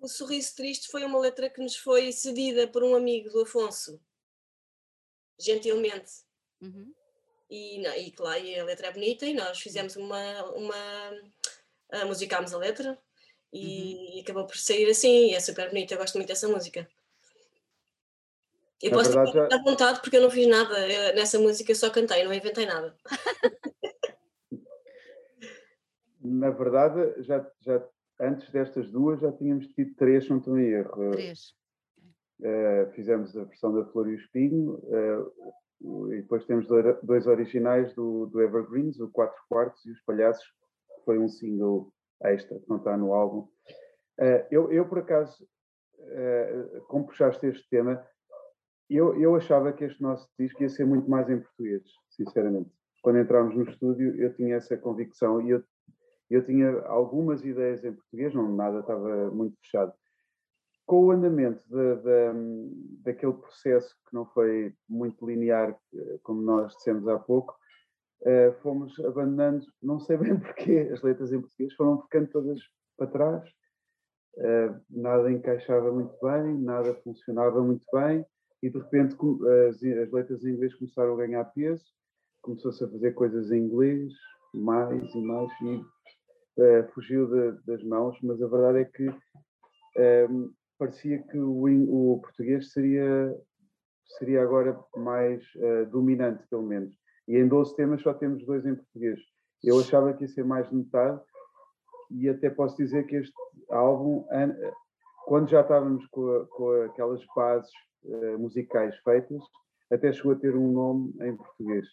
O 0.00 0.08
Sorriso 0.08 0.54
Triste 0.54 0.88
foi 0.88 1.04
uma 1.04 1.18
letra 1.18 1.50
que 1.50 1.60
nos 1.60 1.76
foi 1.76 2.12
cedida 2.12 2.68
por 2.68 2.84
um 2.84 2.94
amigo 2.94 3.30
do 3.30 3.42
Afonso, 3.42 4.00
gentilmente. 5.44 6.12
Uhum. 6.60 6.92
E, 7.48 7.82
não, 7.82 7.94
e 7.96 8.10
claro, 8.12 8.44
e 8.44 8.58
a 8.58 8.64
letra 8.64 8.88
é 8.88 8.92
bonita 8.92 9.26
e 9.26 9.34
nós 9.34 9.58
fizemos 9.60 9.96
uma, 9.96 10.44
uma 10.52 11.10
uh, 11.92 12.06
musicámos 12.06 12.54
a 12.54 12.58
letra 12.58 12.96
e 13.52 14.14
uhum. 14.14 14.20
acabou 14.20 14.46
por 14.46 14.56
sair 14.56 14.88
assim 14.88 15.30
e 15.30 15.34
é 15.34 15.40
super 15.40 15.68
bonita, 15.68 15.94
eu 15.94 15.98
gosto 15.98 16.14
muito 16.14 16.28
dessa 16.28 16.46
música. 16.46 16.88
Eu 18.80 18.92
Na 18.92 18.96
posso 18.96 19.12
verdade, 19.12 19.50
já... 19.50 19.56
à 19.56 19.62
vontade 19.62 20.00
porque 20.00 20.16
eu 20.16 20.22
não 20.22 20.30
fiz 20.30 20.46
nada 20.46 20.88
eu, 20.88 21.14
nessa 21.14 21.38
música, 21.38 21.70
eu 21.70 21.76
só 21.76 21.90
cantei, 21.90 22.24
não 22.24 22.32
inventei 22.32 22.66
nada. 22.66 22.96
Na 26.22 26.50
verdade, 26.50 27.22
já, 27.22 27.50
já, 27.60 27.82
antes 28.20 28.50
destas 28.50 28.90
duas 28.90 29.20
já 29.20 29.32
tínhamos 29.32 29.66
tido 29.68 29.94
três, 29.94 30.28
não 30.28 30.38
estou 30.38 30.58
em 30.58 30.66
erro. 30.66 31.10
Três. 31.10 31.54
Uh, 32.40 32.90
fizemos 32.92 33.36
a 33.36 33.44
versão 33.44 33.74
da 33.74 33.84
Flor 33.86 34.08
e 34.08 34.12
o 34.12 34.16
Espinho, 34.16 34.80
uh, 34.84 36.12
e 36.12 36.22
depois 36.22 36.44
temos 36.46 36.66
dois 37.02 37.26
originais 37.26 37.94
do, 37.94 38.26
do 38.26 38.40
Evergreens, 38.40 38.98
o 38.98 39.10
Quatro 39.10 39.42
Quartos 39.48 39.84
e 39.84 39.90
os 39.90 40.00
Palhaços, 40.02 40.44
que 40.44 41.04
foi 41.04 41.18
um 41.18 41.28
single 41.28 41.92
extra, 42.22 42.58
que 42.58 42.68
não 42.68 42.78
está 42.78 42.96
no 42.96 43.12
álbum. 43.12 43.40
Uh, 44.18 44.46
eu, 44.50 44.72
eu, 44.72 44.88
por 44.88 44.98
acaso, 44.98 45.46
como 46.88 47.06
puxaste 47.06 47.46
este 47.46 47.68
tema, 47.68 48.02
eu, 48.88 49.20
eu 49.20 49.36
achava 49.36 49.72
que 49.72 49.84
este 49.84 50.02
nosso 50.02 50.28
disco 50.38 50.62
ia 50.62 50.68
ser 50.68 50.84
muito 50.84 51.08
mais 51.08 51.28
em 51.28 51.38
português, 51.40 51.82
sinceramente. 52.08 52.70
Quando 53.02 53.18
entrámos 53.18 53.54
no 53.54 53.62
estúdio, 53.62 54.20
eu 54.20 54.34
tinha 54.34 54.56
essa 54.56 54.76
convicção 54.76 55.40
e 55.42 55.50
eu, 55.50 55.62
eu 56.28 56.44
tinha 56.44 56.80
algumas 56.86 57.44
ideias 57.44 57.84
em 57.84 57.92
português, 57.92 58.34
não 58.34 58.54
nada 58.54 58.80
estava 58.80 59.30
muito 59.30 59.56
fechado. 59.60 59.92
Com 60.90 61.04
o 61.04 61.10
andamento 61.12 61.62
de, 61.68 61.96
de, 62.02 63.02
daquele 63.04 63.34
processo 63.34 63.94
que 64.08 64.12
não 64.12 64.26
foi 64.26 64.74
muito 64.88 65.24
linear, 65.24 65.78
eh, 65.94 66.18
como 66.24 66.42
nós 66.42 66.74
dissemos 66.74 67.06
há 67.06 67.16
pouco, 67.16 67.56
uh, 68.22 68.52
fomos 68.60 68.98
abandonando, 68.98 69.64
não 69.80 70.00
sei 70.00 70.16
bem 70.18 70.36
porquê, 70.40 70.90
as 70.92 71.00
letras 71.00 71.32
em 71.32 71.40
português 71.40 71.72
foram 71.74 72.02
ficando 72.02 72.26
todas 72.30 72.58
para 72.96 73.06
trás, 73.06 73.48
uh, 74.38 74.80
nada 74.90 75.30
encaixava 75.30 75.92
muito 75.92 76.12
bem, 76.20 76.58
nada 76.58 76.92
funcionava 77.04 77.62
muito 77.62 77.86
bem, 77.92 78.26
e 78.60 78.68
de 78.68 78.76
repente 78.76 79.14
as, 79.68 79.76
as 79.76 80.10
letras 80.10 80.44
em 80.44 80.54
inglês 80.54 80.74
começaram 80.74 81.12
a 81.14 81.18
ganhar 81.18 81.44
peso, 81.54 81.84
começou-se 82.42 82.82
a 82.82 82.88
fazer 82.88 83.12
coisas 83.12 83.52
em 83.52 83.58
inglês, 83.58 84.12
mais 84.52 85.14
e 85.14 85.22
mais, 85.22 85.52
e 85.62 86.82
fugiu 86.94 87.28
de, 87.28 87.64
das 87.64 87.80
mãos, 87.84 88.18
mas 88.24 88.42
a 88.42 88.48
verdade 88.48 88.78
é 88.80 88.84
que 88.86 89.08
parecia 90.80 91.22
que 91.24 91.38
o, 91.38 92.14
o, 92.14 92.20
português 92.20 92.72
seria, 92.72 93.36
seria 94.18 94.42
agora 94.42 94.82
mais 94.96 95.44
uh, 95.56 95.84
dominante, 95.90 96.42
pelo 96.48 96.62
menos. 96.62 96.96
E 97.28 97.36
em 97.36 97.46
12 97.46 97.76
temas 97.76 98.00
só 98.00 98.14
temos 98.14 98.44
dois 98.46 98.64
em 98.64 98.74
português. 98.74 99.20
Eu 99.62 99.78
achava 99.78 100.14
que 100.14 100.24
ia 100.24 100.28
ser 100.28 100.42
mais 100.42 100.66
de 100.70 100.74
metade, 100.74 101.20
e 102.10 102.30
até 102.30 102.48
posso 102.48 102.78
dizer 102.78 103.06
que 103.06 103.16
este 103.16 103.32
álbum, 103.70 104.26
quando 105.26 105.50
já 105.50 105.60
estávamos 105.60 106.04
com, 106.06 106.46
com 106.46 106.70
aquelas 106.84 107.22
bases 107.36 107.70
uh, 108.04 108.38
musicais 108.38 108.96
feitas, 109.04 109.42
até 109.92 110.10
chegou 110.12 110.32
a 110.32 110.36
ter 110.36 110.56
um 110.56 110.72
nome 110.72 111.14
em 111.20 111.36
português. 111.36 111.86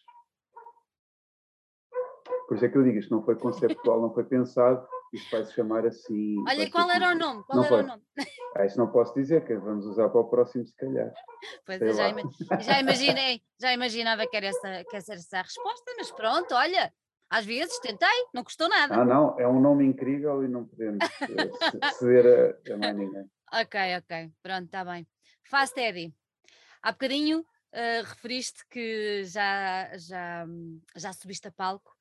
Por 2.47 2.55
isso 2.55 2.65
é 2.65 2.69
que 2.69 2.77
eu 2.77 2.83
digo, 2.83 2.97
isto 2.97 3.13
não 3.13 3.21
foi 3.23 3.35
conceptual, 3.35 4.01
não 4.01 4.13
foi 4.13 4.23
pensado, 4.23 4.87
isto 5.13 5.31
vai 5.31 5.45
se 5.45 5.53
chamar 5.53 5.85
assim. 5.85 6.35
Olha, 6.47 6.69
qual 6.69 6.89
era 6.91 7.11
o 7.11 7.15
nome? 7.15 7.43
Qual 7.43 7.57
não 7.57 7.65
era 7.65 7.75
foi. 7.75 7.83
o 7.83 7.87
nome? 7.87 8.03
Ah, 8.55 8.65
isso 8.65 8.77
não 8.77 8.91
posso 8.91 9.13
dizer, 9.13 9.45
que 9.45 9.55
vamos 9.55 9.85
usar 9.85 10.09
para 10.09 10.21
o 10.21 10.29
próximo, 10.29 10.65
se 10.65 10.75
calhar. 10.75 11.11
Pois 11.65 11.79
eu 11.79 11.93
já, 11.93 12.09
já, 12.59 12.79
imaginei, 12.79 13.41
já 13.61 13.71
imaginava 13.71 14.25
que 14.25 14.35
era, 14.35 14.47
essa, 14.47 14.83
que 14.85 14.95
era 14.95 15.05
essa 15.13 15.37
a 15.37 15.41
resposta, 15.43 15.93
mas 15.95 16.11
pronto, 16.11 16.55
olha, 16.55 16.91
às 17.29 17.45
vezes 17.45 17.79
tentei, 17.79 18.25
não 18.33 18.43
custou 18.43 18.67
nada. 18.67 18.95
Ah, 18.95 19.05
não, 19.05 19.39
é 19.39 19.47
um 19.47 19.59
nome 19.59 19.85
incrível 19.85 20.43
e 20.43 20.47
não 20.47 20.65
podemos 20.65 21.05
eh, 21.21 21.91
ceder 21.93 22.57
a, 22.67 22.73
a 22.73 22.77
mais 22.77 22.95
ninguém. 22.95 23.29
Ok, 23.53 23.79
ok, 23.97 24.31
pronto, 24.41 24.65
está 24.65 24.83
bem. 24.83 25.07
Fast 25.43 25.79
Eddie, 25.79 26.13
há 26.81 26.91
bocadinho 26.91 27.39
uh, 27.39 28.03
referiste 28.03 28.65
que 28.69 29.23
já, 29.25 29.95
já, 29.97 30.45
já 30.95 31.13
subiste 31.13 31.47
a 31.47 31.51
palco 31.51 31.95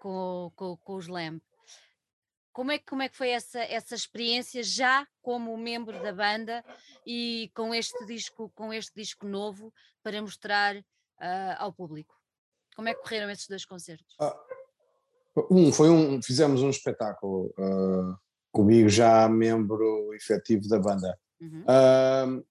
com, 0.00 0.50
com, 0.56 0.76
com 0.78 0.96
os 0.96 1.06
Lamp. 1.06 1.42
Como 2.60 2.72
é, 2.72 2.78
como 2.78 3.00
é 3.00 3.08
que 3.08 3.16
foi 3.16 3.30
essa, 3.30 3.58
essa 3.60 3.94
experiência 3.94 4.62
já 4.62 5.08
como 5.22 5.56
membro 5.56 5.98
da 6.02 6.12
banda 6.12 6.62
e 7.06 7.50
com 7.54 7.74
este 7.74 8.04
disco, 8.04 8.52
com 8.54 8.70
este 8.70 8.92
disco 8.94 9.26
novo 9.26 9.72
para 10.02 10.20
mostrar 10.20 10.76
uh, 10.76 11.56
ao 11.56 11.72
público? 11.72 12.14
Como 12.76 12.86
é 12.86 12.92
que 12.92 13.00
correram 13.00 13.30
esses 13.30 13.48
dois 13.48 13.64
concertos? 13.64 14.14
Ah, 14.20 14.38
um, 15.50 15.72
foi 15.72 15.88
um, 15.88 16.20
fizemos 16.20 16.60
um 16.60 16.68
espetáculo 16.68 17.46
uh, 17.46 18.14
comigo 18.52 18.90
já 18.90 19.26
membro 19.26 20.12
efetivo 20.12 20.68
da 20.68 20.78
banda. 20.78 21.18
Uhum. 21.40 21.62
Uh, 21.62 22.46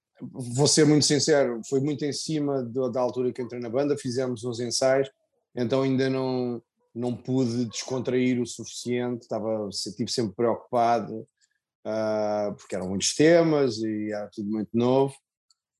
vou 0.56 0.66
ser 0.66 0.88
muito 0.88 1.06
sincero, 1.06 1.62
foi 1.70 1.82
muito 1.82 2.04
em 2.04 2.14
cima 2.14 2.64
do, 2.64 2.90
da 2.90 3.00
altura 3.00 3.32
que 3.32 3.44
entrei 3.44 3.62
na 3.62 3.70
banda, 3.70 3.96
fizemos 3.96 4.44
uns 4.44 4.60
ensaios, 4.60 5.08
então 5.56 5.84
ainda 5.84 6.10
não 6.10 6.60
não 6.94 7.16
pude 7.16 7.66
descontrair 7.66 8.42
o 8.42 8.46
suficiente, 8.46 9.24
estava, 9.24 9.70
estive 9.70 10.12
sempre 10.12 10.36
preocupado, 10.36 11.28
uh, 11.86 12.56
porque 12.58 12.76
eram 12.76 12.90
muitos 12.90 13.14
temas 13.14 13.78
e 13.78 14.12
era 14.12 14.30
tudo 14.34 14.50
muito 14.50 14.70
novo. 14.74 15.16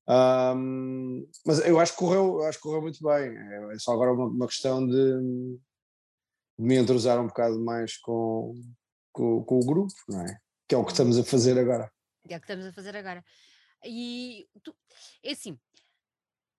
Um, 0.08 1.28
mas 1.46 1.60
eu 1.60 1.78
acho 1.78 1.92
que 1.92 1.98
correu, 1.98 2.42
acho 2.42 2.58
que 2.58 2.62
correu 2.62 2.82
muito 2.82 3.02
bem. 3.02 3.36
É, 3.36 3.74
é 3.74 3.78
só 3.78 3.92
agora 3.92 4.12
uma, 4.12 4.26
uma 4.26 4.46
questão 4.46 4.86
de, 4.86 4.92
de, 4.92 5.58
me 6.58 6.76
entrosar 6.76 7.20
um 7.20 7.28
bocado 7.28 7.60
mais 7.60 7.96
com, 7.98 8.54
com, 9.12 9.44
com, 9.44 9.58
o 9.58 9.64
grupo, 9.64 9.94
não 10.08 10.22
é? 10.22 10.38
Que 10.68 10.74
é 10.74 10.78
o 10.78 10.84
que 10.84 10.92
estamos 10.92 11.18
a 11.18 11.24
fazer 11.24 11.58
agora. 11.58 11.90
É 12.28 12.36
o 12.36 12.40
que 12.40 12.44
estamos 12.44 12.66
a 12.66 12.72
fazer 12.72 12.96
agora. 12.96 13.24
E 13.84 14.48
tu, 14.62 14.74
é 15.22 15.32
assim, 15.32 15.58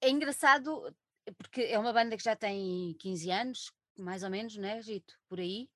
é 0.02 0.10
engraçado 0.10 0.96
porque 1.38 1.62
é 1.62 1.78
uma 1.78 1.94
banda 1.94 2.18
que 2.18 2.24
já 2.24 2.36
tem 2.36 2.96
15 3.00 3.32
anos, 3.32 3.72
mais 3.98 4.24
ou 4.24 4.30
menos, 4.30 4.56
né, 4.58 4.82
Gito? 4.82 5.16
Por 5.28 5.40
aí. 5.40 5.70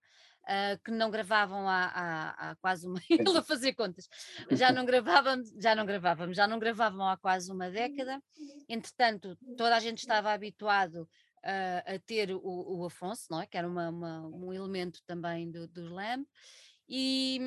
Uh, 0.44 0.78
que 0.84 0.92
não 0.92 1.10
gravavam 1.10 1.68
há, 1.68 1.86
há, 1.86 2.52
há 2.52 2.56
quase 2.58 2.86
uma 2.86 3.02
ele 3.10 3.36
a 3.36 3.42
fazer 3.42 3.74
contas 3.74 4.08
já 4.52 4.72
não 4.72 4.86
gravávamos 4.86 5.50
já 5.60 5.74
não 5.74 5.88
gravávamos 5.88 6.38
já 6.38 6.48
não 6.48 6.60
gravavam 6.60 7.10
há 7.10 7.18
quase 7.18 7.52
uma 7.52 7.68
década 7.68 8.22
entretanto 8.70 9.36
toda 9.58 9.76
a 9.76 9.80
gente 9.80 9.98
estava 9.98 10.32
habituado 10.32 11.10
uh, 11.46 11.96
a 11.96 12.00
ter 12.06 12.32
o, 12.32 12.42
o, 12.44 12.86
Afonso 12.86 13.26
não 13.32 13.42
é 13.42 13.48
que 13.48 13.58
era 13.58 13.68
uma, 13.68 13.90
uma, 13.90 14.28
um 14.28 14.54
elemento 14.54 15.02
também 15.08 15.50
do, 15.50 15.68
do 15.68 15.82
Slam 15.82 16.24
e, 16.88 17.40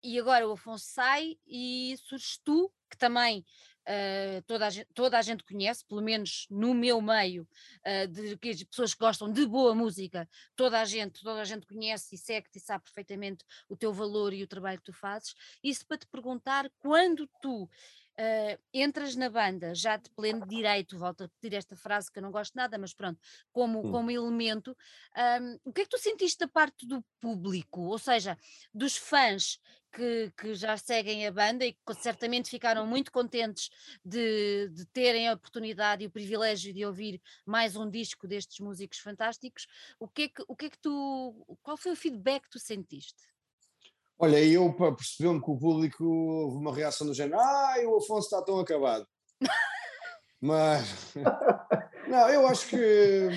e 0.00 0.20
agora 0.20 0.46
o 0.46 0.52
Afonso 0.52 0.86
sai 0.86 1.36
e 1.48 1.96
surges 2.04 2.38
tu 2.44 2.72
que 2.88 2.96
também 2.96 3.44
uh, 3.88 4.42
toda, 4.46 4.66
a 4.66 4.70
gente, 4.70 4.88
toda 4.94 5.18
a 5.18 5.22
gente 5.22 5.42
conhece, 5.44 5.84
pelo 5.84 6.02
menos 6.02 6.46
no 6.50 6.74
meu 6.74 7.00
meio, 7.00 7.48
uh, 7.86 8.06
de 8.06 8.50
as 8.50 8.62
pessoas 8.64 8.94
que 8.94 9.00
gostam 9.00 9.32
de 9.32 9.46
boa 9.46 9.74
música, 9.74 10.28
toda 10.54 10.80
a 10.80 10.84
gente, 10.84 11.22
toda 11.22 11.40
a 11.40 11.44
gente 11.44 11.66
conhece 11.66 12.14
e 12.14 12.18
segue-te 12.18 12.58
e 12.58 12.60
sabe 12.60 12.84
perfeitamente 12.84 13.44
o 13.68 13.76
teu 13.76 13.92
valor 13.92 14.32
e 14.32 14.42
o 14.42 14.46
trabalho 14.46 14.78
que 14.78 14.84
tu 14.84 14.92
fazes. 14.92 15.34
Isso 15.62 15.86
para 15.86 15.98
te 15.98 16.06
perguntar 16.06 16.70
quando 16.78 17.28
tu 17.40 17.68
Uh, 18.20 18.58
entras 18.74 19.14
na 19.14 19.30
banda 19.30 19.72
já 19.76 19.96
de 19.96 20.10
pleno 20.10 20.44
direito, 20.44 20.98
volto 20.98 21.22
a 21.22 21.28
pedir 21.40 21.54
esta 21.54 21.76
frase 21.76 22.10
que 22.10 22.18
eu 22.18 22.22
não 22.24 22.32
gosto 22.32 22.52
nada, 22.56 22.76
mas 22.76 22.92
pronto, 22.92 23.16
como, 23.52 23.78
hum. 23.78 23.92
como 23.92 24.10
elemento, 24.10 24.76
um, 25.40 25.70
o 25.70 25.72
que 25.72 25.82
é 25.82 25.84
que 25.84 25.90
tu 25.90 25.98
sentiste 25.98 26.40
da 26.40 26.48
parte 26.48 26.84
do 26.84 27.00
público, 27.20 27.80
ou 27.82 27.96
seja, 27.96 28.36
dos 28.74 28.96
fãs 28.96 29.60
que, 29.92 30.32
que, 30.36 30.54
já 30.54 30.76
seguem 30.76 31.26
a 31.26 31.32
banda 31.32 31.64
e 31.64 31.72
que 31.72 31.94
certamente 31.94 32.50
ficaram 32.50 32.86
muito 32.86 33.10
contentes 33.10 33.70
de, 34.04 34.68
de, 34.68 34.86
terem 34.86 35.28
a 35.28 35.34
oportunidade 35.34 36.04
e 36.04 36.06
o 36.06 36.10
privilégio 36.10 36.72
de 36.72 36.84
ouvir 36.84 37.20
mais 37.46 37.76
um 37.76 37.88
disco 37.88 38.26
destes 38.26 38.60
músicos 38.60 38.98
fantásticos. 38.98 39.66
O 39.98 40.08
que 40.08 40.22
é 40.22 40.28
que, 40.28 40.44
o 40.46 40.56
que, 40.56 40.66
é 40.66 40.70
que 40.70 40.78
tu. 40.78 41.46
Qual 41.62 41.76
foi 41.76 41.92
o 41.92 41.96
feedback 41.96 42.44
que 42.44 42.50
tu 42.50 42.58
sentiste? 42.58 43.22
Olha, 44.18 44.42
eu 44.44 44.72
percebeu-me 44.72 45.40
que 45.40 45.50
o 45.50 45.58
público 45.58 46.04
houve 46.04 46.56
uma 46.56 46.74
reação 46.74 47.06
do 47.06 47.14
género: 47.14 47.40
ah, 47.40 47.74
o 47.84 47.98
Afonso 47.98 48.26
está 48.26 48.42
tão 48.42 48.58
acabado. 48.58 49.06
Mas. 50.40 51.14
Não, 52.08 52.28
eu 52.28 52.46
acho 52.46 52.68
que. 52.68 53.28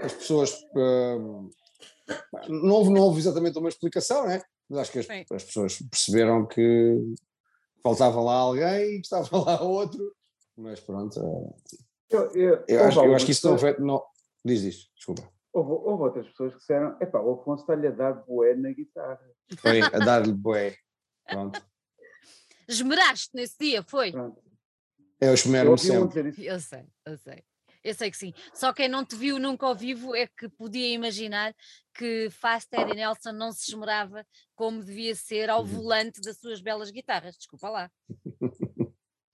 As 0.00 0.12
pessoas. 0.12 0.54
Um, 0.74 1.50
não, 2.48 2.74
houve, 2.74 2.90
não 2.90 3.00
houve 3.02 3.20
exatamente 3.20 3.58
uma 3.58 3.68
explicação, 3.68 4.26
né? 4.26 4.42
mas 4.72 4.80
acho 4.80 4.92
que 4.92 4.98
as, 5.00 5.06
as, 5.30 5.44
pessoas 5.44 5.78
perceberam 5.90 6.46
que 6.46 7.14
faltava 7.82 8.20
lá 8.20 8.34
alguém 8.36 8.96
e 8.96 9.00
que 9.00 9.06
estava 9.06 9.28
lá 9.38 9.60
outro, 9.62 10.14
mas 10.56 10.80
pronto. 10.80 11.20
Eu, 12.08 12.30
eu, 12.34 12.64
eu, 12.66 12.84
acho, 12.84 13.00
eu 13.00 13.14
acho, 13.14 13.26
que 13.26 13.32
isso 13.32 13.48
não, 13.48 13.58
foi, 13.58 13.78
não. 13.78 14.02
Diz 14.44 14.62
isso, 14.62 14.90
desculpa. 14.96 15.30
Houve, 15.52 15.70
houve, 15.70 16.02
outras 16.04 16.26
pessoas 16.28 16.52
que 16.54 16.60
disseram: 16.60 16.96
epá, 17.00 17.20
o 17.20 17.34
Afonso 17.34 17.62
está-lhe 17.62 17.86
a 17.86 17.90
dar 17.90 18.12
boé 18.12 18.54
na 18.54 18.72
guitarra. 18.72 19.20
Foi, 19.58 19.82
a 19.82 19.98
dar-lhe 19.98 20.32
boé. 20.32 20.74
Pronto. 21.26 21.62
Esmeraste 22.66 23.30
nesse 23.34 23.56
dia, 23.58 23.82
foi? 23.82 24.12
Pronto. 24.12 24.42
Eu 25.20 25.34
esmero-me 25.34 25.78
sempre. 25.78 26.34
Eu 26.38 26.58
sei, 26.58 26.84
eu 27.06 27.16
sei. 27.18 27.44
Eu 27.82 27.94
sei 27.94 28.10
que 28.10 28.16
sim. 28.16 28.32
Só 28.54 28.72
quem 28.72 28.88
não 28.88 29.04
te 29.04 29.16
viu 29.16 29.38
nunca 29.38 29.66
ao 29.66 29.74
vivo 29.74 30.14
é 30.14 30.26
que 30.26 30.48
podia 30.48 30.88
imaginar 30.94 31.54
que 31.94 32.30
Fast 32.30 32.68
Eddie 32.74 32.94
Nelson 32.94 33.32
não 33.32 33.52
se 33.52 33.70
esmerava 33.70 34.24
como 34.54 34.84
devia 34.84 35.14
ser 35.14 35.50
ao 35.50 35.62
uhum. 35.62 35.66
volante 35.66 36.20
das 36.20 36.38
suas 36.38 36.60
belas 36.60 36.90
guitarras. 36.90 37.36
Desculpa 37.36 37.68
lá. 37.68 37.90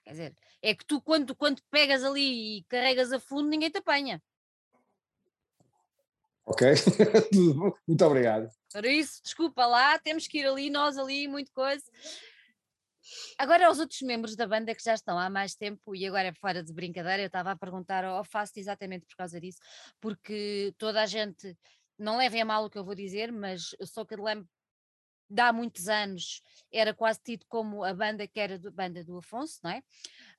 Quer 0.03 0.11
dizer, 0.11 0.37
é 0.63 0.75
que 0.75 0.87
tu, 0.87 1.03
quando, 1.03 1.37
quando 1.37 1.63
pegas 1.71 2.03
ali 2.03 2.59
e 2.59 2.65
carregas 2.65 3.13
a 3.13 3.21
fundo, 3.21 3.49
ninguém 3.49 3.71
te 3.71 3.79
apanha. 3.79 4.23
Ok, 6.47 6.67
muito 7.87 8.05
obrigado. 8.07 8.51
Por 8.73 8.87
isso, 8.87 9.23
desculpa 9.23 9.67
lá, 9.67 9.99
temos 9.99 10.27
que 10.27 10.39
ir 10.39 10.47
ali, 10.47 10.71
nós 10.71 10.97
ali, 10.97 11.29
muito 11.29 11.53
coisa. 11.53 11.85
Agora 13.39 13.67
aos 13.67 13.79
outros 13.79 14.01
membros 14.03 14.37
da 14.37 14.47
banda 14.47 14.75
que 14.75 14.83
já 14.83 14.95
estão 14.95 15.19
há 15.19 15.29
mais 15.31 15.55
tempo, 15.55 15.95
e 15.95 16.07
agora 16.07 16.33
fora 16.35 16.63
de 16.63 16.73
brincadeira, 16.73 17.23
eu 17.23 17.27
estava 17.27 17.53
a 17.53 17.57
perguntar 17.57 18.05
ao 18.05 18.25
Fast 18.25 18.59
exatamente 18.59 19.07
por 19.07 19.17
causa 19.17 19.41
disso, 19.41 19.59
porque 20.01 20.75
toda 20.79 21.03
a 21.03 21.07
gente, 21.07 21.57
não 21.99 22.17
levem 22.17 22.43
a 22.43 22.45
mal 22.45 22.65
o 22.65 22.71
que 22.71 22.79
eu 22.79 22.85
vou 22.85 22.95
dizer, 22.95 23.33
mas 23.33 23.75
eu 23.79 23.87
sou 23.87 24.07
que 24.07 24.17
lembro 24.17 24.49
há 25.37 25.53
muitos 25.53 25.89
anos 25.89 26.43
era 26.73 26.95
quase 26.95 27.21
tido 27.23 27.45
como 27.49 27.85
a 27.85 27.93
banda 27.93 28.27
que 28.27 28.41
era 28.41 28.55
a 28.55 28.71
banda 28.71 29.05
do 29.05 29.19
Afonso, 29.19 29.59
não 29.63 29.71
é? 29.71 29.83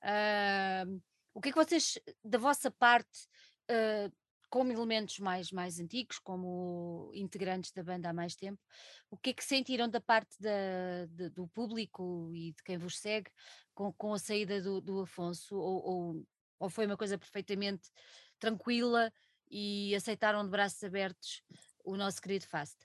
Uh, 0.02 1.00
o 1.34 1.40
que 1.40 1.50
é 1.50 1.52
que 1.52 1.58
vocês, 1.58 1.98
da 2.24 2.38
vossa 2.38 2.70
parte, 2.70 3.28
uh, 3.70 4.12
como 4.50 4.72
elementos 4.72 5.20
mais, 5.20 5.52
mais 5.52 5.78
antigos, 5.78 6.18
como 6.18 7.10
integrantes 7.14 7.70
da 7.70 7.84
banda 7.84 8.10
há 8.10 8.12
mais 8.12 8.34
tempo, 8.34 8.60
o 9.08 9.16
que 9.16 9.30
é 9.30 9.32
que 9.32 9.44
sentiram 9.44 9.88
da 9.88 10.00
parte 10.00 10.36
da, 10.40 11.06
de, 11.08 11.30
do 11.30 11.46
público 11.48 12.30
e 12.34 12.52
de 12.52 12.62
quem 12.64 12.76
vos 12.76 12.98
segue 12.98 13.30
com, 13.72 13.92
com 13.92 14.12
a 14.12 14.18
saída 14.18 14.60
do, 14.60 14.80
do 14.80 15.00
Afonso? 15.00 15.56
Ou, 15.56 15.84
ou, 15.84 16.26
ou, 16.58 16.68
foi 16.68 16.84
uma 16.84 16.96
coisa 16.96 17.16
perfeitamente 17.16 17.88
tranquila 18.40 19.12
e 19.48 19.94
aceitaram 19.94 20.44
de 20.44 20.50
braços 20.50 20.82
abertos 20.82 21.44
o 21.84 21.96
nosso 21.96 22.20
querido 22.20 22.46
Fast? 22.46 22.76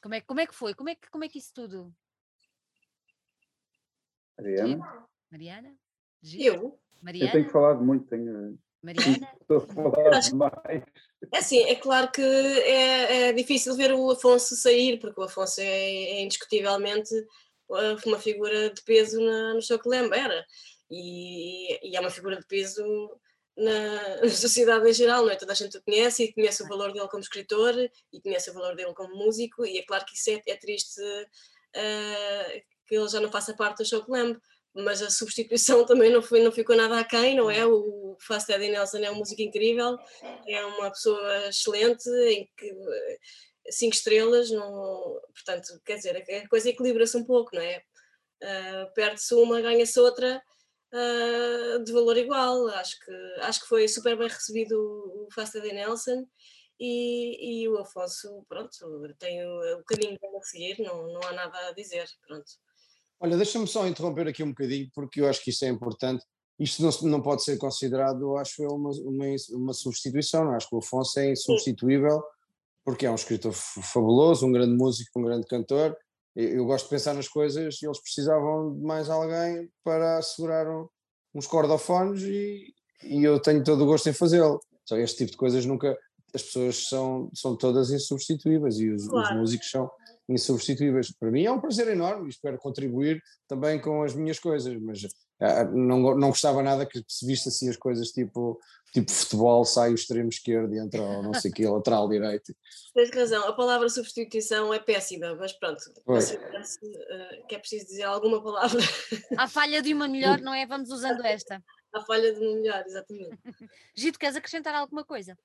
Como 0.00 0.14
é, 0.14 0.20
como 0.20 0.40
é 0.40 0.46
que 0.46 0.54
foi? 0.54 0.72
Como 0.72 0.88
é 0.88 0.94
que, 0.94 1.10
como 1.10 1.24
é 1.24 1.28
que 1.28 1.38
isso 1.38 1.52
tudo? 1.52 1.92
Mariana? 4.38 5.08
Mariana? 5.30 5.76
Eu? 6.22 6.80
Mariana? 7.00 7.28
Eu 7.28 7.32
tenho 7.32 7.50
falado 7.50 7.84
muito, 7.84 8.06
tenho 8.06 8.56
Mariana? 8.82 9.28
É 11.32 11.38
assim, 11.38 11.60
é 11.60 11.76
claro 11.76 12.10
que 12.10 12.20
é, 12.20 13.28
é, 13.28 13.32
difícil 13.32 13.76
ver 13.76 13.92
o 13.92 14.10
Afonso 14.10 14.56
sair, 14.56 14.98
porque 14.98 15.20
o 15.20 15.22
Afonso 15.22 15.60
é, 15.60 15.64
é 15.64 16.20
indiscutivelmente 16.20 17.14
uh, 17.68 17.96
uma 18.06 18.18
figura 18.18 18.70
de 18.70 18.82
peso 18.82 19.20
na, 19.20 19.54
no 19.54 19.62
seu 19.62 19.78
Clemba, 19.78 20.16
era. 20.16 20.44
E, 20.90 21.90
e, 21.90 21.96
é 21.96 22.00
uma 22.00 22.10
figura 22.10 22.36
de 22.36 22.46
peso 22.46 22.84
na, 23.56 24.18
na, 24.22 24.28
sociedade 24.30 24.88
em 24.88 24.92
geral, 24.92 25.24
não 25.24 25.30
é? 25.30 25.36
Toda 25.36 25.52
a 25.52 25.54
gente 25.54 25.78
o 25.78 25.82
conhece 25.82 26.24
e 26.24 26.32
conhece 26.32 26.64
o 26.64 26.68
valor 26.68 26.92
dele 26.92 27.06
como 27.08 27.22
escritor 27.22 27.74
e 28.12 28.20
conhece 28.20 28.50
o 28.50 28.54
valor 28.54 28.74
dele 28.74 28.92
como 28.92 29.14
músico, 29.14 29.64
e 29.64 29.78
é 29.78 29.84
claro 29.84 30.04
que 30.04 30.14
isso 30.14 30.28
é, 30.30 30.42
é 30.48 30.56
triste 30.56 31.00
uh, 31.00 32.62
que 32.86 32.96
ele 32.96 33.08
já 33.08 33.20
não 33.20 33.30
faça 33.30 33.54
parte 33.54 33.78
do 33.78 33.88
show 33.88 34.04
Lamb 34.08 34.38
mas 34.74 35.02
a 35.02 35.10
substituição 35.10 35.84
também 35.86 36.10
não, 36.10 36.22
foi, 36.22 36.42
não 36.42 36.52
ficou 36.52 36.76
nada 36.76 36.98
aquém, 36.98 37.36
não 37.36 37.50
é? 37.50 37.66
O 37.66 38.16
Fast 38.20 38.50
Eddie 38.50 38.70
Nelson 38.70 38.98
é 38.98 39.10
uma 39.10 39.18
música 39.18 39.42
incrível, 39.42 39.98
é 40.46 40.64
uma 40.64 40.90
pessoa 40.90 41.48
excelente, 41.48 42.08
em 42.08 42.48
que 42.56 42.66
eh, 42.70 43.18
cinco 43.70 43.94
estrelas, 43.94 44.50
não, 44.50 45.20
portanto, 45.34 45.80
quer 45.84 45.96
dizer, 45.96 46.16
a 46.16 46.48
coisa 46.48 46.68
equilibra-se 46.68 47.16
um 47.16 47.24
pouco, 47.24 47.54
não 47.54 47.62
é? 47.62 47.82
Uh, 48.42 48.92
Perde-se 48.94 49.34
uma, 49.34 49.60
ganha-se 49.60 50.00
outra 50.00 50.42
uh, 50.92 51.84
de 51.84 51.92
valor 51.92 52.16
igual. 52.16 52.66
Acho 52.68 52.98
que, 52.98 53.12
acho 53.40 53.60
que 53.60 53.68
foi 53.68 53.86
super 53.86 54.16
bem 54.16 54.28
recebido 54.28 54.74
o 54.76 55.28
Fast 55.32 55.56
Eddie 55.56 55.72
Nelson. 55.72 56.26
E, 56.80 57.62
e 57.62 57.68
o 57.68 57.78
Afonso, 57.78 58.44
pronto, 58.48 58.76
tem 59.16 59.46
o, 59.46 59.78
o 59.78 59.84
caminho 59.84 60.18
para 60.18 60.42
seguir, 60.42 60.80
não, 60.80 61.06
não 61.12 61.22
há 61.22 61.32
nada 61.32 61.68
a 61.68 61.72
dizer, 61.72 62.08
pronto. 62.26 62.50
Olha, 63.22 63.36
deixa-me 63.36 63.68
só 63.68 63.86
interromper 63.86 64.26
aqui 64.26 64.42
um 64.42 64.48
bocadinho, 64.48 64.90
porque 64.92 65.20
eu 65.20 65.28
acho 65.28 65.44
que 65.44 65.50
isso 65.50 65.64
é 65.64 65.68
importante. 65.68 66.24
Isto 66.58 66.82
não, 66.82 67.10
não 67.10 67.22
pode 67.22 67.44
ser 67.44 67.56
considerado, 67.56 68.36
acho 68.36 68.64
eu, 68.64 68.70
uma, 68.70 68.90
uma, 68.90 69.26
uma 69.50 69.72
substituição. 69.72 70.50
Acho 70.50 70.68
que 70.68 70.74
o 70.74 70.80
Afonso 70.80 71.20
é 71.20 71.30
insubstituível, 71.30 72.20
porque 72.84 73.06
é 73.06 73.10
um 73.10 73.14
escritor 73.14 73.52
fabuloso, 73.52 74.44
um 74.44 74.50
grande 74.50 74.76
músico, 74.76 75.20
um 75.20 75.22
grande 75.22 75.46
cantor. 75.46 75.96
Eu, 76.34 76.48
eu 76.48 76.64
gosto 76.64 76.86
de 76.86 76.90
pensar 76.90 77.14
nas 77.14 77.28
coisas 77.28 77.80
e 77.80 77.86
eles 77.86 78.00
precisavam 78.00 78.74
de 78.74 78.82
mais 78.82 79.08
alguém 79.08 79.70
para 79.84 80.18
assegurar 80.18 80.68
um, 80.68 80.88
uns 81.32 81.46
cordofones 81.46 82.24
e, 82.24 82.74
e 83.04 83.22
eu 83.22 83.38
tenho 83.38 83.62
todo 83.62 83.84
o 83.84 83.86
gosto 83.86 84.08
em 84.08 84.12
fazê-lo. 84.12 84.58
Só 84.84 84.96
este 84.96 85.18
tipo 85.18 85.30
de 85.30 85.36
coisas 85.36 85.64
nunca. 85.64 85.96
As 86.34 86.42
pessoas 86.42 86.88
são, 86.88 87.30
são 87.34 87.54
todas 87.54 87.90
insubstituíveis 87.92 88.80
e 88.80 88.88
os, 88.88 89.06
claro. 89.06 89.34
os 89.34 89.40
músicos 89.40 89.70
são, 89.70 89.88
insubstituíveis. 90.28 91.12
Para 91.12 91.30
mim 91.30 91.44
é 91.44 91.50
um 91.50 91.60
prazer 91.60 91.88
enorme 91.88 92.26
e 92.26 92.30
espero 92.30 92.58
contribuir 92.58 93.22
também 93.48 93.80
com 93.80 94.02
as 94.02 94.14
minhas 94.14 94.38
coisas, 94.38 94.76
mas 94.80 95.02
uh, 95.02 95.70
não, 95.72 96.16
não 96.16 96.28
gostava 96.28 96.62
nada 96.62 96.86
que 96.86 97.02
se 97.08 97.26
visse 97.26 97.48
assim 97.48 97.68
as 97.68 97.76
coisas 97.76 98.10
tipo, 98.10 98.58
tipo 98.92 99.10
futebol, 99.10 99.64
sai 99.64 99.90
o 99.90 99.94
extremo 99.94 100.28
esquerdo 100.28 100.74
e 100.74 100.78
entra 100.78 101.02
o 101.02 101.22
não 101.22 101.34
sei 101.34 101.50
o 101.50 101.54
que, 101.54 101.66
lateral 101.66 102.08
direito. 102.08 102.54
Tens 102.94 103.10
razão, 103.10 103.46
a 103.48 103.52
palavra 103.52 103.88
substituição 103.88 104.72
é 104.72 104.78
péssima, 104.78 105.34
mas 105.34 105.52
pronto, 105.52 105.82
parece, 106.04 106.36
uh, 106.36 107.46
que 107.48 107.54
é 107.54 107.58
preciso 107.58 107.86
dizer 107.86 108.04
alguma 108.04 108.42
palavra. 108.42 108.80
A 109.38 109.48
falha 109.48 109.82
de 109.82 109.92
uma 109.92 110.08
melhor, 110.08 110.40
não 110.40 110.54
é? 110.54 110.66
Vamos 110.66 110.90
usando 110.90 111.24
esta. 111.24 111.62
A 111.92 112.00
falha 112.02 112.32
de 112.32 112.40
uma 112.40 112.54
melhor, 112.54 112.84
exatamente. 112.86 113.38
Gito, 113.94 114.18
queres 114.18 114.36
acrescentar 114.36 114.74
alguma 114.74 115.04
coisa? 115.04 115.36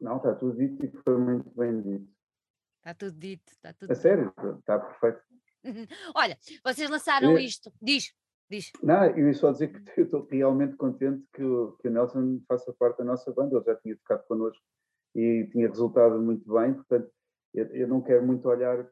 Não, 0.00 0.16
está 0.16 0.34
tudo 0.34 0.56
dito 0.58 0.84
e 0.84 0.90
foi 1.04 1.16
muito 1.16 1.48
bem 1.50 1.80
dito. 1.80 2.21
Está 2.82 2.94
tudo 2.94 3.16
dito. 3.16 3.52
Está 3.52 3.72
tudo 3.72 3.92
a 3.92 3.94
sério, 3.94 4.34
está 4.58 4.76
perfeito. 4.80 5.20
Olha, 6.16 6.36
vocês 6.64 6.90
lançaram 6.90 7.38
isto. 7.38 7.72
Diz, 7.80 8.12
diz. 8.50 8.72
Não, 8.82 9.04
eu 9.04 9.28
ia 9.28 9.34
só 9.34 9.52
dizer 9.52 9.68
que 9.68 10.00
eu 10.00 10.04
estou 10.04 10.26
realmente 10.28 10.74
contente 10.74 11.24
que 11.32 11.44
o, 11.44 11.76
que 11.80 11.86
o 11.86 11.90
Nelson 11.92 12.42
faça 12.48 12.72
parte 12.72 12.98
da 12.98 13.04
nossa 13.04 13.32
banda. 13.32 13.54
Ele 13.54 13.64
já 13.64 13.76
tinha 13.76 13.96
tocado 13.98 14.24
connosco 14.26 14.60
e 15.14 15.48
tinha 15.52 15.68
resultado 15.68 16.20
muito 16.20 16.52
bem, 16.52 16.74
portanto, 16.74 17.08
eu, 17.54 17.66
eu 17.66 17.86
não 17.86 18.00
quero 18.02 18.26
muito 18.26 18.48
olhar. 18.48 18.84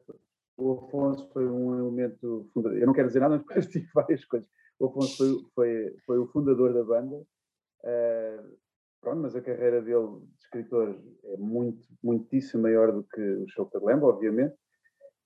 O 0.55 0.71
Afonso 0.73 1.29
foi 1.33 1.45
um 1.45 1.77
elemento 1.77 2.49
fundador. 2.53 2.77
Eu 2.77 2.87
não 2.87 2.93
quero 2.93 3.07
dizer 3.09 3.19
nada, 3.19 3.43
mas 3.45 3.67
tive 3.67 3.89
várias 3.93 4.23
coisas. 4.23 4.49
O 4.79 4.85
Afonso 4.85 5.17
foi, 5.17 5.49
foi, 5.53 5.97
foi 6.05 6.17
o 6.17 6.27
fundador 6.27 6.73
da 6.73 6.83
banda. 6.83 7.17
Uh, 7.83 8.57
Pronto, 9.01 9.21
mas 9.21 9.35
a 9.35 9.41
carreira 9.41 9.81
dele 9.81 10.19
de 10.19 10.43
escritor 10.43 10.95
é 11.25 11.37
muito, 11.37 11.87
muitíssimo 12.03 12.63
maior 12.63 12.91
do 12.91 13.03
que 13.03 13.21
o 13.21 13.47
Chopin 13.49 13.79
Lamb, 13.79 14.03
obviamente, 14.03 14.53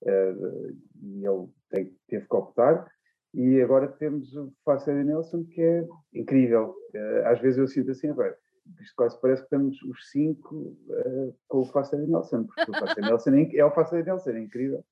uh, 0.04 0.78
e 1.04 1.26
ele 1.26 1.50
tem, 1.70 1.94
teve 2.08 2.26
que 2.26 2.36
optar. 2.36 2.90
E 3.34 3.62
agora 3.62 3.90
temos 3.90 4.34
o 4.34 4.54
Facey 4.64 5.04
Nelson, 5.04 5.44
que 5.44 5.62
é 5.62 5.86
incrível. 6.14 6.74
Uh, 6.94 7.28
às 7.28 7.42
vezes 7.42 7.60
eu 7.60 7.68
sinto 7.68 7.92
assim, 7.92 8.14
velho, 8.14 8.36
isto 8.80 8.96
quase 8.96 9.20
parece 9.20 9.42
que 9.42 9.48
estamos 9.48 9.82
os 9.84 10.10
cinco 10.10 10.56
uh, 10.56 11.36
com 11.50 11.60
o 11.60 11.66
Facey 11.66 12.00
Nelson, 12.00 12.46
porque 12.46 12.72
o 12.72 12.80
Facey 12.80 13.04
Nelson 13.04 13.34
é, 13.34 13.56
é 13.58 13.66
o 13.66 13.72
Facey 13.72 14.04
Nelson, 14.04 14.30
é 14.30 14.40
incrível. 14.40 14.86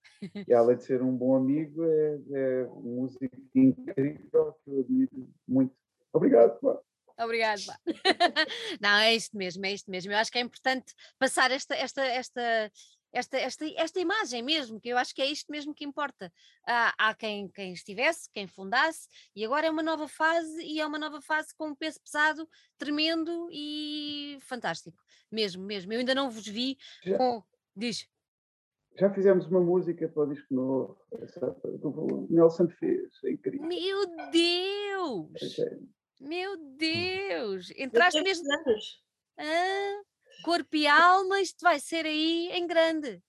E 0.45 0.53
além 0.53 0.75
de 0.75 0.83
ser 0.83 1.01
um 1.01 1.15
bom 1.15 1.35
amigo, 1.35 1.85
é, 1.85 2.19
é 2.33 2.67
um 2.67 3.01
músico 3.01 3.33
incrível 3.55 4.55
que 4.63 4.71
eu 4.71 4.79
admiro 4.79 5.27
muito. 5.47 5.73
Obrigado, 6.11 6.59
pá. 6.59 6.79
Obrigada. 7.19 7.79
Não, 8.81 8.97
é 8.97 9.13
isto 9.13 9.37
mesmo, 9.37 9.65
é 9.65 9.73
isto 9.73 9.89
mesmo. 9.89 10.11
Eu 10.11 10.17
acho 10.17 10.31
que 10.31 10.37
é 10.37 10.41
importante 10.41 10.93
passar 11.19 11.51
esta, 11.51 11.75
esta, 11.75 12.03
esta, 12.03 12.71
esta, 13.13 13.37
esta, 13.37 13.65
esta 13.77 13.99
imagem 13.99 14.41
mesmo, 14.41 14.79
que 14.81 14.89
eu 14.89 14.97
acho 14.97 15.13
que 15.13 15.21
é 15.21 15.27
isto 15.27 15.51
mesmo 15.51 15.73
que 15.73 15.85
importa. 15.85 16.31
Há, 16.67 16.93
há 16.97 17.13
quem, 17.13 17.47
quem 17.49 17.73
estivesse, 17.73 18.29
quem 18.33 18.47
fundasse, 18.47 19.07
e 19.35 19.45
agora 19.45 19.67
é 19.67 19.69
uma 19.69 19.83
nova 19.83 20.07
fase, 20.07 20.61
e 20.63 20.79
é 20.79 20.85
uma 20.85 20.97
nova 20.97 21.21
fase 21.21 21.55
com 21.55 21.69
um 21.69 21.75
peso 21.75 21.99
pesado 22.01 22.47
tremendo 22.77 23.47
e 23.51 24.39
fantástico. 24.41 24.97
Mesmo, 25.31 25.63
mesmo. 25.63 25.93
Eu 25.93 25.99
ainda 25.99 26.15
não 26.15 26.31
vos 26.31 26.47
vi 26.47 26.77
Já. 27.03 27.17
com. 27.17 27.43
Diz. 27.75 28.07
Já 28.99 29.11
fizemos 29.11 29.47
uma 29.47 29.59
música 29.59 30.07
para 30.07 30.23
o 30.23 30.27
disco 30.27 30.53
novo, 30.53 30.97
essa, 31.19 31.39
do 31.79 32.27
Nelson 32.29 32.69
fez, 32.69 33.09
é 33.25 33.31
incrível. 33.31 33.67
Meu 33.67 34.05
Deus! 34.31 35.59
É, 35.59 35.79
Meu 36.23 36.55
Deus! 36.77 37.71
Entraste 37.77 38.21
mesmo. 38.21 38.45
anos. 38.53 39.01
Ah, 39.37 40.01
corpo 40.43 40.75
e 40.75 40.87
alma, 40.87 41.41
isto 41.41 41.57
vai 41.61 41.79
ser 41.79 42.05
aí 42.05 42.49
em 42.51 42.65
grande. 42.65 43.21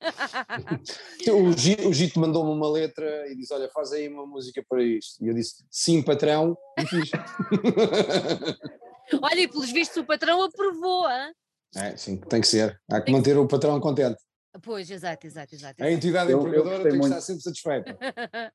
O 1.32 1.52
Gi- 1.56 1.86
o 1.86 1.92
Gito 1.92 2.20
mandou-me 2.20 2.50
uma 2.50 2.70
letra 2.70 3.26
e 3.30 3.34
disse: 3.34 3.54
Olha, 3.54 3.68
faz 3.70 3.92
aí 3.92 4.08
uma 4.08 4.26
música 4.26 4.62
para 4.68 4.82
isto. 4.82 5.24
E 5.24 5.28
eu 5.28 5.34
disse: 5.34 5.64
Sim, 5.70 6.02
patrão, 6.02 6.56
e 6.78 6.86
fiz. 6.86 7.10
Olha, 9.22 9.40
e 9.40 9.48
pelos 9.48 9.70
vistos 9.70 9.96
o 9.98 10.04
patrão 10.04 10.42
aprovou, 10.42 11.06
hã? 11.06 11.32
é, 11.76 11.96
sim, 11.96 12.16
tem 12.18 12.40
que 12.40 12.46
ser. 12.46 12.78
Há 12.90 13.00
que 13.00 13.10
manter 13.10 13.36
o 13.38 13.46
patrão 13.48 13.80
contente. 13.80 14.20
Pois, 14.62 14.90
exato, 14.90 15.26
exato, 15.26 15.54
exato. 15.54 15.82
A 15.82 15.90
entidade 15.90 16.30
Eu- 16.30 16.38
empregadora 16.40 16.82
tem 16.82 16.98
que 16.98 17.04
estar 17.06 17.20
sempre 17.20 17.42
satisfeita. 17.42 17.98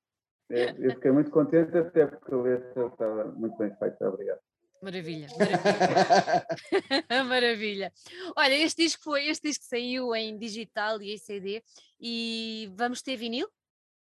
eu 0.50 0.92
fiquei 0.96 1.12
muito 1.12 1.30
contente, 1.30 1.78
até 1.78 2.08
porque 2.08 2.34
a 2.34 2.38
letra 2.38 2.88
estava 2.88 3.26
muito 3.26 3.58
bem 3.58 3.74
feita. 3.76 4.10
Obrigado. 4.10 4.40
Maravilha, 4.82 5.28
maravilha. 5.38 6.46
maravilha. 7.28 7.94
Olha, 8.36 8.54
este 8.54 8.84
disco 8.84 9.04
foi, 9.04 9.28
este 9.28 9.50
disco 9.50 9.66
saiu 9.66 10.16
em 10.16 10.38
digital 10.38 11.02
e 11.02 11.14
em 11.14 11.18
CD 11.18 11.62
e 12.00 12.72
vamos 12.76 13.02
ter 13.02 13.18
vinil? 13.18 13.48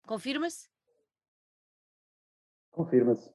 Confirma-se? 0.06 0.68
Confirma-se. 2.70 3.32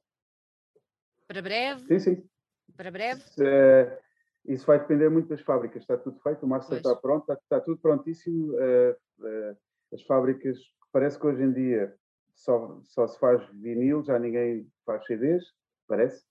Para 1.26 1.42
breve? 1.42 1.84
Sim, 1.86 1.98
sim. 1.98 2.28
Para 2.76 2.90
breve? 2.92 3.20
Isso, 3.20 3.42
eh, 3.42 4.00
isso 4.46 4.66
vai 4.66 4.78
depender 4.78 5.08
muito 5.10 5.28
das 5.28 5.40
fábricas. 5.40 5.82
Está 5.82 5.96
tudo 5.98 6.20
feito, 6.20 6.46
o 6.46 6.48
master 6.48 6.80
Pois. 6.80 6.86
está 6.86 6.94
pronto, 6.96 7.22
está, 7.22 7.34
está 7.34 7.60
tudo 7.60 7.80
prontíssimo. 7.80 8.56
eh, 8.60 8.96
eh, 9.24 9.56
as 9.92 10.02
fábricas, 10.04 10.58
parece 10.92 11.18
que 11.18 11.26
hoje 11.26 11.42
em 11.42 11.52
dia 11.52 11.94
só, 12.42 12.80
só 12.84 13.06
se 13.06 13.18
faz 13.18 13.40
vinil, 13.52 14.02
já 14.02 14.18
ninguém 14.18 14.66
faz 14.84 15.04
CDs, 15.06 15.44
parece. 15.86 16.24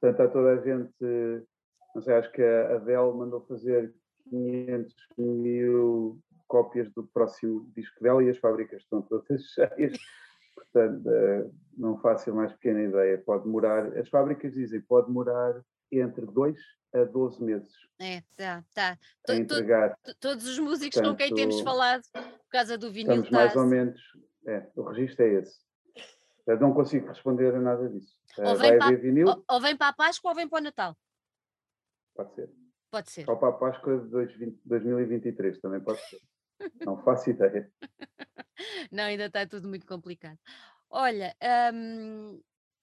Portanto, 0.00 0.20
está 0.22 0.32
toda 0.32 0.52
a 0.52 0.56
gente, 0.64 1.46
não 1.94 2.02
sei, 2.02 2.14
acho 2.14 2.32
que 2.32 2.42
a 2.42 2.76
Adele 2.76 3.12
mandou 3.12 3.42
fazer 3.42 3.94
500 4.30 4.94
mil 5.18 6.18
cópias 6.48 6.90
do 6.92 7.06
próximo 7.06 7.70
disco 7.76 8.02
dela 8.02 8.24
e 8.24 8.30
as 8.30 8.38
fábricas 8.38 8.80
estão 8.82 9.02
todas 9.02 9.42
cheias. 9.54 9.98
Portanto, 10.54 11.08
eh, 11.10 11.50
não 11.76 11.98
faço 12.00 12.30
a 12.30 12.34
mais 12.34 12.52
pequena 12.54 12.82
ideia. 12.82 13.18
Pode 13.18 13.44
demorar, 13.44 13.96
as 13.98 14.08
fábricas 14.08 14.52
dizem, 14.54 14.80
pode 14.80 15.06
demorar 15.08 15.60
entre 15.92 16.24
2 16.26 16.56
a 16.94 17.04
12 17.04 17.42
meses 17.42 17.72
É, 18.00 18.22
tá, 18.36 18.64
tá. 18.74 18.98
To- 19.26 19.46
to- 19.46 20.14
todos 20.20 20.46
os 20.46 20.58
músicos 20.58 21.00
com 21.00 21.14
quem 21.14 21.34
temos 21.34 21.60
falado 21.60 22.02
por 22.12 22.50
causa 22.50 22.76
do 22.78 22.90
vinil 22.90 23.22
Estamos 23.22 23.30
mais 23.30 23.54
ou 23.56 23.66
menos. 23.66 24.00
É, 24.46 24.70
o 24.74 24.82
registro 24.82 25.24
é 25.24 25.34
esse. 25.40 25.60
Eu 26.46 26.58
não 26.58 26.72
consigo 26.72 27.06
responder 27.06 27.54
a 27.54 27.60
nada 27.60 27.88
disso. 27.88 28.18
Eh, 28.38 28.48
Ou 28.48 28.56
vem, 28.56 28.78
para, 28.78 28.96
vinil? 28.96 29.28
ou, 29.28 29.44
ou 29.48 29.60
vem 29.60 29.76
para 29.76 29.88
a 29.88 29.92
Páscoa 29.92 30.30
ou 30.30 30.34
vem 30.34 30.48
para 30.48 30.58
o 30.58 30.62
Natal. 30.62 30.96
Pode 32.14 32.34
ser. 32.34 32.50
Pode 32.90 33.10
ser. 33.10 33.28
Ou 33.28 33.36
para 33.36 33.48
a 33.50 33.52
Páscoa 33.52 33.98
de 34.00 34.08
2020 34.08 34.60
2023, 34.64 35.60
também 35.60 35.80
pode 35.80 36.00
ser. 36.08 36.20
Não 36.86 37.02
faço 37.02 37.30
ideia. 37.30 37.72
Não, 38.90 39.04
ainda 39.04 39.26
está 39.26 39.46
tudo 39.46 39.68
muito 39.68 39.86
complicado. 39.86 40.38
Olha, 40.88 41.36
hum, 41.72 42.42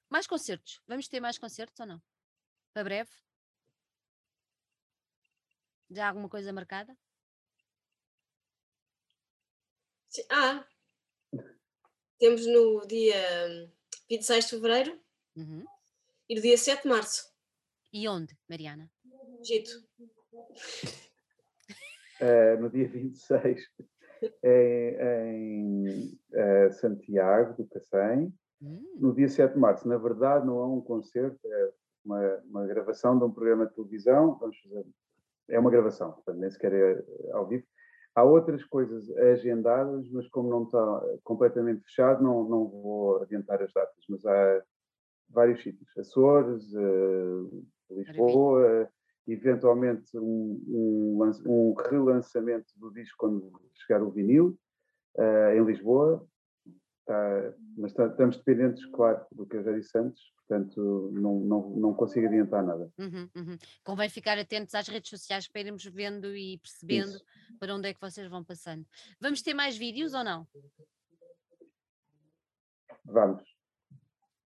mais 0.09 0.25
concertos. 0.25 0.81
Vamos 0.87 1.07
ter 1.07 1.19
mais 1.19 1.37
concertos 1.37 1.79
ou 1.79 1.85
não? 1.85 2.01
Para 2.73 2.83
breve? 2.83 3.09
Já 5.89 6.05
há 6.05 6.09
alguma 6.09 6.29
coisa 6.29 6.53
marcada? 6.53 6.97
Sim. 10.09 10.23
Ah, 10.31 10.65
temos 12.19 12.45
no 12.45 12.85
dia 12.87 13.69
26 14.09 14.45
de 14.45 14.51
fevereiro 14.51 14.99
Uhum. 15.35 15.63
e 16.29 16.35
no 16.35 16.41
dia 16.41 16.57
7 16.57 16.83
de 16.83 16.89
março. 16.89 17.31
E 17.93 18.07
onde, 18.07 18.35
Mariana? 18.49 18.89
Egito. 19.39 19.69
Eh, 22.19 22.57
no 22.59 22.69
dia 22.69 22.87
26, 22.87 23.61
em, 24.43 24.97
em 24.99 26.19
eh, 26.33 26.71
Santiago 26.71 27.53
do 27.61 27.67
Cacém. 27.69 28.33
Hum, 28.61 28.83
No 28.99 29.13
dia 29.13 29.27
7 29.29 29.53
de 29.53 29.59
março, 29.59 29.87
na 29.87 29.97
verdade, 29.97 30.45
não 30.47 30.59
é 30.59 30.65
um 30.65 30.81
concerto, 30.81 31.39
é 31.45 31.71
uma, 32.03 32.37
uma 32.45 32.65
gravação 32.67 33.17
de 33.17 33.23
um 33.25 33.31
programa 33.31 33.67
de 33.67 33.75
televisão. 33.75 34.35
Vamos 34.39 34.57
fazer, 34.57 34.85
é 35.49 35.59
uma 35.59 35.69
gravação, 35.69 36.11
portanto, 36.13 36.37
nem 36.39 36.49
sequer 36.49 36.73
é 36.73 37.31
ao 37.33 37.47
vivo. 37.47 37.63
Há 38.17 38.23
outras 38.23 38.63
coisas 38.63 39.15
agendadas, 39.15 40.09
mas 40.09 40.27
como 40.29 40.49
não 40.49 40.63
está 40.63 41.05
completamente 41.23 41.83
fechado, 41.83 42.23
não, 42.23 42.49
não 42.49 42.67
vou 42.67 43.21
adiantar 43.21 43.61
as 43.61 43.71
datas. 43.71 44.03
Mas 44.09 44.25
há 44.25 44.63
vários 45.29 45.61
sítios: 45.61 45.87
Açores, 45.95 46.73
eh, 46.73 47.93
Lisboa, 47.93 48.89
eventualmente 49.27 50.17
um, 50.17 50.59
um, 50.67 51.31
um 51.45 51.73
relançamento 51.75 52.73
do 52.77 52.91
disco 52.91 53.17
quando 53.19 53.51
chegar 53.85 54.01
o 54.01 54.09
vinil, 54.09 54.57
eh, 55.15 55.57
em 55.57 55.63
Lisboa. 55.63 56.27
Mas 57.77 57.91
estamos 57.91 58.37
dependentes, 58.37 58.85
claro, 58.87 59.25
do 59.31 59.45
que 59.45 59.57
eu 59.57 59.63
já 59.63 59.71
disse 59.71 59.97
antes, 59.97 60.21
portanto 60.37 61.09
não, 61.13 61.39
não, 61.39 61.69
não 61.71 61.93
consigo 61.93 62.27
adiantar 62.27 62.63
nada. 62.63 62.89
uhum, 62.97 63.29
uhum. 63.35 63.57
Convém 63.83 64.09
ficar 64.09 64.37
atentos 64.37 64.75
às 64.75 64.87
redes 64.87 65.09
sociais 65.09 65.47
para 65.47 65.61
irmos 65.61 65.85
vendo 65.85 66.35
e 66.35 66.57
percebendo 66.57 67.11
Isso. 67.11 67.25
para 67.59 67.73
onde 67.75 67.89
é 67.89 67.93
que 67.93 68.01
vocês 68.01 68.29
vão 68.29 68.43
passando. 68.43 68.85
Vamos 69.19 69.41
ter 69.41 69.53
mais 69.53 69.77
vídeos 69.77 70.13
ou 70.13 70.23
não? 70.23 70.47
Vamos. 73.05 73.43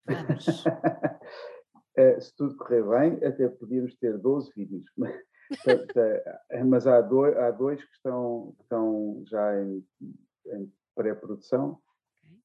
Vamos. 0.05 0.45
Eh, 1.93 2.21
Se 2.21 2.33
tudo 2.37 2.55
correr 2.55 2.83
bem, 2.83 3.25
até 3.25 3.49
podíamos 3.49 3.93
ter 3.95 4.17
12 4.17 4.49
vídeos. 4.55 4.85
Mas 6.65 6.87
há 6.87 7.01
dois, 7.01 7.37
há 7.37 7.51
dois 7.51 7.83
que 7.83 7.91
estão, 7.93 8.55
estão 8.61 9.21
já 9.27 9.61
em, 9.61 9.85
em 10.47 10.73
pré-produção. 10.95 11.81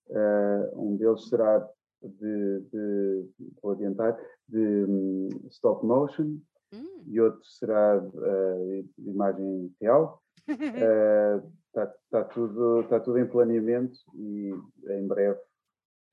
Eh, 0.08 0.70
um 0.74 0.96
deles 0.96 1.28
será 1.28 1.68
de, 2.02 2.60
de, 2.72 3.28
vou 3.62 3.72
adiantar, 3.72 4.16
de 4.48 4.58
hum, 4.88 5.28
stop 5.50 5.84
motion 5.84 6.38
Hum. 6.72 7.02
e 7.06 7.20
outro 7.20 7.44
será 7.44 7.96
eh, 8.04 8.84
de 8.98 9.10
imagem 9.10 9.74
real. 9.80 10.22
Está 11.76 11.86
tá 12.10 12.24
tudo, 12.24 12.84
tá 12.88 12.98
tudo 13.00 13.18
em 13.18 13.26
planeamento 13.28 13.98
e 14.14 14.50
em 14.88 15.06
breve, 15.06 15.38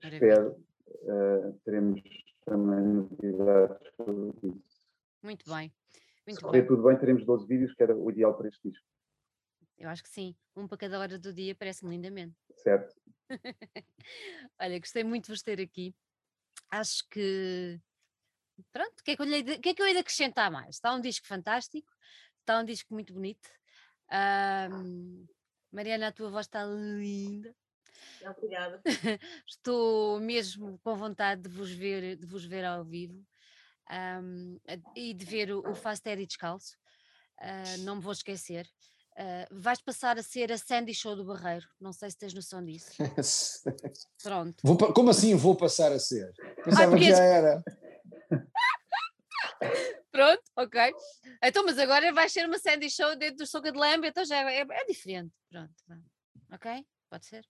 espero, 0.04 0.58
eh, 0.90 1.54
teremos 1.64 2.02
também 2.46 2.84
novidades 2.86 3.78
sobre 3.96 4.50
isso. 4.50 4.82
Muito 5.24 5.50
bem. 5.50 5.72
Se 5.90 6.02
Muito 6.28 6.42
correr 6.42 6.60
bem. 6.62 6.68
tudo 6.68 6.84
bem, 6.84 6.98
teremos 6.98 7.26
12 7.26 7.48
vídeos, 7.48 7.74
que 7.74 7.82
era 7.84 7.96
o 7.96 8.12
ideal 8.12 8.36
para 8.36 8.50
este 8.50 8.70
disco, 8.70 8.86
Eu 9.78 9.88
acho 9.90 10.04
que 10.04 10.10
sim. 10.10 10.36
Um 10.56 10.68
para 10.68 10.78
cada 10.78 11.00
hora 11.00 11.18
do 11.18 11.32
dia 11.34 11.56
parece-me 11.56 11.92
lindamente. 11.96 12.36
certo? 12.58 12.94
Olha, 14.60 14.80
gostei 14.80 15.04
muito 15.04 15.26
de 15.26 15.32
vos 15.32 15.42
ter 15.42 15.60
aqui. 15.62 15.96
Acho 16.70 17.08
que. 17.10 17.80
Pronto, 18.72 19.00
o 19.00 19.04
que, 19.04 19.12
é 19.12 19.18
que, 19.18 19.24
lhe 19.26 19.58
que 19.60 19.70
é 19.70 19.74
que 19.74 19.82
eu 19.82 19.86
hei 19.88 19.94
de 19.94 20.00
acrescentar 20.00 20.52
mais? 20.52 20.76
Está 20.76 20.94
um 20.94 21.02
disco 21.02 21.26
fantástico, 21.26 21.92
está 22.40 22.60
um 22.60 22.64
disco 22.66 22.94
muito 22.94 23.14
bonito. 23.14 23.50
Ahm, 24.10 25.26
Mariana, 25.72 26.08
a 26.08 26.12
tua 26.12 26.30
voz 26.30 26.46
está 26.46 26.64
linda. 26.66 27.56
Obrigada. 28.22 28.82
Estou 29.48 30.20
mesmo 30.20 30.80
com 30.80 30.96
vontade 30.96 31.42
de 31.42 31.50
vos 31.50 31.72
ver, 31.72 32.16
de 32.16 32.26
vos 32.28 32.46
ver 32.46 32.64
ao 32.64 32.84
vivo 32.84 33.26
a- 33.88 34.20
e 34.96 35.14
de 35.14 35.26
ver 35.26 35.52
o, 35.52 35.60
o 35.70 35.76
Fast 35.76 36.08
Eddie 36.08 36.28
descalço. 36.28 36.78
Ah, 37.40 37.78
não 37.80 37.98
me 37.98 38.02
vou 38.02 38.14
esquecer. 38.14 38.68
Ah, 39.16 39.48
vais 39.52 39.82
passar 39.82 40.18
a 40.18 40.24
ser 40.24 40.52
a 40.52 40.58
Sandy 40.58 40.94
Show 40.94 41.16
do 41.16 41.26
Barreiro. 41.26 41.68
Não 41.80 41.94
sei 41.94 42.10
se 42.10 42.18
tens 42.18 42.34
noção 42.34 42.64
disso. 42.64 42.92
Pronto. 44.24 44.56
Vou 44.64 44.78
como 44.94 45.10
assim 45.10 45.36
vou 45.36 45.56
passar 45.56 45.92
a 45.92 46.00
ser? 46.00 46.34
Pensava 46.64 46.90
porque 46.92 47.06
que 47.06 47.12
já 47.12 47.24
era. 47.24 47.64
Pronto, 50.12 50.44
ok. 50.56 50.94
Então, 51.44 51.66
mas 51.66 51.78
agora 51.78 52.12
vai 52.14 52.30
ser 52.30 52.46
uma 52.46 52.60
Sandy 52.60 52.90
Show 52.90 53.16
dentro 53.16 53.38
do 53.38 53.48
Soca 53.48 53.72
de 53.72 53.78
Lamb, 53.78 54.06
então 54.06 54.24
já 54.26 54.52
é, 54.52 54.62
é 54.62 54.86
diferente. 54.86 55.34
Pronto, 55.50 55.74
ok? 56.52 56.86
Pode 57.10 57.26
ser? 57.26 57.46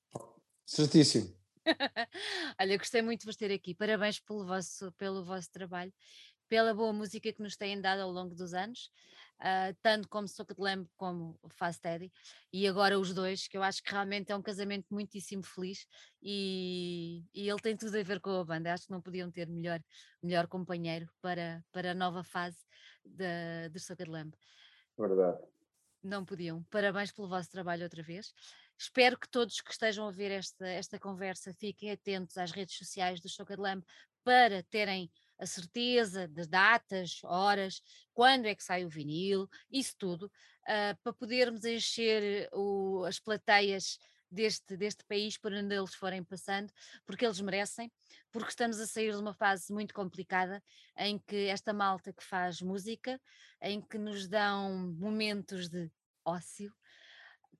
Certíssimo. 0.65 1.35
Olha, 2.59 2.77
gostei 2.77 3.01
muito 3.01 3.21
de 3.21 3.25
vos 3.25 3.35
ter 3.35 3.51
aqui. 3.51 3.73
Parabéns 3.73 4.19
pelo 4.19 4.45
vosso, 4.45 4.91
pelo 4.93 5.23
vosso 5.23 5.49
trabalho, 5.51 5.93
pela 6.47 6.73
boa 6.73 6.93
música 6.93 7.31
que 7.33 7.41
nos 7.41 7.55
têm 7.55 7.79
dado 7.79 8.01
ao 8.01 8.11
longo 8.11 8.35
dos 8.35 8.53
anos. 8.53 8.89
Uh, 9.43 9.75
tanto 9.81 10.07
como 10.07 10.27
Soca 10.27 10.55
de 10.55 10.61
Lamb 10.61 10.87
como 10.95 11.37
Fast 11.49 11.81
Teddy, 11.81 12.11
e 12.51 12.67
agora 12.67 12.97
os 12.97 13.13
dois, 13.13 13.47
que 13.47 13.57
eu 13.57 13.63
acho 13.63 13.83
que 13.83 13.91
realmente 13.91 14.31
é 14.31 14.35
um 14.35 14.41
casamento 14.41 14.87
muitíssimo 14.89 15.43
feliz 15.43 15.85
e, 16.21 17.23
e 17.33 17.49
ele 17.49 17.59
tem 17.59 17.75
tudo 17.75 17.97
a 17.97 18.03
ver 18.03 18.19
com 18.19 18.31
a 18.31 18.45
banda. 18.45 18.73
Acho 18.73 18.85
que 18.85 18.91
não 18.91 19.01
podiam 19.01 19.29
ter 19.29 19.47
melhor, 19.47 19.81
melhor 20.21 20.47
companheiro 20.47 21.09
para, 21.21 21.63
para 21.71 21.91
a 21.91 21.95
nova 21.95 22.23
fase 22.23 22.57
de, 23.03 23.69
de 23.69 23.79
Soca 23.79 24.03
de 24.03 24.09
Lamb. 24.09 24.33
Verdade. 24.97 25.39
Não 26.01 26.25
podiam. 26.25 26.63
Parabéns 26.63 27.11
pelo 27.11 27.29
vosso 27.29 27.49
trabalho 27.49 27.83
outra 27.83 28.03
vez. 28.03 28.33
Espero 28.77 29.17
que 29.17 29.29
todos 29.29 29.61
que 29.61 29.71
estejam 29.71 30.07
a 30.07 30.11
ver 30.11 30.31
esta, 30.31 30.67
esta 30.67 30.99
conversa 30.99 31.53
fiquem 31.53 31.91
atentos 31.91 32.37
às 32.37 32.51
redes 32.51 32.75
sociais 32.75 33.21
do 33.21 33.29
Soca 33.29 33.55
de 33.55 33.61
Lamb 33.61 33.83
para 34.23 34.63
terem 34.63 35.11
a 35.39 35.45
certeza 35.45 36.27
das 36.27 36.47
datas, 36.47 37.19
horas, 37.23 37.81
quando 38.13 38.45
é 38.45 38.55
que 38.55 38.63
sai 38.63 38.85
o 38.85 38.89
vinil, 38.89 39.49
isso 39.71 39.95
tudo, 39.97 40.25
uh, 40.25 40.97
para 41.01 41.13
podermos 41.13 41.65
encher 41.65 42.49
o, 42.53 43.03
as 43.05 43.19
plateias 43.19 43.97
deste, 44.29 44.75
deste 44.75 45.03
país 45.05 45.37
por 45.37 45.53
onde 45.53 45.75
eles 45.75 45.93
forem 45.93 46.23
passando, 46.23 46.71
porque 47.05 47.25
eles 47.25 47.39
merecem, 47.39 47.91
porque 48.31 48.49
estamos 48.49 48.79
a 48.79 48.87
sair 48.87 49.11
de 49.11 49.17
uma 49.17 49.33
fase 49.33 49.71
muito 49.71 49.93
complicada 49.93 50.61
em 50.97 51.19
que 51.19 51.47
esta 51.47 51.71
malta 51.71 52.11
que 52.11 52.23
faz 52.23 52.61
música, 52.61 53.21
em 53.61 53.79
que 53.81 53.97
nos 53.97 54.27
dão 54.27 54.93
momentos 54.97 55.69
de 55.69 55.89
ócio, 56.25 56.73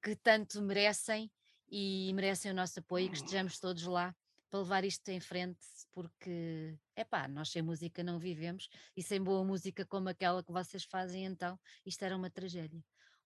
que 0.02 0.16
tanto 0.16 0.62
merecem 0.62 1.32
e 1.70 2.12
merecem 2.14 2.52
o 2.52 2.56
nosso 2.56 2.80
apoio, 2.80 3.10
que 3.10 3.18
estejamos 3.18 3.60
todos 3.60 3.84
lá 3.84 4.14
para 4.54 4.60
levar 4.60 4.86
isto 4.86 5.10
em 5.10 5.20
frente, 5.20 5.66
porque, 5.92 6.78
é 6.96 7.04
pá, 7.04 7.28
nós 7.28 7.50
sem 7.50 7.64
música 7.64 8.04
não 8.04 8.20
vivemos 8.20 8.70
e 8.96 9.02
sem 9.02 9.20
boa 9.20 9.44
música 9.44 9.84
como 9.84 10.10
aquela 10.10 10.44
que 10.44 10.52
vocês 10.52 10.84
fazem, 10.84 11.26
então 11.26 11.60
isto 11.84 12.06
era 12.06 12.16
uma 12.16 12.30
tragédia. 12.30 12.80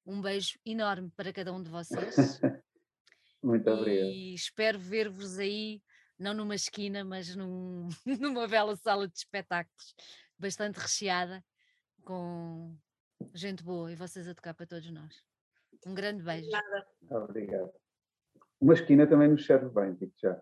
Um 0.05 0.21
beijo 0.21 0.57
enorme 0.65 1.11
para 1.17 1.33
cada 1.33 1.51
um 1.51 1.61
de 1.61 1.69
vocês. 1.69 2.15
Muito 3.43 3.69
obrigado. 3.69 4.07
E 4.07 4.33
espero 4.33 4.79
ver-vos 4.79 5.37
aí, 5.37 5.83
não 6.17 6.33
numa 6.33 6.55
esquina, 6.55 7.03
mas 7.03 7.35
num, 7.35 7.89
numa 8.21 8.47
bela 8.47 8.77
sala 8.77 9.05
de 9.05 9.17
espetáculos, 9.17 9.95
bastante 10.39 10.77
recheada, 10.77 11.43
com 12.05 12.73
gente 13.33 13.61
boa 13.65 13.91
e 13.91 13.97
vocês 13.97 14.29
a 14.29 14.33
tocar 14.33 14.53
para 14.53 14.65
todos 14.65 14.89
nós. 14.91 15.13
Um 15.85 15.93
grande 15.93 16.23
beijo. 16.23 16.49
Nada. 16.49 16.87
Obrigado. 17.25 17.73
Uma 18.61 18.75
esquina 18.75 19.05
também 19.05 19.27
nos 19.27 19.45
serve 19.45 19.67
bem, 19.69 19.93
digo 19.93 20.13
já. 20.15 20.41